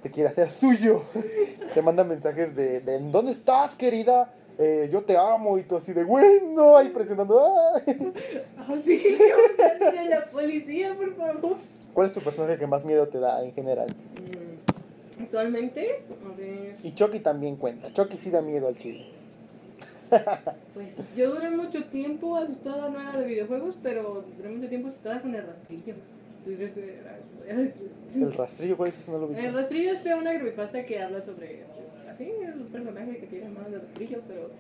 te 0.03 0.11
quiere 0.11 0.31
hacer 0.31 0.51
suyo. 0.51 1.03
Te 1.75 1.83
manda 1.83 2.05
mensajes 2.05 2.57
de, 2.57 2.81
de 2.81 2.97
¿en 2.97 3.13
dónde 3.13 3.33
estás, 3.33 3.77
querida? 3.77 4.33
Eh, 4.59 4.89
yo 4.91 5.03
te 5.03 5.17
amo 5.17 5.59
y 5.59 5.65
tú 5.65 5.77
así 5.77 5.93
de, 5.93 6.05
güey, 6.05 6.41
no, 6.55 6.77
ahí 6.77 6.89
presionando. 6.89 7.41
¡ay! 7.75 8.13
Sí, 8.83 8.97
de 9.79 10.09
la 10.09 10.25
policía, 10.27 10.95
por 10.97 11.15
favor. 11.15 11.57
¿Cuál 11.95 12.07
es 12.09 12.13
tu 12.13 12.21
personaje 12.21 12.59
que 12.59 12.67
más 12.67 12.85
miedo 12.85 13.07
te 13.09 13.21
da 13.21 13.45
en 13.45 13.53
general? 13.53 13.87
Mm, 13.89 15.23
Actualmente, 15.23 16.03
a 16.25 16.37
ver, 16.37 16.75
Y 16.83 16.93
Chucky 16.93 17.21
también 17.21 17.57
cuenta. 17.57 17.93
Chucky 17.93 18.17
sí 18.17 18.31
da 18.31 18.43
miedo 18.43 18.67
al 18.67 18.77
chile. 18.77 19.07
pues 20.75 20.89
yo 21.17 21.33
duré 21.33 21.51
mucho 21.51 21.85
tiempo 21.85 22.37
asustada, 22.37 22.89
no 22.91 23.01
era 23.01 23.19
de 23.19 23.27
videojuegos, 23.27 23.77
pero 23.83 24.25
duré 24.37 24.51
mucho 24.51 24.69
tiempo 24.69 24.89
asustada 24.89 25.21
con 25.23 25.35
el 25.35 25.47
rastrillo. 25.47 25.95
Era- 26.47 27.73
El 28.15 28.33
rastrillo, 28.35 28.77
¿cuál 28.77 28.89
es 28.91 28.99
ese? 28.99 29.11
No 29.11 29.19
lo 29.19 29.29
vi. 29.29 29.37
El 29.39 29.53
rastrillo 29.53 29.93
es 29.93 30.05
de 30.05 30.15
una 30.15 30.31
creepypasta 30.39 30.85
que 30.85 31.01
habla 31.01 31.21
sobre, 31.23 31.65
pues, 31.75 32.15
así, 32.15 32.31
el 32.45 32.65
personaje 32.65 33.19
que 33.19 33.27
tiene 33.27 33.49
manos 33.49 33.73
de 33.73 33.79
rastrillo, 33.81 34.21
pero 34.29 34.51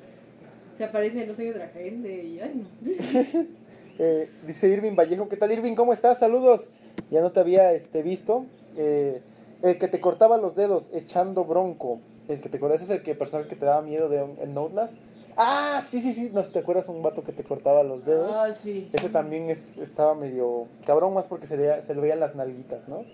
se 0.76 0.84
aparece 0.84 1.22
en 1.22 1.28
los 1.28 1.36
sueños 1.36 1.54
de 1.54 1.60
la 1.60 1.68
gente 1.68 2.24
y, 2.24 2.40
ay, 2.40 2.52
no. 2.54 3.46
Eh, 3.98 4.28
dice 4.46 4.68
Irving 4.68 4.94
Vallejo, 4.94 5.26
¿qué 5.26 5.38
tal 5.38 5.50
Irving? 5.52 5.74
¿Cómo 5.74 5.94
estás? 5.94 6.18
Saludos. 6.18 6.68
Ya 7.10 7.22
no 7.22 7.32
te 7.32 7.40
había 7.40 7.72
este, 7.72 8.02
visto. 8.02 8.44
Eh, 8.76 9.22
el 9.62 9.78
que 9.78 9.88
te 9.88 10.00
cortaba 10.00 10.36
los 10.36 10.54
dedos 10.54 10.90
echando 10.92 11.46
bronco. 11.46 12.00
El 12.28 12.42
que 12.42 12.50
te 12.50 12.58
acuerdas 12.58 12.82
es 12.82 12.90
el 12.90 13.02
que 13.02 13.14
personaje 13.14 13.48
que 13.48 13.56
te 13.56 13.64
daba 13.64 13.80
miedo 13.80 14.10
de 14.10 14.18
en 14.18 14.54
Outlast. 14.58 14.98
Ah, 15.36 15.82
sí, 15.88 16.00
sí, 16.00 16.14
sí. 16.14 16.30
No 16.32 16.42
sé, 16.42 16.50
¿te 16.50 16.58
acuerdas 16.60 16.88
un 16.88 17.02
vato 17.02 17.22
que 17.22 17.32
te 17.32 17.44
cortaba 17.44 17.82
los 17.82 18.04
dedos? 18.04 18.30
Ah, 18.34 18.52
sí. 18.52 18.88
Ese 18.92 19.08
también 19.10 19.50
es, 19.50 19.76
estaba 19.78 20.14
medio 20.14 20.66
cabrón 20.86 21.12
más 21.14 21.26
porque 21.26 21.46
se, 21.46 21.56
veía- 21.56 21.82
se 21.82 21.94
le 21.94 22.00
veían 22.00 22.20
las 22.20 22.34
nalguitas, 22.34 22.88
¿no? 22.88 23.04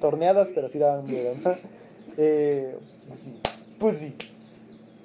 Torneadas, 0.00 0.48
pero 0.54 0.68
sí 0.68 0.78
daban 0.78 1.04
miedo, 1.04 1.32
¿no? 1.44 1.50
Eh, 2.22 2.76
pues 3.08 3.20
sí, 3.20 3.40
pues 3.78 3.96
sí. 3.96 4.14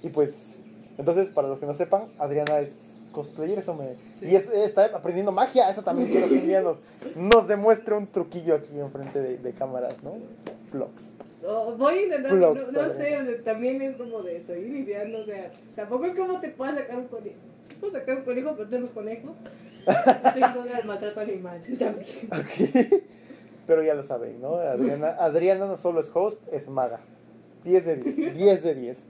Y 0.03 0.09
pues, 0.09 0.59
entonces, 0.97 1.27
para 1.29 1.47
los 1.47 1.59
que 1.59 1.65
no 1.65 1.73
sepan, 1.73 2.07
Adriana 2.17 2.59
es 2.59 2.97
cosplayer, 3.13 3.59
eso 3.59 3.73
me... 3.73 3.93
Sí. 4.19 4.25
Y 4.25 4.35
es- 4.35 4.49
está 4.49 4.85
aprendiendo 4.85 5.31
magia, 5.31 5.69
eso 5.69 5.81
también 5.83 6.09
quiero 6.09 6.27
que 6.27 6.33
un 6.39 6.47
día 6.47 6.61
nos, 6.61 6.77
nos 7.15 7.47
demuestre 7.47 7.95
un 7.95 8.07
truquillo 8.07 8.55
aquí 8.55 8.77
enfrente 8.77 9.21
de, 9.21 9.37
de 9.37 9.53
cámaras, 9.53 9.95
¿no? 10.03 10.13
Vlogs. 10.73 11.17
Oh, 11.47 11.75
voy 11.77 11.99
a 11.99 12.01
intentar, 12.03 12.33
no, 12.33 12.55
sé, 12.55 12.79
o 12.79 12.93
sea, 12.93 13.43
también 13.43 13.81
es 13.81 13.95
como 13.97 14.21
de 14.23 14.37
estoy 14.37 14.59
iniciando, 14.59 15.19
o 15.19 15.25
sea, 15.25 15.51
tampoco 15.75 16.05
es 16.05 16.17
como 16.17 16.39
te 16.39 16.49
puedas 16.49 16.77
sacar 16.77 16.97
un 16.97 17.07
conejo. 17.07 17.37
Puedo 17.79 17.93
sacar 17.93 18.17
un 18.17 18.23
conejo, 18.23 18.55
pero 18.55 18.69
tenemos 18.69 18.91
conejos. 18.91 19.31
Tengo 20.33 20.63
el 20.63 20.87
maltrato 20.87 21.19
animal 21.19 21.61
también. 21.79 23.03
Pero 23.67 23.83
ya 23.83 23.93
lo 23.93 24.03
saben, 24.03 24.41
¿no? 24.41 24.55
Adriana, 24.55 25.15
Adriana 25.19 25.65
no 25.67 25.77
solo 25.77 25.99
es 25.99 26.11
host, 26.13 26.41
es 26.51 26.67
maga. 26.67 26.99
10 27.63 27.85
de 27.85 27.95
10, 27.97 28.37
10 28.37 28.63
de 28.63 28.75
10. 28.75 29.05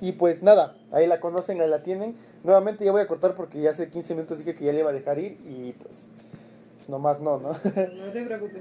Y 0.00 0.12
pues 0.12 0.42
nada, 0.42 0.76
ahí 0.90 1.06
la 1.06 1.20
conocen, 1.20 1.60
ahí 1.60 1.68
la 1.68 1.82
tienen. 1.82 2.16
Nuevamente 2.42 2.84
ya 2.84 2.90
voy 2.90 3.02
a 3.02 3.06
cortar 3.06 3.34
porque 3.36 3.60
ya 3.60 3.70
hace 3.70 3.88
15 3.88 4.14
minutos 4.14 4.38
dije 4.38 4.54
que 4.54 4.64
ya 4.64 4.72
le 4.72 4.80
iba 4.80 4.90
a 4.90 4.92
dejar 4.92 5.18
ir 5.18 5.38
y 5.46 5.74
pues, 5.80 6.08
pues 6.82 6.88
nomás 6.88 7.20
no, 7.20 7.38
¿no? 7.38 7.50
No 7.50 8.12
te 8.12 8.24
preocupes. 8.24 8.60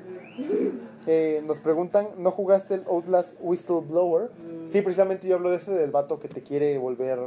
Eh, 1.07 1.41
nos 1.43 1.57
preguntan, 1.57 2.09
¿no 2.19 2.29
jugaste 2.29 2.75
el 2.75 2.83
Outlast 2.87 3.35
Whistleblower? 3.41 4.29
Mm. 4.29 4.67
Sí, 4.67 4.81
precisamente 4.83 5.27
yo 5.27 5.35
hablo 5.35 5.49
de 5.49 5.57
ese 5.57 5.71
del 5.71 5.89
vato 5.89 6.19
que 6.19 6.27
te 6.27 6.43
quiere 6.43 6.77
volver, 6.77 7.17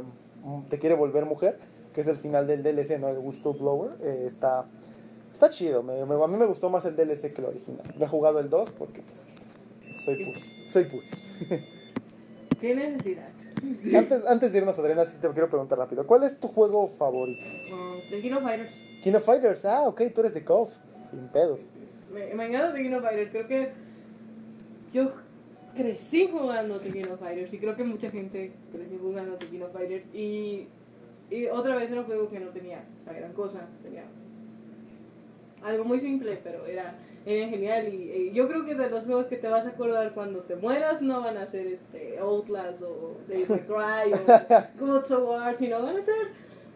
te 0.69 0.79
quiere 0.79 0.95
volver 0.95 1.25
mujer, 1.25 1.57
que 1.93 1.99
es 1.99 2.07
el 2.07 2.15
final 2.15 2.47
del 2.47 2.63
DLC, 2.63 2.97
¿no? 2.97 3.09
El 3.09 3.17
Whistleblower. 3.17 3.91
Eh, 4.03 4.23
está, 4.27 4.65
está 5.33 5.49
chido, 5.49 5.83
me- 5.83 6.05
me- 6.05 6.23
a 6.23 6.27
mí 6.27 6.37
me 6.37 6.45
gustó 6.45 6.69
más 6.69 6.85
el 6.85 6.95
DLC 6.95 7.33
que 7.33 7.41
el 7.41 7.47
original. 7.47 7.93
No 7.97 8.05
he 8.05 8.07
jugado 8.07 8.39
el 8.39 8.49
2 8.49 8.71
porque 8.71 9.01
pues 9.01 9.27
soy 10.01 10.23
pussy, 10.23 10.69
soy 10.69 10.85
pussy. 10.85 11.15
¿Qué 12.61 12.73
necesidad? 12.73 13.29
Antes, 13.95 14.25
antes 14.25 14.51
de 14.51 14.57
irnos, 14.59 14.77
Adriana, 14.77 15.05
sí 15.05 15.17
te 15.19 15.27
quiero 15.29 15.49
preguntar 15.49 15.77
rápido, 15.77 16.05
¿cuál 16.05 16.23
es 16.23 16.39
tu 16.39 16.47
juego 16.47 16.87
favorito? 16.87 17.45
The 18.09 18.21
King 18.21 18.33
of 18.33 18.43
Fighters. 18.43 18.83
King 19.03 19.13
of 19.13 19.23
Fighters, 19.23 19.65
ah, 19.65 19.81
ok, 19.83 20.01
tú 20.13 20.21
eres 20.21 20.33
de 20.33 20.43
KOF, 20.43 20.73
sin 21.09 21.27
pedos. 21.29 21.59
Me, 22.13 22.33
me 22.33 22.45
encanta 22.45 22.69
of 22.69 23.03
Fighters. 23.03 23.31
Creo 23.31 23.47
que 23.47 23.71
yo 24.93 25.11
crecí 25.75 26.29
jugando 26.31 26.75
of 26.75 27.19
Fighters 27.19 27.53
y 27.53 27.57
creo 27.57 27.75
que 27.75 27.83
mucha 27.83 28.09
gente 28.09 28.53
creció 28.71 28.99
jugando 28.99 29.33
of 29.33 29.73
Fighters. 29.73 30.05
Y, 30.13 30.67
y 31.29 31.47
otra 31.47 31.75
vez 31.75 31.91
era 31.91 32.01
un 32.01 32.05
juego 32.05 32.29
que 32.29 32.39
no 32.39 32.49
tenía 32.49 32.83
la 33.05 33.13
gran 33.13 33.33
cosa. 33.33 33.67
Tenía 33.83 34.03
algo 35.63 35.83
muy 35.83 35.99
simple, 35.99 36.39
pero 36.43 36.65
era, 36.65 36.95
era 37.25 37.47
genial. 37.49 37.93
Y, 37.93 38.11
y 38.11 38.31
yo 38.33 38.47
creo 38.47 38.65
que 38.65 38.75
de 38.75 38.89
los 38.89 39.05
juegos 39.05 39.27
que 39.27 39.37
te 39.37 39.47
vas 39.47 39.65
a 39.65 39.69
acordar 39.69 40.13
cuando 40.13 40.39
te 40.41 40.55
mueras 40.55 41.01
no 41.01 41.21
van 41.21 41.37
a 41.37 41.47
ser 41.47 41.67
este 41.67 42.17
Outlast 42.19 42.81
o 42.83 43.17
May 43.27 43.43
Cry 43.45 44.13
o 44.13 44.79
Gods 44.85 45.11
of 45.11 45.27
War, 45.27 45.57
sino 45.57 45.81
van 45.81 45.97
a 45.97 46.01
ser 46.01 46.15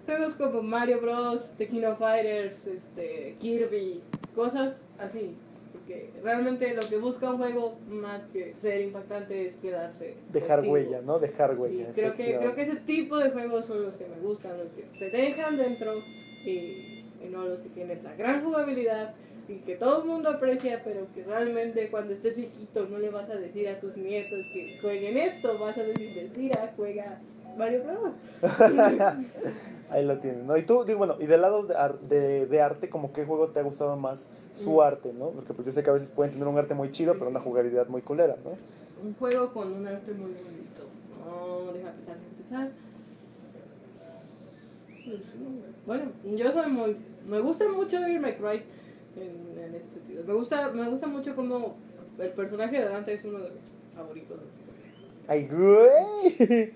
juegos 0.06 0.34
como 0.34 0.62
Mario 0.64 1.02
Bros, 1.02 1.54
The 1.58 1.68
King 1.68 1.84
of 1.84 2.00
Fighters, 2.00 2.66
este, 2.68 3.36
Kirby, 3.40 4.02
cosas 4.36 4.82
así. 4.98 5.36
Porque 5.72 6.10
realmente 6.24 6.74
lo 6.74 6.82
que 6.82 6.98
busca 6.98 7.30
un 7.30 7.38
juego 7.38 7.78
más 7.88 8.26
que 8.28 8.56
ser 8.60 8.82
impactante 8.82 9.46
es 9.46 9.56
quedarse. 9.58 10.16
Dejar 10.32 10.62
huella, 10.68 11.02
¿no? 11.02 11.20
Dejar 11.20 11.54
Y 11.54 11.58
huella. 11.58 11.92
creo 11.94 12.16
que, 12.16 12.38
creo 12.38 12.56
que 12.56 12.62
ese 12.64 12.76
tipo 12.78 13.18
de 13.18 13.30
juegos 13.30 13.68
son 13.68 13.84
los 13.84 13.96
que 13.98 14.08
me 14.08 14.18
gustan, 14.20 14.58
los 14.58 14.70
que 14.72 14.84
te 15.00 15.10
dejan 15.16 15.58
dentro 15.58 16.00
y, 16.44 17.06
y 17.24 17.30
no 17.30 17.46
los 17.46 17.62
que 17.62 17.70
tienen 17.70 18.04
la 18.04 18.16
gran 18.16 18.44
jugabilidad 18.44 19.14
y 19.50 19.60
que 19.62 19.76
todo 19.76 20.02
el 20.04 20.08
mundo 20.08 20.30
aprecia, 20.30 20.82
pero 20.84 21.12
que 21.12 21.24
realmente 21.24 21.90
cuando 21.90 22.14
estés 22.14 22.36
viejito 22.38 22.86
no 22.88 23.00
le 23.00 23.10
vas 23.10 23.30
a 23.30 23.36
decir 23.36 23.68
a 23.68 23.80
tus 23.80 23.98
nietos 23.98 24.46
que 24.54 24.78
jueguen 24.80 25.18
esto, 25.18 25.58
vas 25.58 25.78
a 25.78 25.84
decirles, 25.84 26.32
mira, 26.38 26.74
juega 26.76 27.20
Mario 27.58 27.84
Bros. 27.84 28.14
Ahí 29.90 30.06
lo 30.06 30.20
tienen, 30.20 30.46
¿no? 30.46 30.56
Y 30.56 30.64
tú, 30.64 30.84
digo, 30.86 31.00
bueno, 31.00 31.16
y 31.20 31.26
del 31.26 31.42
lado 31.42 31.66
de, 31.66 31.76
ar- 31.76 32.00
de, 32.00 32.46
de 32.46 32.62
arte, 32.62 32.90
como 32.90 33.12
qué 33.12 33.26
juego 33.26 33.50
te 33.50 33.60
ha 33.60 33.64
gustado 33.64 33.98
más 33.98 34.30
su 34.54 34.76
Mm. 34.76 34.82
arte, 34.82 35.14
¿no? 35.14 35.32
Porque 35.32 35.54
pues 35.54 35.66
yo 35.66 35.72
sé 35.72 35.82
que 35.84 35.90
a 35.90 35.94
veces 35.94 36.10
pueden 36.10 36.34
tener 36.34 36.48
un 36.48 36.58
arte 36.58 36.76
muy 36.76 36.92
chido, 36.92 37.14
pero 37.18 37.30
una 37.32 37.40
jugabilidad 37.40 37.88
muy 37.88 38.02
culera, 38.04 38.38
¿no? 38.44 38.52
Un 39.02 39.16
juego 39.16 39.52
con 39.54 39.72
un 39.74 39.88
arte 39.88 40.12
muy 40.14 40.32
bonito. 40.34 40.84
No, 41.26 41.72
deja 41.74 41.92
pensar, 41.94 42.18
deja 42.20 42.38
pensar. 42.38 42.72
Bueno, 45.86 46.12
yo 46.24 46.52
soy 46.52 46.70
muy. 46.72 46.98
Me 47.26 47.40
gusta 47.40 47.66
mucho 47.76 48.00
May 48.00 48.36
Cry 48.36 48.64
en, 49.22 49.58
en 49.58 49.76
ese 49.76 49.90
sentido. 49.94 50.24
Me 50.26 50.34
gusta, 50.34 50.72
me 50.72 50.90
gusta 50.90 51.08
mucho 51.08 51.36
como 51.36 51.78
el 52.18 52.32
personaje 52.32 52.80
de 52.80 52.86
Dante 52.86 53.14
es 53.14 53.24
uno 53.24 53.40
de 53.40 53.52
mis 53.52 53.96
favoritos. 53.96 54.40
¡Ay, 55.28 55.48
güey! 55.48 56.72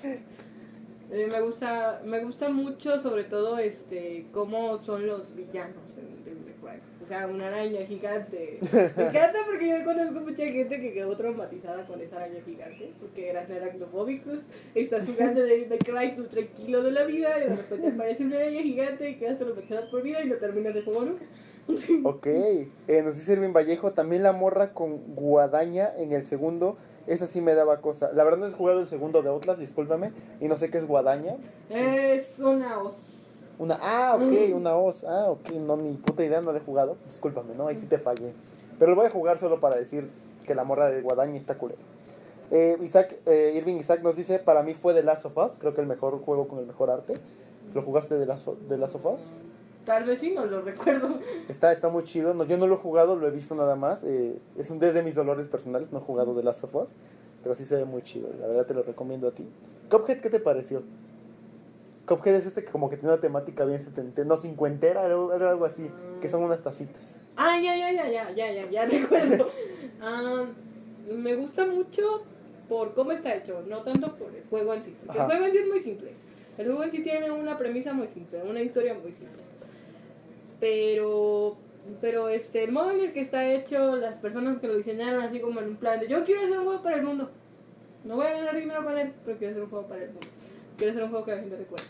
Eh, 1.12 1.28
me 1.32 1.42
gusta, 1.42 2.02
me 2.06 2.24
gusta 2.24 2.50
mucho 2.50 2.98
sobre 2.98 3.26
todo 3.26 3.60
este 3.60 4.26
cómo 4.32 4.82
son 4.82 5.06
los 5.06 5.36
villanos 5.36 5.96
en 5.96 6.24
Devil 6.26 6.56
May. 6.64 6.80
O 7.04 7.06
sea, 7.06 7.28
una 7.28 7.50
araña 7.50 7.86
gigante. 7.86 8.58
Me 8.72 8.80
encanta 8.80 9.40
porque 9.46 9.70
yo 9.70 9.84
conozco 9.84 10.22
mucha 10.22 10.48
gente 10.48 10.82
que 10.82 10.94
quedó 10.94 11.16
traumatizada 11.16 11.86
con 11.86 12.02
esa 12.02 12.16
araña 12.16 12.42
gigante 12.44 12.94
porque 13.00 13.30
eran 13.30 13.52
aracnofóbicos. 13.52 14.40
Estás 14.74 15.06
jugando 15.06 15.42
Devil 15.42 15.68
May 15.70 15.78
Cry 15.80 16.16
tú 16.16 16.24
tranquilo 16.24 16.82
de 16.82 16.92
la 16.92 17.04
vida 17.04 17.30
y 17.38 17.50
de 17.50 17.56
repente 17.58 17.90
aparece 17.90 18.24
una 18.24 18.38
araña 18.38 18.62
gigante 18.64 19.10
y 19.10 19.16
quedas 19.16 19.38
traumatizada 19.38 19.92
por 19.92 20.02
vida 20.02 20.24
y 20.24 20.30
no 20.30 20.36
terminas 20.38 20.74
de 20.74 20.82
juego 20.82 21.06
nunca. 21.06 21.26
Ok, 22.04 22.26
eh, 22.28 22.68
nos 23.04 23.16
dice 23.16 23.34
Irving 23.34 23.54
Vallejo, 23.54 23.92
también 23.92 24.24
la 24.24 24.32
morra 24.34 24.74
con 24.74 25.16
guadaña 25.16 25.92
en 25.98 26.12
el 26.12 26.26
segundo, 26.26 26.78
esa 27.08 27.28
sí 27.28 27.42
me 27.42 27.56
daba 27.56 27.82
cosa. 27.82 28.12
La 28.14 28.24
verdad 28.24 28.40
no 28.40 28.48
he 28.48 28.52
jugado 28.52 28.80
el 28.82 28.88
segundo 28.88 29.22
de 29.22 29.30
Outlast, 29.30 29.60
discúlpame, 29.60 30.12
y 30.42 30.48
no 30.48 30.56
sé 30.56 30.70
qué 30.70 30.78
es 30.78 30.88
guadaña. 30.88 31.36
Es 31.70 32.40
una 32.40 32.80
os. 32.80 33.20
Una, 33.60 33.78
ah, 33.82 34.16
ok, 34.16 34.32
Mm. 34.52 34.56
una 34.56 34.76
os, 34.76 35.04
ah, 35.04 35.30
ok, 35.30 35.52
no, 35.52 35.78
ni 35.78 35.94
puta 35.94 36.24
idea, 36.24 36.42
no 36.42 36.52
la 36.52 36.58
he 36.58 36.62
jugado, 36.62 36.98
discúlpame, 37.06 37.54
¿no? 37.56 37.68
Ahí 37.68 37.78
sí 37.78 37.86
te 37.86 37.98
fallé. 38.00 38.34
Pero 38.80 38.92
lo 38.92 38.96
voy 38.98 39.06
a 39.06 39.10
jugar 39.12 39.38
solo 39.38 39.60
para 39.60 39.76
decir 39.76 40.10
que 40.46 40.56
la 40.56 40.64
morra 40.64 40.90
de 40.90 41.02
guadaña 41.02 41.38
está 41.38 41.58
culera. 41.58 41.80
Eh, 42.52 42.78
Isaac, 42.84 43.16
eh, 43.26 43.54
Irving 43.56 43.76
Isaac 43.78 44.02
nos 44.04 44.16
dice, 44.16 44.40
para 44.40 44.64
mí 44.64 44.74
fue 44.74 44.94
The 44.94 45.04
Last 45.04 45.26
of 45.26 45.38
Us, 45.38 45.60
creo 45.60 45.74
que 45.74 45.82
el 45.82 45.88
mejor 45.88 46.20
juego 46.22 46.48
con 46.48 46.60
el 46.60 46.66
mejor 46.66 46.90
arte. 46.90 47.18
¿Lo 47.74 47.82
jugaste 47.82 48.16
de 48.16 48.26
Last, 48.26 48.48
de 48.48 48.78
Last 48.78 48.96
of 48.96 49.06
Us? 49.06 49.34
Tal 49.86 50.06
vez 50.06 50.20
sí, 50.20 50.32
no 50.32 50.46
lo 50.46 50.62
recuerdo. 50.62 51.20
Está, 51.50 51.72
está 51.72 51.90
muy 51.90 52.04
chido. 52.04 52.34
No, 52.34 52.46
yo 52.46 52.58
no 52.58 52.68
lo 52.68 52.76
he 52.76 52.78
jugado, 52.78 53.16
lo 53.18 53.28
he 53.28 53.32
visto 53.32 53.54
nada 53.56 53.76
más. 53.76 54.04
Eh, 54.04 54.40
es 54.58 54.70
un 54.70 54.80
desde 54.80 55.04
mis 55.04 55.16
dolores 55.16 55.48
personales, 55.48 55.92
no 55.92 56.00
he 56.00 56.02
jugado 56.02 56.34
de 56.34 56.44
Last 56.44 56.64
of 56.64 56.76
Us. 56.76 56.92
Pero 57.42 57.56
sí 57.56 57.66
se 57.66 57.76
ve 57.76 57.86
muy 57.86 58.02
chido. 58.02 58.30
La 58.40 58.48
verdad 58.48 58.66
te 58.66 58.74
lo 58.74 58.84
recomiendo 58.84 59.28
a 59.28 59.32
ti. 59.32 59.46
Cuphead, 59.90 60.22
¿qué 60.22 60.30
te 60.30 60.40
pareció? 60.40 60.84
Cuphead 62.06 62.36
es 62.36 62.46
este 62.46 62.64
que 62.64 62.72
como 62.72 62.90
que 62.90 62.98
tiene 62.98 63.14
una 63.14 63.22
temática 63.22 63.64
bien 63.66 63.80
setentera, 63.80 64.28
no 64.28 64.36
cincuentera, 64.36 65.06
era, 65.06 65.16
era 65.36 65.50
algo 65.52 65.66
así, 65.66 65.90
que 66.22 66.28
son 66.28 66.44
unas 66.44 66.62
tacitas. 66.62 67.22
Ah, 67.38 67.58
ya, 67.62 67.78
ya, 67.78 67.94
ya, 67.94 68.10
ya, 68.10 68.32
ya, 68.32 68.52
ya, 68.52 68.70
ya 68.70 68.86
recuerdo. 69.00 69.48
Ah, 70.02 70.46
me 71.10 71.36
gusta 71.36 71.66
mucho 71.66 72.24
por 72.68 72.94
cómo 72.94 73.12
está 73.14 73.36
hecho, 73.36 73.62
no 73.68 73.82
tanto 73.84 74.16
por 74.18 74.36
el 74.36 74.44
juego 74.50 74.74
en 74.74 74.84
sí. 74.84 74.96
Porque 75.06 75.20
el 75.20 75.26
juego 75.28 75.46
en 75.46 75.52
sí 75.52 75.58
es 75.60 75.68
muy 75.68 75.80
simple. 75.80 76.14
El 76.58 76.66
juego 76.68 76.84
en 76.84 76.92
sí 76.92 77.04
tiene 77.04 77.32
una 77.32 77.58
premisa 77.58 77.94
muy 77.94 78.08
simple, 78.10 78.42
una 78.44 78.62
historia 78.62 78.94
muy 78.96 79.12
simple. 79.14 79.44
Pero, 80.64 81.58
pero 82.00 82.30
este, 82.30 82.64
el 82.64 82.72
modo 82.72 82.92
en 82.92 83.02
el 83.02 83.12
que 83.12 83.20
está 83.20 83.54
hecho, 83.54 83.98
las 83.98 84.16
personas 84.16 84.60
que 84.60 84.68
lo 84.68 84.78
diseñaron 84.78 85.22
así 85.22 85.42
como 85.42 85.60
en 85.60 85.68
un 85.68 85.76
plan 85.76 86.00
de 86.00 86.08
yo 86.08 86.24
quiero 86.24 86.40
hacer 86.40 86.58
un 86.58 86.64
juego 86.64 86.82
para 86.82 86.96
el 86.96 87.04
mundo. 87.04 87.30
No 88.06 88.16
voy 88.16 88.28
a 88.28 88.38
ganar 88.38 88.56
dinero 88.56 88.86
con 88.86 88.98
él, 88.98 89.12
pero 89.26 89.38
quiero 89.38 89.52
hacer 89.52 89.64
un 89.64 89.70
juego 89.70 89.88
para 89.88 90.04
el 90.04 90.12
mundo. 90.12 90.28
Quiero 90.78 90.92
hacer 90.92 91.04
un 91.04 91.10
juego 91.10 91.26
que 91.26 91.32
la 91.32 91.40
gente 91.40 91.58
recuerde. 91.58 91.86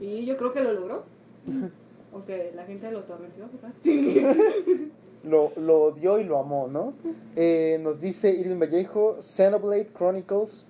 Y 0.00 0.26
yo 0.26 0.36
creo 0.36 0.52
que 0.52 0.60
lo 0.60 0.74
logró. 0.74 1.04
Aunque 2.12 2.52
la 2.54 2.66
gente 2.66 2.92
lo 2.92 3.04
torrenció. 3.04 3.48
Lo, 5.24 5.52
lo 5.56 5.82
odió 5.82 6.20
y 6.20 6.24
lo 6.24 6.38
amó, 6.38 6.68
¿no? 6.68 6.92
Eh, 7.34 7.80
nos 7.82 8.00
dice 8.00 8.30
Irving 8.30 8.60
Vallejo, 8.60 9.20
Xenoblade 9.20 9.88
Chronicles 9.92 10.68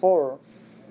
4, 0.00 0.38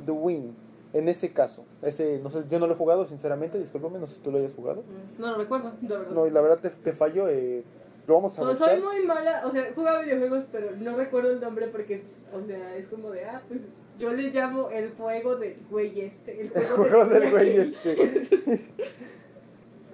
The 0.06 0.12
Win. 0.12 0.56
En 0.92 1.08
ese 1.08 1.32
caso, 1.34 1.66
ese, 1.84 2.20
no 2.24 2.30
sé, 2.32 2.44
yo 2.50 2.58
no 2.60 2.66
lo 2.66 2.74
he 2.74 2.78
jugado, 2.78 3.06
sinceramente, 3.06 3.60
discúlpame, 3.60 4.00
no 4.00 4.08
sé 4.08 4.16
si 4.16 4.22
tú 4.22 4.32
lo 4.32 4.40
hayas 4.40 4.54
jugado. 4.56 4.84
No 5.20 5.28
lo 5.28 5.38
recuerdo, 5.38 5.72
de 5.82 5.88
verdad. 5.88 6.12
No, 6.12 6.26
y 6.26 6.32
la 6.32 6.42
verdad 6.42 6.58
te, 6.60 6.70
te 6.72 6.94
fallo, 6.94 7.28
eh, 7.30 7.64
lo 8.08 8.16
vamos 8.16 8.38
a 8.40 8.44
buscar. 8.44 8.70
soy 8.72 8.82
muy 8.82 9.06
mala, 9.06 9.44
o 9.46 9.52
sea, 9.52 9.68
he 9.68 9.74
jugado 9.74 10.02
videojuegos, 10.02 10.46
pero 10.52 10.72
no 10.80 10.96
recuerdo 10.98 11.32
el 11.32 11.40
nombre 11.42 11.68
porque, 11.68 11.96
es, 11.96 12.26
o 12.34 12.44
sea, 12.44 12.76
es 12.76 12.88
como 12.88 13.12
de, 13.12 13.24
ah, 13.26 13.42
pues 13.48 13.62
yo 14.00 14.12
le 14.14 14.32
llamo 14.32 14.70
el 14.72 14.90
juego 14.94 15.36
del 15.36 15.58
güey 15.70 16.02
este. 16.02 16.42
El 16.42 16.48
El 16.48 16.66
juego, 16.66 16.76
juego 16.86 17.06
del 17.06 17.30
güey 17.32 17.58
este. 17.58 18.62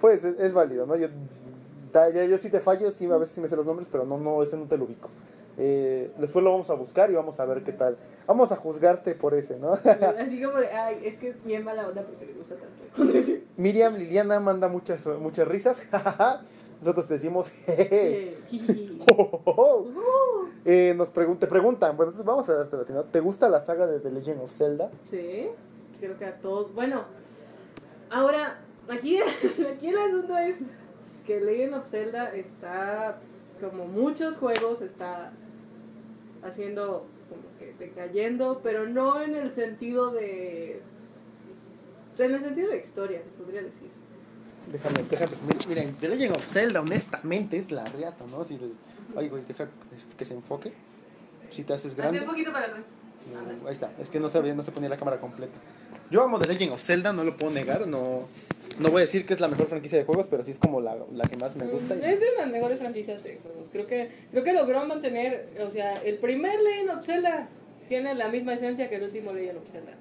Pues 0.00 0.24
es, 0.24 0.38
es 0.38 0.52
válido, 0.52 0.86
¿no? 0.86 0.96
Yo, 0.96 1.08
da- 1.92 2.10
ya- 2.10 2.24
yo 2.24 2.38
sí 2.38 2.50
te 2.50 2.60
fallo, 2.60 2.90
sí, 2.92 3.06
a 3.06 3.16
veces 3.16 3.34
sí 3.34 3.40
me 3.40 3.48
sé 3.48 3.56
los 3.56 3.66
nombres, 3.66 3.88
pero 3.90 4.04
no, 4.04 4.18
no, 4.18 4.42
ese 4.42 4.56
no 4.56 4.64
te 4.64 4.76
lo 4.78 4.84
ubico. 4.84 5.08
Eh, 5.58 6.10
después 6.18 6.44
lo 6.44 6.50
vamos 6.52 6.68
a 6.70 6.74
buscar 6.74 7.10
y 7.10 7.14
vamos 7.14 7.40
a 7.40 7.44
ver 7.46 7.62
qué 7.64 7.72
tal. 7.72 7.96
Vamos 8.26 8.52
a 8.52 8.56
juzgarte 8.56 9.14
por 9.14 9.34
ese, 9.34 9.58
¿no? 9.58 9.72
Así 10.18 10.42
como 10.42 10.58
de, 10.58 10.68
ay, 10.70 11.00
es 11.04 11.16
que 11.16 11.28
es 11.30 11.44
bien 11.44 11.64
mala 11.64 11.88
onda 11.88 12.02
porque 12.02 12.26
le 12.26 12.32
gusta 12.34 12.56
tanto. 12.56 13.42
Miriam 13.56 13.94
Liliana 13.96 14.38
manda 14.40 14.68
muchas, 14.68 15.06
muchas 15.18 15.48
risas. 15.48 15.82
Nosotros 16.80 17.06
te 17.06 17.14
decimos, 17.14 17.50
jeje. 17.50 18.36
Uh, 19.10 19.86
Eh, 20.68 20.94
nos 20.96 21.08
pregun- 21.14 21.38
te 21.38 21.46
preguntan, 21.46 21.96
bueno, 21.96 22.10
entonces 22.10 22.26
vamos 22.26 22.48
a 22.48 22.54
darte 22.54 22.92
la. 22.92 23.04
¿Te 23.04 23.20
gusta 23.20 23.48
la 23.48 23.60
saga 23.60 23.86
de 23.86 24.00
The 24.00 24.10
Legend 24.10 24.42
of 24.42 24.50
Zelda? 24.52 24.90
Sí, 25.04 25.46
creo 26.00 26.18
que 26.18 26.24
a 26.26 26.36
todos. 26.38 26.74
Bueno, 26.74 27.04
ahora, 28.10 28.58
aquí, 28.90 29.18
aquí 29.20 29.88
el 29.88 29.96
asunto 29.96 30.36
es 30.36 30.56
que 31.24 31.40
Legend 31.40 31.74
of 31.74 31.88
Zelda 31.88 32.34
está, 32.34 33.18
como 33.60 33.86
muchos 33.86 34.36
juegos, 34.36 34.82
está 34.82 35.32
haciendo 36.46 37.06
como 37.28 37.42
que 37.58 37.74
decayendo, 37.84 38.60
pero 38.62 38.86
no 38.88 39.20
en 39.22 39.34
el 39.34 39.52
sentido 39.52 40.10
de. 40.10 40.80
En 42.18 42.34
el 42.34 42.40
sentido 42.42 42.70
de 42.70 42.78
historia, 42.78 43.22
se 43.22 43.42
podría 43.42 43.62
decir. 43.62 43.90
Déjame, 44.72 45.02
déjame. 45.10 45.32
Miren, 45.68 45.94
The 46.00 46.08
Legend 46.08 46.36
of 46.36 46.44
Zelda, 46.44 46.80
honestamente, 46.80 47.56
es 47.58 47.70
la 47.70 47.84
riata, 47.84 48.24
¿no? 48.30 48.44
Si 48.44 48.58
les- 48.58 48.72
Ay, 49.16 49.28
güey, 49.28 49.44
deja 49.46 49.68
que 50.18 50.24
se 50.24 50.34
enfoque. 50.34 50.72
Si 51.50 51.62
te 51.62 51.72
haces 51.74 51.94
grande. 51.94 52.18
Hazte 52.18 52.28
un 52.28 52.32
poquito 52.34 52.52
para 52.52 52.66
atrás. 52.66 52.82
No, 53.60 53.66
ahí 53.66 53.72
está, 53.72 53.92
es 53.98 54.08
que 54.10 54.18
no 54.20 54.28
sabía, 54.28 54.54
no 54.54 54.62
se 54.62 54.72
ponía 54.72 54.88
la 54.88 54.96
cámara 54.96 55.20
completa. 55.20 55.54
Yo 56.10 56.22
amo 56.22 56.38
The 56.38 56.48
Legend 56.48 56.72
of 56.72 56.80
Zelda, 56.82 57.12
no 57.12 57.24
lo 57.24 57.36
puedo 57.36 57.50
negar, 57.52 57.86
no, 57.86 58.28
no 58.78 58.90
voy 58.90 59.02
a 59.02 59.04
decir 59.06 59.24
que 59.26 59.34
es 59.34 59.40
la 59.40 59.48
mejor 59.48 59.66
franquicia 59.66 59.98
de 59.98 60.04
juegos, 60.04 60.26
pero 60.30 60.42
sí 60.44 60.50
es 60.50 60.58
como 60.58 60.80
la, 60.80 60.96
la 61.12 61.24
que 61.24 61.36
más 61.36 61.56
me 61.56 61.66
gusta. 61.66 61.94
y- 61.96 62.00
Es 62.04 62.20
de 62.20 62.26
las 62.38 62.48
mejores 62.50 62.78
franquicias 62.78 63.22
de 63.22 63.38
juegos. 63.42 63.68
Creo 63.72 63.86
que, 63.86 64.08
creo 64.30 64.44
que 64.44 64.52
logró 64.52 64.84
mantener, 64.86 65.48
o 65.66 65.70
sea, 65.70 65.92
el 66.04 66.18
primer 66.18 66.60
Legend 66.62 66.90
of 66.90 67.04
Zelda 67.06 67.48
tiene 67.88 68.14
la 68.14 68.28
misma 68.28 68.54
esencia 68.54 68.88
que 68.88 68.96
el 68.96 69.04
último 69.04 69.32
Legend 69.32 69.58
of 69.58 69.70
Zelda. 69.70 69.92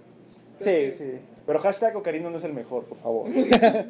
Creo 0.60 0.92
Sí, 0.92 0.98
que- 0.98 1.12
sí. 1.14 1.20
Pero 1.46 1.60
hashtag 1.60 1.96
Ocarina 1.96 2.30
no 2.30 2.38
es 2.38 2.44
el 2.44 2.54
mejor, 2.54 2.84
por 2.86 2.98
favor. 2.98 3.28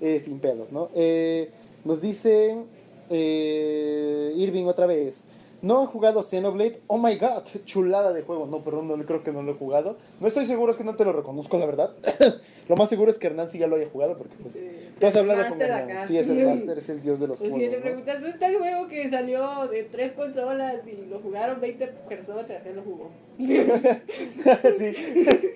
Eh, 0.00 0.22
sin 0.24 0.38
pelos, 0.38 0.70
¿no? 0.70 0.90
Eh, 0.94 1.50
nos 1.84 2.00
dice 2.00 2.56
eh, 3.10 4.32
Irving 4.36 4.64
otra 4.66 4.86
vez. 4.86 5.24
No 5.60 5.80
han 5.80 5.86
jugado 5.86 6.22
Xenoblade. 6.22 6.80
Oh 6.86 6.98
my 6.98 7.16
god, 7.16 7.42
chulada 7.64 8.12
de 8.12 8.22
juego. 8.22 8.46
No, 8.46 8.62
perdón, 8.62 8.86
no 8.86 9.04
creo 9.04 9.24
que 9.24 9.32
no 9.32 9.42
lo 9.42 9.52
he 9.52 9.54
jugado. 9.56 9.96
No 10.20 10.26
estoy 10.26 10.46
seguro, 10.46 10.72
es 10.72 10.78
que 10.78 10.84
no 10.84 10.96
te 10.96 11.04
lo 11.04 11.12
reconozco, 11.12 11.58
la 11.58 11.66
verdad. 11.66 11.94
lo 12.68 12.76
más 12.76 12.88
seguro 12.88 13.10
es 13.10 13.18
que 13.18 13.28
Hernán 13.28 13.48
sí 13.48 13.58
ya 13.58 13.66
lo 13.66 13.76
haya 13.76 13.88
jugado, 13.88 14.18
porque 14.18 14.34
pues. 14.42 14.54
Sí, 14.54 14.68
tú 14.98 15.06
has 15.06 15.14
hablado 15.14 15.48
con 15.48 15.60
Hernán. 15.60 15.90
acá. 15.90 16.06
Sí, 16.06 16.18
es 16.18 16.28
el 16.28 16.44
máster, 16.46 16.78
es 16.78 16.88
el 16.88 17.02
dios 17.02 17.20
de 17.20 17.28
los 17.28 17.38
si 17.38 17.50
juegos. 17.50 17.70
te 17.70 17.76
¿no? 17.76 17.82
preguntas, 17.82 18.22
este 18.22 18.58
juego 18.58 18.88
que 18.88 19.10
salió 19.10 19.68
de 19.68 19.84
tres 19.84 20.12
consolas 20.12 20.76
y 20.86 21.08
lo 21.08 21.20
jugaron 21.20 21.60
20 21.60 21.86
personas, 22.08 22.50
él 22.64 22.76
lo 22.76 22.82
jugó. 22.82 23.10
sí. 24.78 24.94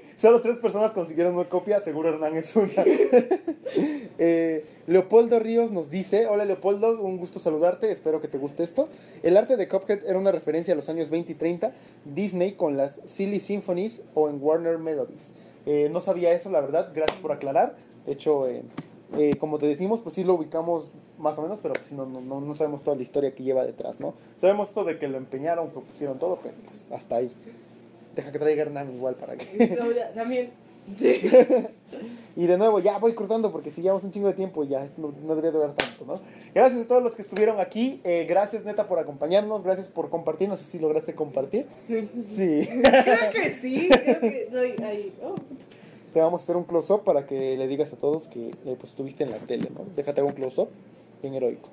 Solo 0.16 0.40
tres 0.40 0.58
personas 0.58 0.92
consiguieron 0.92 1.34
una 1.34 1.48
copia, 1.48 1.80
seguro 1.80 2.10
Hernán 2.10 2.36
es 2.36 2.54
una. 2.54 2.68
Eh, 4.18 4.64
Leopoldo 4.86 5.40
Ríos 5.40 5.72
nos 5.72 5.90
dice, 5.90 6.26
hola 6.26 6.44
Leopoldo, 6.44 7.00
un 7.00 7.16
gusto 7.16 7.40
saludarte, 7.40 7.90
espero 7.90 8.20
que 8.20 8.28
te 8.28 8.36
guste 8.36 8.62
esto. 8.62 8.88
El 9.22 9.36
arte 9.36 9.56
de 9.56 9.66
Cuphead 9.66 10.04
era 10.06 10.18
una 10.18 10.30
referencia 10.30 10.74
a 10.74 10.76
los 10.76 10.88
años 10.88 11.08
20 11.08 11.32
y 11.32 11.34
30, 11.34 11.72
Disney 12.04 12.52
con 12.52 12.76
las 12.76 13.00
Silly 13.04 13.40
Symphonies 13.40 14.02
o 14.14 14.28
en 14.28 14.38
Warner 14.52 14.78
Melodies. 14.78 15.32
Eh, 15.66 15.88
no 15.90 16.00
sabía 16.00 16.32
eso, 16.32 16.50
la 16.50 16.60
verdad, 16.60 16.90
gracias 16.94 17.20
por 17.20 17.32
aclarar. 17.32 17.76
De 18.06 18.12
hecho, 18.12 18.46
eh, 18.46 18.62
eh, 19.18 19.36
como 19.38 19.58
te 19.58 19.66
decimos, 19.66 20.00
pues 20.00 20.14
sí 20.14 20.24
lo 20.24 20.34
ubicamos 20.34 20.88
más 21.18 21.38
o 21.38 21.42
menos, 21.42 21.60
pero 21.62 21.74
pues 21.74 21.92
no, 21.92 22.06
no, 22.06 22.20
no, 22.20 22.40
no 22.40 22.54
sabemos 22.54 22.82
toda 22.82 22.96
la 22.96 23.02
historia 23.02 23.34
que 23.34 23.42
lleva 23.42 23.64
detrás, 23.64 24.00
¿no? 24.00 24.14
Sabemos 24.36 24.68
esto 24.68 24.84
de 24.84 24.98
que 24.98 25.08
lo 25.08 25.18
empeñaron, 25.18 25.70
que 25.70 25.80
pusieron 25.80 26.18
todo, 26.18 26.38
pero 26.42 26.56
pues 26.66 26.90
hasta 26.90 27.16
ahí. 27.16 27.32
Deja 28.14 28.32
que 28.32 28.38
traiga 28.38 28.62
Hernán 28.62 28.92
igual 28.92 29.14
para 29.14 29.36
que... 29.36 29.78
O 29.80 29.92
sea, 29.94 30.12
También. 30.12 30.50
Sí. 30.96 31.20
Y 32.34 32.46
de 32.46 32.56
nuevo, 32.56 32.78
ya 32.80 32.96
voy 32.96 33.14
cortando 33.14 33.52
porque 33.52 33.70
si 33.70 33.82
llevamos 33.82 34.04
un 34.04 34.10
chingo 34.10 34.28
de 34.28 34.32
tiempo, 34.32 34.64
ya 34.64 34.82
esto 34.82 35.02
no, 35.02 35.12
no 35.22 35.34
debería 35.34 35.50
durar 35.50 35.74
tanto, 35.74 36.06
¿no? 36.06 36.22
Gracias 36.54 36.86
a 36.86 36.88
todos 36.88 37.02
los 37.02 37.14
que 37.14 37.20
estuvieron 37.20 37.60
aquí. 37.60 38.00
eh, 38.04 38.24
gracias, 38.26 38.64
neta, 38.64 38.88
por 38.88 38.98
acompañarnos. 38.98 39.62
Gracias 39.62 39.88
por 39.88 40.08
compartir. 40.08 40.48
No 40.48 40.56
sé 40.56 40.64
si 40.64 40.78
lograste 40.78 41.14
compartir. 41.14 41.66
Sí. 41.88 42.66
Creo 42.66 43.30
que 43.34 43.50
sí, 43.60 43.90
creo 43.90 44.20
que 44.20 44.48
soy 44.50 44.74
ahí. 44.82 45.12
Oh, 45.22 45.34
Te 46.14 46.20
vamos 46.20 46.40
a 46.40 46.44
hacer 46.44 46.56
un 46.56 46.64
close-up 46.64 47.04
para 47.04 47.26
que 47.26 47.58
le 47.58 47.68
digas 47.68 47.92
a 47.92 47.96
todos 47.96 48.28
que 48.28 48.48
eh, 48.48 48.76
pues, 48.80 48.92
estuviste 48.92 49.24
en 49.24 49.30
la 49.32 49.38
tele, 49.38 49.68
¿no? 49.74 49.84
Déjate 49.94 50.22
un 50.22 50.32
close-up 50.32 50.70
bien 51.20 51.34
heroico. 51.34 51.68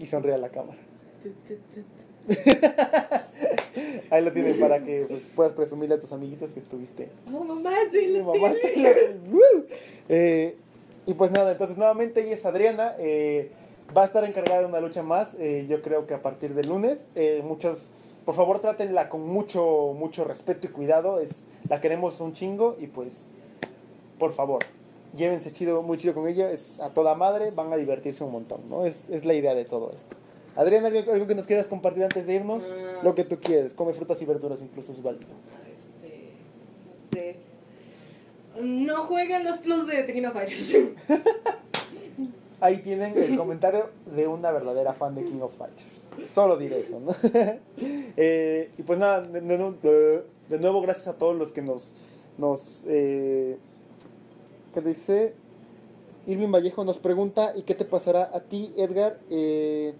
Y 0.00 0.06
sonríe 0.06 0.34
a 0.34 0.38
la 0.38 0.48
cámara. 0.48 0.78
Ahí 4.10 4.22
lo 4.22 4.32
tienen 4.32 4.58
para 4.58 4.82
que 4.84 5.06
pues, 5.08 5.30
puedas 5.34 5.52
presumirle 5.52 5.96
a 5.96 6.00
tus 6.00 6.12
amiguitos 6.12 6.50
que 6.50 6.60
estuviste 6.60 7.08
Oh, 7.32 7.42
mamá, 7.44 7.72
estoy 7.84 8.04
en 8.04 8.12
Mi 8.12 8.18
la 8.18 8.24
mamá. 8.24 8.52
Eh, 10.08 10.56
y 11.06 11.14
pues 11.14 11.30
nada, 11.30 11.52
entonces 11.52 11.76
nuevamente 11.76 12.22
ella 12.24 12.34
es 12.34 12.46
Adriana. 12.46 12.94
eh, 12.98 13.50
va 13.96 14.02
a 14.02 14.06
estar 14.06 14.24
encargada 14.24 14.60
de 14.60 14.66
una 14.66 14.80
lucha 14.80 15.02
más. 15.02 15.34
eh, 15.38 15.66
yo 15.68 15.82
creo 15.82 16.06
que 16.06 16.14
a 16.14 16.22
partir 16.22 16.54
del 16.54 16.68
lunes. 16.68 17.04
muchos, 17.42 17.90
por 18.24 18.34
favor, 18.34 18.60
trátenla 18.60 19.08
con 19.08 19.26
mucho, 19.26 19.92
mucho 19.96 20.24
respeto 20.24 20.66
y 20.66 20.70
cuidado. 20.70 21.20
Es, 21.20 21.44
la 21.68 21.80
queremos 21.80 22.20
un 22.20 22.32
chingo 22.32 22.76
y 22.78 22.86
pues, 22.86 23.30
por 24.18 24.32
favor, 24.32 24.62
llévense 25.16 25.52
chido, 25.52 25.82
muy 25.82 25.98
chido 25.98 26.14
con 26.14 26.28
ella. 26.28 26.50
Es 26.50 26.80
a 26.80 26.94
toda 26.94 27.14
madre, 27.14 27.50
van 27.50 27.72
a 27.72 27.76
divertirse 27.76 28.24
un 28.24 28.32
montón, 28.32 28.62
¿no? 28.68 28.86
Es, 28.86 29.08
es 29.10 29.24
la 29.24 29.34
idea 29.34 29.54
de 29.54 29.64
todo 29.64 29.90
esto. 29.94 30.16
Adriana, 30.56 30.88
¿algo, 30.88 31.12
algo 31.12 31.26
que 31.26 31.34
nos 31.34 31.46
quieras 31.46 31.66
compartir 31.68 32.04
antes 32.04 32.26
de 32.26 32.34
irnos? 32.34 32.64
Ah. 32.70 33.00
Lo 33.02 33.14
que 33.14 33.24
tú 33.24 33.38
quieres, 33.40 33.74
come 33.74 33.92
frutas 33.92 34.20
y 34.22 34.24
verduras, 34.24 34.62
incluso 34.62 34.92
es 34.92 35.02
válido. 35.02 35.32
Este, 35.72 36.30
no 36.86 37.18
sé. 37.18 37.36
No 38.62 39.06
jueguen 39.06 39.44
los 39.44 39.58
plus 39.58 39.86
de 39.86 40.26
of 40.26 40.32
Fighters. 40.32 40.74
Ahí 42.60 42.78
tienen 42.78 43.18
el 43.18 43.36
comentario 43.36 43.90
de 44.14 44.26
una 44.26 44.50
verdadera 44.50 44.94
fan 44.94 45.14
de 45.14 45.22
King 45.24 45.40
of 45.42 45.54
Fighters. 45.56 46.10
Solo 46.32 46.56
diré 46.56 46.80
eso, 46.80 47.00
¿no? 47.00 47.14
Eh, 48.16 48.70
y 48.78 48.82
pues 48.84 48.96
nada, 49.00 49.22
de, 49.22 49.40
de- 49.40 50.22
de 50.48 50.58
nuevo 50.60 50.80
gracias 50.80 51.08
a 51.08 51.18
todos 51.18 51.34
los 51.36 51.50
que 51.50 51.62
nos... 51.62 51.94
nos 52.38 52.80
eh, 52.86 53.58
¿Qué 54.72 54.80
dice? 54.80 55.34
Irving 56.26 56.52
Vallejo 56.52 56.84
nos 56.84 56.98
pregunta, 56.98 57.52
¿y 57.56 57.62
qué 57.62 57.74
te 57.74 57.84
pasará 57.84 58.30
a 58.32 58.40
ti, 58.40 58.72
Edgar? 58.76 59.18
Eh, 59.30 59.94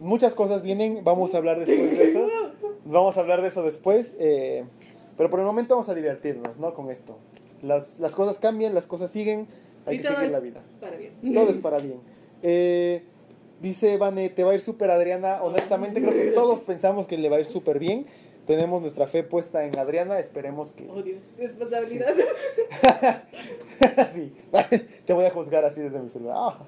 muchas 0.00 0.34
cosas 0.34 0.62
vienen, 0.62 1.02
vamos 1.04 1.34
a 1.34 1.38
hablar 1.38 1.58
después 1.64 1.98
de 1.98 2.10
eso. 2.10 2.26
Vamos 2.84 3.16
a 3.16 3.20
hablar 3.20 3.42
de 3.42 3.48
eso 3.48 3.62
después. 3.62 4.12
eh, 4.18 4.64
pero 5.16 5.30
por 5.30 5.38
el 5.40 5.46
momento 5.46 5.74
vamos 5.74 5.88
a 5.88 5.94
divertirnos, 5.94 6.58
¿no? 6.58 6.74
Con 6.74 6.90
esto. 6.90 7.18
Las, 7.62 7.98
las 8.00 8.14
cosas 8.14 8.38
cambian, 8.38 8.74
las 8.74 8.86
cosas 8.86 9.10
siguen. 9.10 9.46
hay 9.86 9.96
Y 9.96 10.00
que 10.00 10.08
seguir 10.08 10.30
la 10.30 10.40
vida. 10.40 10.62
Para 10.80 10.96
bien. 10.96 11.12
Todo 11.32 11.48
es 11.50 11.58
para 11.58 11.78
bien. 11.78 12.00
Eh, 12.42 13.02
dice 13.60 13.96
Vane, 13.96 14.28
te 14.28 14.44
va 14.44 14.50
a 14.50 14.54
ir 14.54 14.60
súper 14.60 14.90
Adriana. 14.90 15.42
Honestamente 15.42 16.02
creo 16.02 16.12
que 16.12 16.32
todos 16.32 16.60
pensamos 16.60 17.06
que 17.06 17.16
le 17.16 17.28
va 17.28 17.36
a 17.36 17.40
ir 17.40 17.46
súper 17.46 17.78
bien. 17.78 18.06
Tenemos 18.46 18.82
nuestra 18.82 19.06
fe 19.06 19.22
puesta 19.22 19.64
en 19.64 19.78
Adriana. 19.78 20.18
Esperemos 20.18 20.72
que... 20.72 20.86
Oh, 20.90 21.00
Dios, 21.00 21.22
responsabilidad. 21.38 22.14
sí, 22.16 22.22
te 25.06 25.12
voy 25.12 25.24
a 25.24 25.30
juzgar 25.30 25.64
así 25.64 25.80
desde 25.80 26.00
mi 26.00 26.08
celular. 26.08 26.36
Ah, 26.38 26.58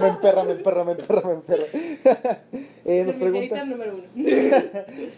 me 0.00 0.08
emperra, 0.08 0.44
me 0.44 0.52
emperra, 0.52 0.84
me 0.84 0.92
emperra, 0.92 1.22
me 1.26 1.32
emperra. 1.32 1.64
Eh, 2.84 3.04
nos, 3.04 3.14
pregunta, 3.14 3.64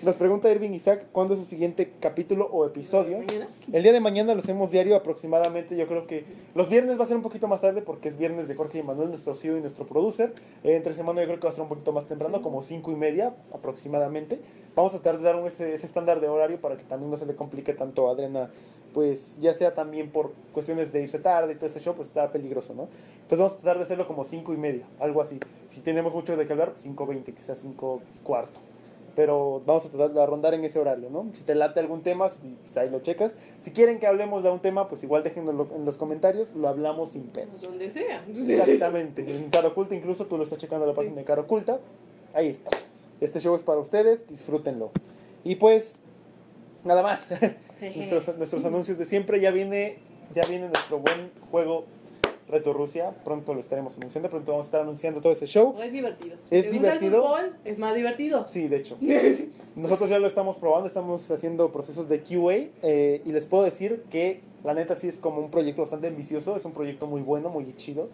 nos 0.02 0.44
Irving 0.52 0.72
Isaac, 0.74 1.06
¿cuándo 1.12 1.32
es 1.32 1.40
su 1.40 1.46
siguiente 1.46 1.94
capítulo 1.98 2.46
o 2.52 2.66
episodio? 2.66 3.20
El 3.72 3.82
día 3.82 3.92
de 3.92 4.00
mañana 4.00 4.34
lo 4.34 4.40
hacemos 4.40 4.70
diario 4.70 4.94
aproximadamente, 4.96 5.74
yo 5.74 5.86
creo 5.86 6.06
que 6.06 6.26
los 6.54 6.68
viernes 6.68 7.00
va 7.00 7.04
a 7.04 7.06
ser 7.06 7.16
un 7.16 7.22
poquito 7.22 7.48
más 7.48 7.62
tarde 7.62 7.80
porque 7.80 8.08
es 8.08 8.18
viernes 8.18 8.48
de 8.48 8.54
Jorge 8.54 8.80
y 8.80 8.82
Manuel, 8.82 9.08
nuestro 9.08 9.34
CEO 9.34 9.56
y 9.56 9.62
nuestro 9.62 9.86
producer. 9.86 10.34
Eh, 10.62 10.76
entre 10.76 10.92
semana 10.92 11.22
yo 11.22 11.26
creo 11.28 11.40
que 11.40 11.46
va 11.46 11.50
a 11.50 11.54
ser 11.54 11.62
un 11.62 11.70
poquito 11.70 11.92
más 11.92 12.04
temprano, 12.04 12.42
como 12.42 12.62
cinco 12.62 12.92
y 12.92 12.96
media 12.96 13.34
aproximadamente. 13.54 14.40
Vamos 14.76 14.94
a 14.94 15.00
tratar 15.00 15.20
de 15.20 15.24
dar 15.24 15.36
un, 15.36 15.46
ese, 15.46 15.72
ese 15.72 15.86
estándar 15.86 16.20
de 16.20 16.28
horario 16.28 16.60
para 16.60 16.76
que 16.76 16.84
también 16.84 17.10
no 17.10 17.16
se 17.16 17.24
le 17.24 17.34
complique 17.34 17.72
tanto 17.72 18.08
a 18.08 18.12
Adriana, 18.12 18.50
pues 18.94 19.36
ya 19.40 19.52
sea 19.52 19.74
también 19.74 20.10
por 20.10 20.32
cuestiones 20.52 20.92
de 20.92 21.02
irse 21.02 21.18
tarde 21.18 21.52
y 21.52 21.56
todo 21.56 21.66
ese 21.66 21.80
show, 21.80 21.94
pues 21.94 22.08
está 22.08 22.30
peligroso, 22.30 22.72
¿no? 22.72 22.88
Entonces 23.22 23.38
vamos 23.38 23.52
a 23.52 23.56
tratar 23.56 23.76
de 23.76 23.82
hacerlo 23.82 24.06
como 24.06 24.24
cinco 24.24 24.54
y 24.54 24.56
media, 24.56 24.86
algo 25.00 25.20
así. 25.20 25.38
Si 25.66 25.80
tenemos 25.80 26.14
mucho 26.14 26.36
de 26.36 26.46
qué 26.46 26.52
hablar, 26.52 26.74
5.20, 26.76 27.34
que 27.34 27.42
sea 27.42 27.54
5 27.54 28.02
y 28.14 28.18
cuarto 28.20 28.60
pero 29.14 29.62
vamos 29.64 29.86
a 29.86 29.88
tratar 29.90 30.12
de 30.12 30.26
rondar 30.26 30.54
en 30.54 30.64
ese 30.64 30.78
horario, 30.78 31.08
¿no? 31.10 31.26
Si 31.34 31.42
te 31.42 31.54
late 31.54 31.80
algún 31.80 32.02
tema, 32.02 32.28
pues 32.28 32.76
ahí 32.76 32.90
lo 32.90 33.00
checas. 33.00 33.34
Si 33.60 33.70
quieren 33.70 33.98
que 33.98 34.06
hablemos 34.06 34.42
de 34.42 34.50
un 34.50 34.60
tema, 34.60 34.88
pues 34.88 35.02
igual 35.02 35.22
déjenlo 35.22 35.68
en 35.74 35.84
los 35.84 35.98
comentarios, 35.98 36.52
lo 36.54 36.68
hablamos 36.68 37.10
sin 37.10 37.24
pedos. 37.24 37.62
Donde 37.62 37.90
sea. 37.90 38.24
Exactamente. 38.26 39.22
En 39.36 39.50
Cara 39.50 39.68
Oculta, 39.68 39.94
incluso 39.94 40.26
tú 40.26 40.36
lo 40.36 40.44
estás 40.44 40.58
checando 40.58 40.84
en 40.84 40.90
la 40.90 40.96
página 40.96 41.16
de 41.16 41.24
Cara 41.24 41.42
Oculta. 41.42 41.78
Ahí 42.32 42.48
está. 42.48 42.70
Este 43.20 43.40
show 43.40 43.54
es 43.54 43.62
para 43.62 43.78
ustedes, 43.78 44.26
disfrútenlo. 44.28 44.90
Y 45.44 45.56
pues, 45.56 46.00
nada 46.82 47.02
más. 47.02 47.28
nuestros, 47.94 48.36
nuestros 48.38 48.64
anuncios 48.64 48.98
de 48.98 49.04
siempre. 49.04 49.40
Ya 49.40 49.50
viene, 49.50 49.98
ya 50.32 50.42
viene 50.48 50.68
nuestro 50.68 50.98
buen 50.98 51.30
juego 51.50 51.84
Reto 52.48 52.72
Rusia. 52.72 53.12
Pronto 53.24 53.54
lo 53.54 53.60
estaremos 53.60 53.96
anunciando, 53.96 54.28
pronto 54.28 54.52
vamos 54.52 54.66
a 54.66 54.68
estar 54.68 54.80
anunciando 54.82 55.20
todo 55.20 55.32
ese 55.32 55.46
show. 55.46 55.74
Es 55.80 55.92
divertido. 55.92 56.36
Es 56.50 56.66
gusta 56.66 56.66
el 56.66 56.72
divertido. 56.72 57.22
fútbol, 57.22 57.56
es 57.64 57.78
más 57.78 57.94
divertido. 57.94 58.46
Sí, 58.46 58.68
de 58.68 58.76
hecho. 58.76 58.98
Nosotros 59.76 60.10
ya 60.10 60.18
lo 60.18 60.26
estamos 60.26 60.56
probando, 60.56 60.86
estamos 60.86 61.30
haciendo 61.30 61.72
procesos 61.72 62.08
de 62.08 62.22
QA 62.22 62.54
eh, 62.82 63.22
y 63.24 63.32
les 63.32 63.46
puedo 63.46 63.64
decir 63.64 64.04
que 64.10 64.40
la 64.62 64.74
neta 64.74 64.96
sí 64.96 65.08
es 65.08 65.18
como 65.18 65.40
un 65.40 65.50
proyecto 65.50 65.82
bastante 65.82 66.08
ambicioso, 66.08 66.56
es 66.56 66.64
un 66.64 66.72
proyecto 66.72 67.06
muy 67.06 67.22
bueno, 67.22 67.50
muy 67.50 67.74
chido. 67.76 68.08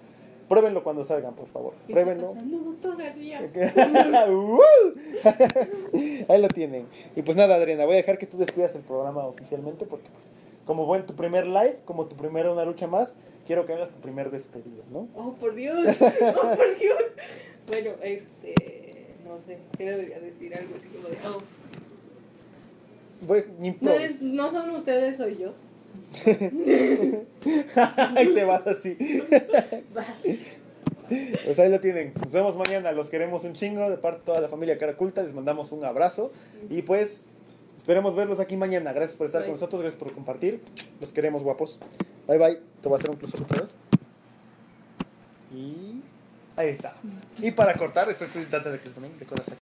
Pruébenlo 0.50 0.82
cuando 0.82 1.04
salgan, 1.04 1.34
por 1.34 1.46
favor. 1.46 1.74
¿Qué 1.86 1.92
está 1.92 2.02
Pruébenlo. 2.02 2.32
pasando, 2.32 2.58
doctor 2.58 2.96
García? 2.96 3.40
Ahí 6.28 6.42
lo 6.42 6.48
tienen. 6.48 6.86
Y 7.14 7.22
pues 7.22 7.36
nada, 7.36 7.54
Adriana, 7.54 7.84
voy 7.84 7.94
a 7.94 7.98
dejar 7.98 8.18
que 8.18 8.26
tú 8.26 8.36
despidas 8.36 8.74
el 8.74 8.82
programa 8.82 9.24
oficialmente 9.26 9.86
porque 9.86 10.08
pues 10.12 10.28
como 10.66 10.86
buen 10.86 11.06
tu 11.06 11.14
primer 11.14 11.46
live, 11.46 11.76
como 11.84 12.06
tu 12.06 12.16
primera 12.16 12.50
una 12.50 12.64
lucha 12.64 12.88
más, 12.88 13.14
quiero 13.46 13.64
que 13.64 13.74
hagas 13.74 13.92
tu 13.92 14.00
primer 14.00 14.32
despedida, 14.32 14.82
¿no? 14.90 15.06
Oh, 15.14 15.34
por 15.34 15.54
Dios. 15.54 15.96
Oh, 16.02 16.56
por 16.56 16.76
Dios. 16.76 16.98
Bueno, 17.68 17.90
este. 18.02 19.06
No 19.24 19.38
sé. 19.38 19.58
¿Qué 19.78 19.88
debería 19.88 20.18
decir? 20.18 20.52
Algo 20.56 20.74
así 20.76 20.88
como 20.88 21.06
de. 21.08 21.16
Oh. 21.28 21.38
Voy, 23.24 23.44
No, 23.80 23.92
es- 23.92 24.20
no 24.20 24.50
son 24.50 24.70
ustedes, 24.70 25.16
soy 25.16 25.36
yo. 25.38 25.52
Ahí 28.16 28.34
te 28.34 28.44
vas 28.44 28.66
así. 28.66 28.96
Pues 31.44 31.58
ahí 31.58 31.70
lo 31.70 31.80
tienen. 31.80 32.12
Nos 32.20 32.32
vemos 32.32 32.56
mañana. 32.56 32.92
Los 32.92 33.10
queremos 33.10 33.44
un 33.44 33.54
chingo 33.54 33.88
de 33.90 33.96
parte 33.98 34.20
de 34.20 34.24
toda 34.26 34.40
la 34.40 34.48
familia 34.48 34.78
Caraculta. 34.78 35.22
Les 35.22 35.34
mandamos 35.34 35.72
un 35.72 35.84
abrazo. 35.84 36.32
Y 36.68 36.82
pues 36.82 37.26
esperemos 37.76 38.14
verlos 38.14 38.40
aquí 38.40 38.56
mañana. 38.56 38.92
Gracias 38.92 39.16
por 39.16 39.26
estar 39.26 39.42
Bye. 39.42 39.48
con 39.48 39.54
nosotros. 39.54 39.82
Gracias 39.82 40.00
por 40.00 40.12
compartir. 40.12 40.62
Los 41.00 41.12
queremos 41.12 41.42
guapos. 41.42 41.80
Bye 42.28 42.38
bye. 42.38 42.60
Te 42.80 42.88
voy 42.88 42.96
a 42.96 42.98
hacer 42.98 43.10
un 43.10 43.16
close 43.16 43.36
otra 43.42 43.62
vez. 43.62 43.74
Y 45.52 46.02
ahí 46.56 46.68
está. 46.68 46.94
Y 47.38 47.50
para 47.50 47.74
cortar, 47.74 48.08
esto 48.08 48.24
dando 48.50 48.70
de 48.70 48.78
cosas 49.26 49.48
aquí. 49.48 49.59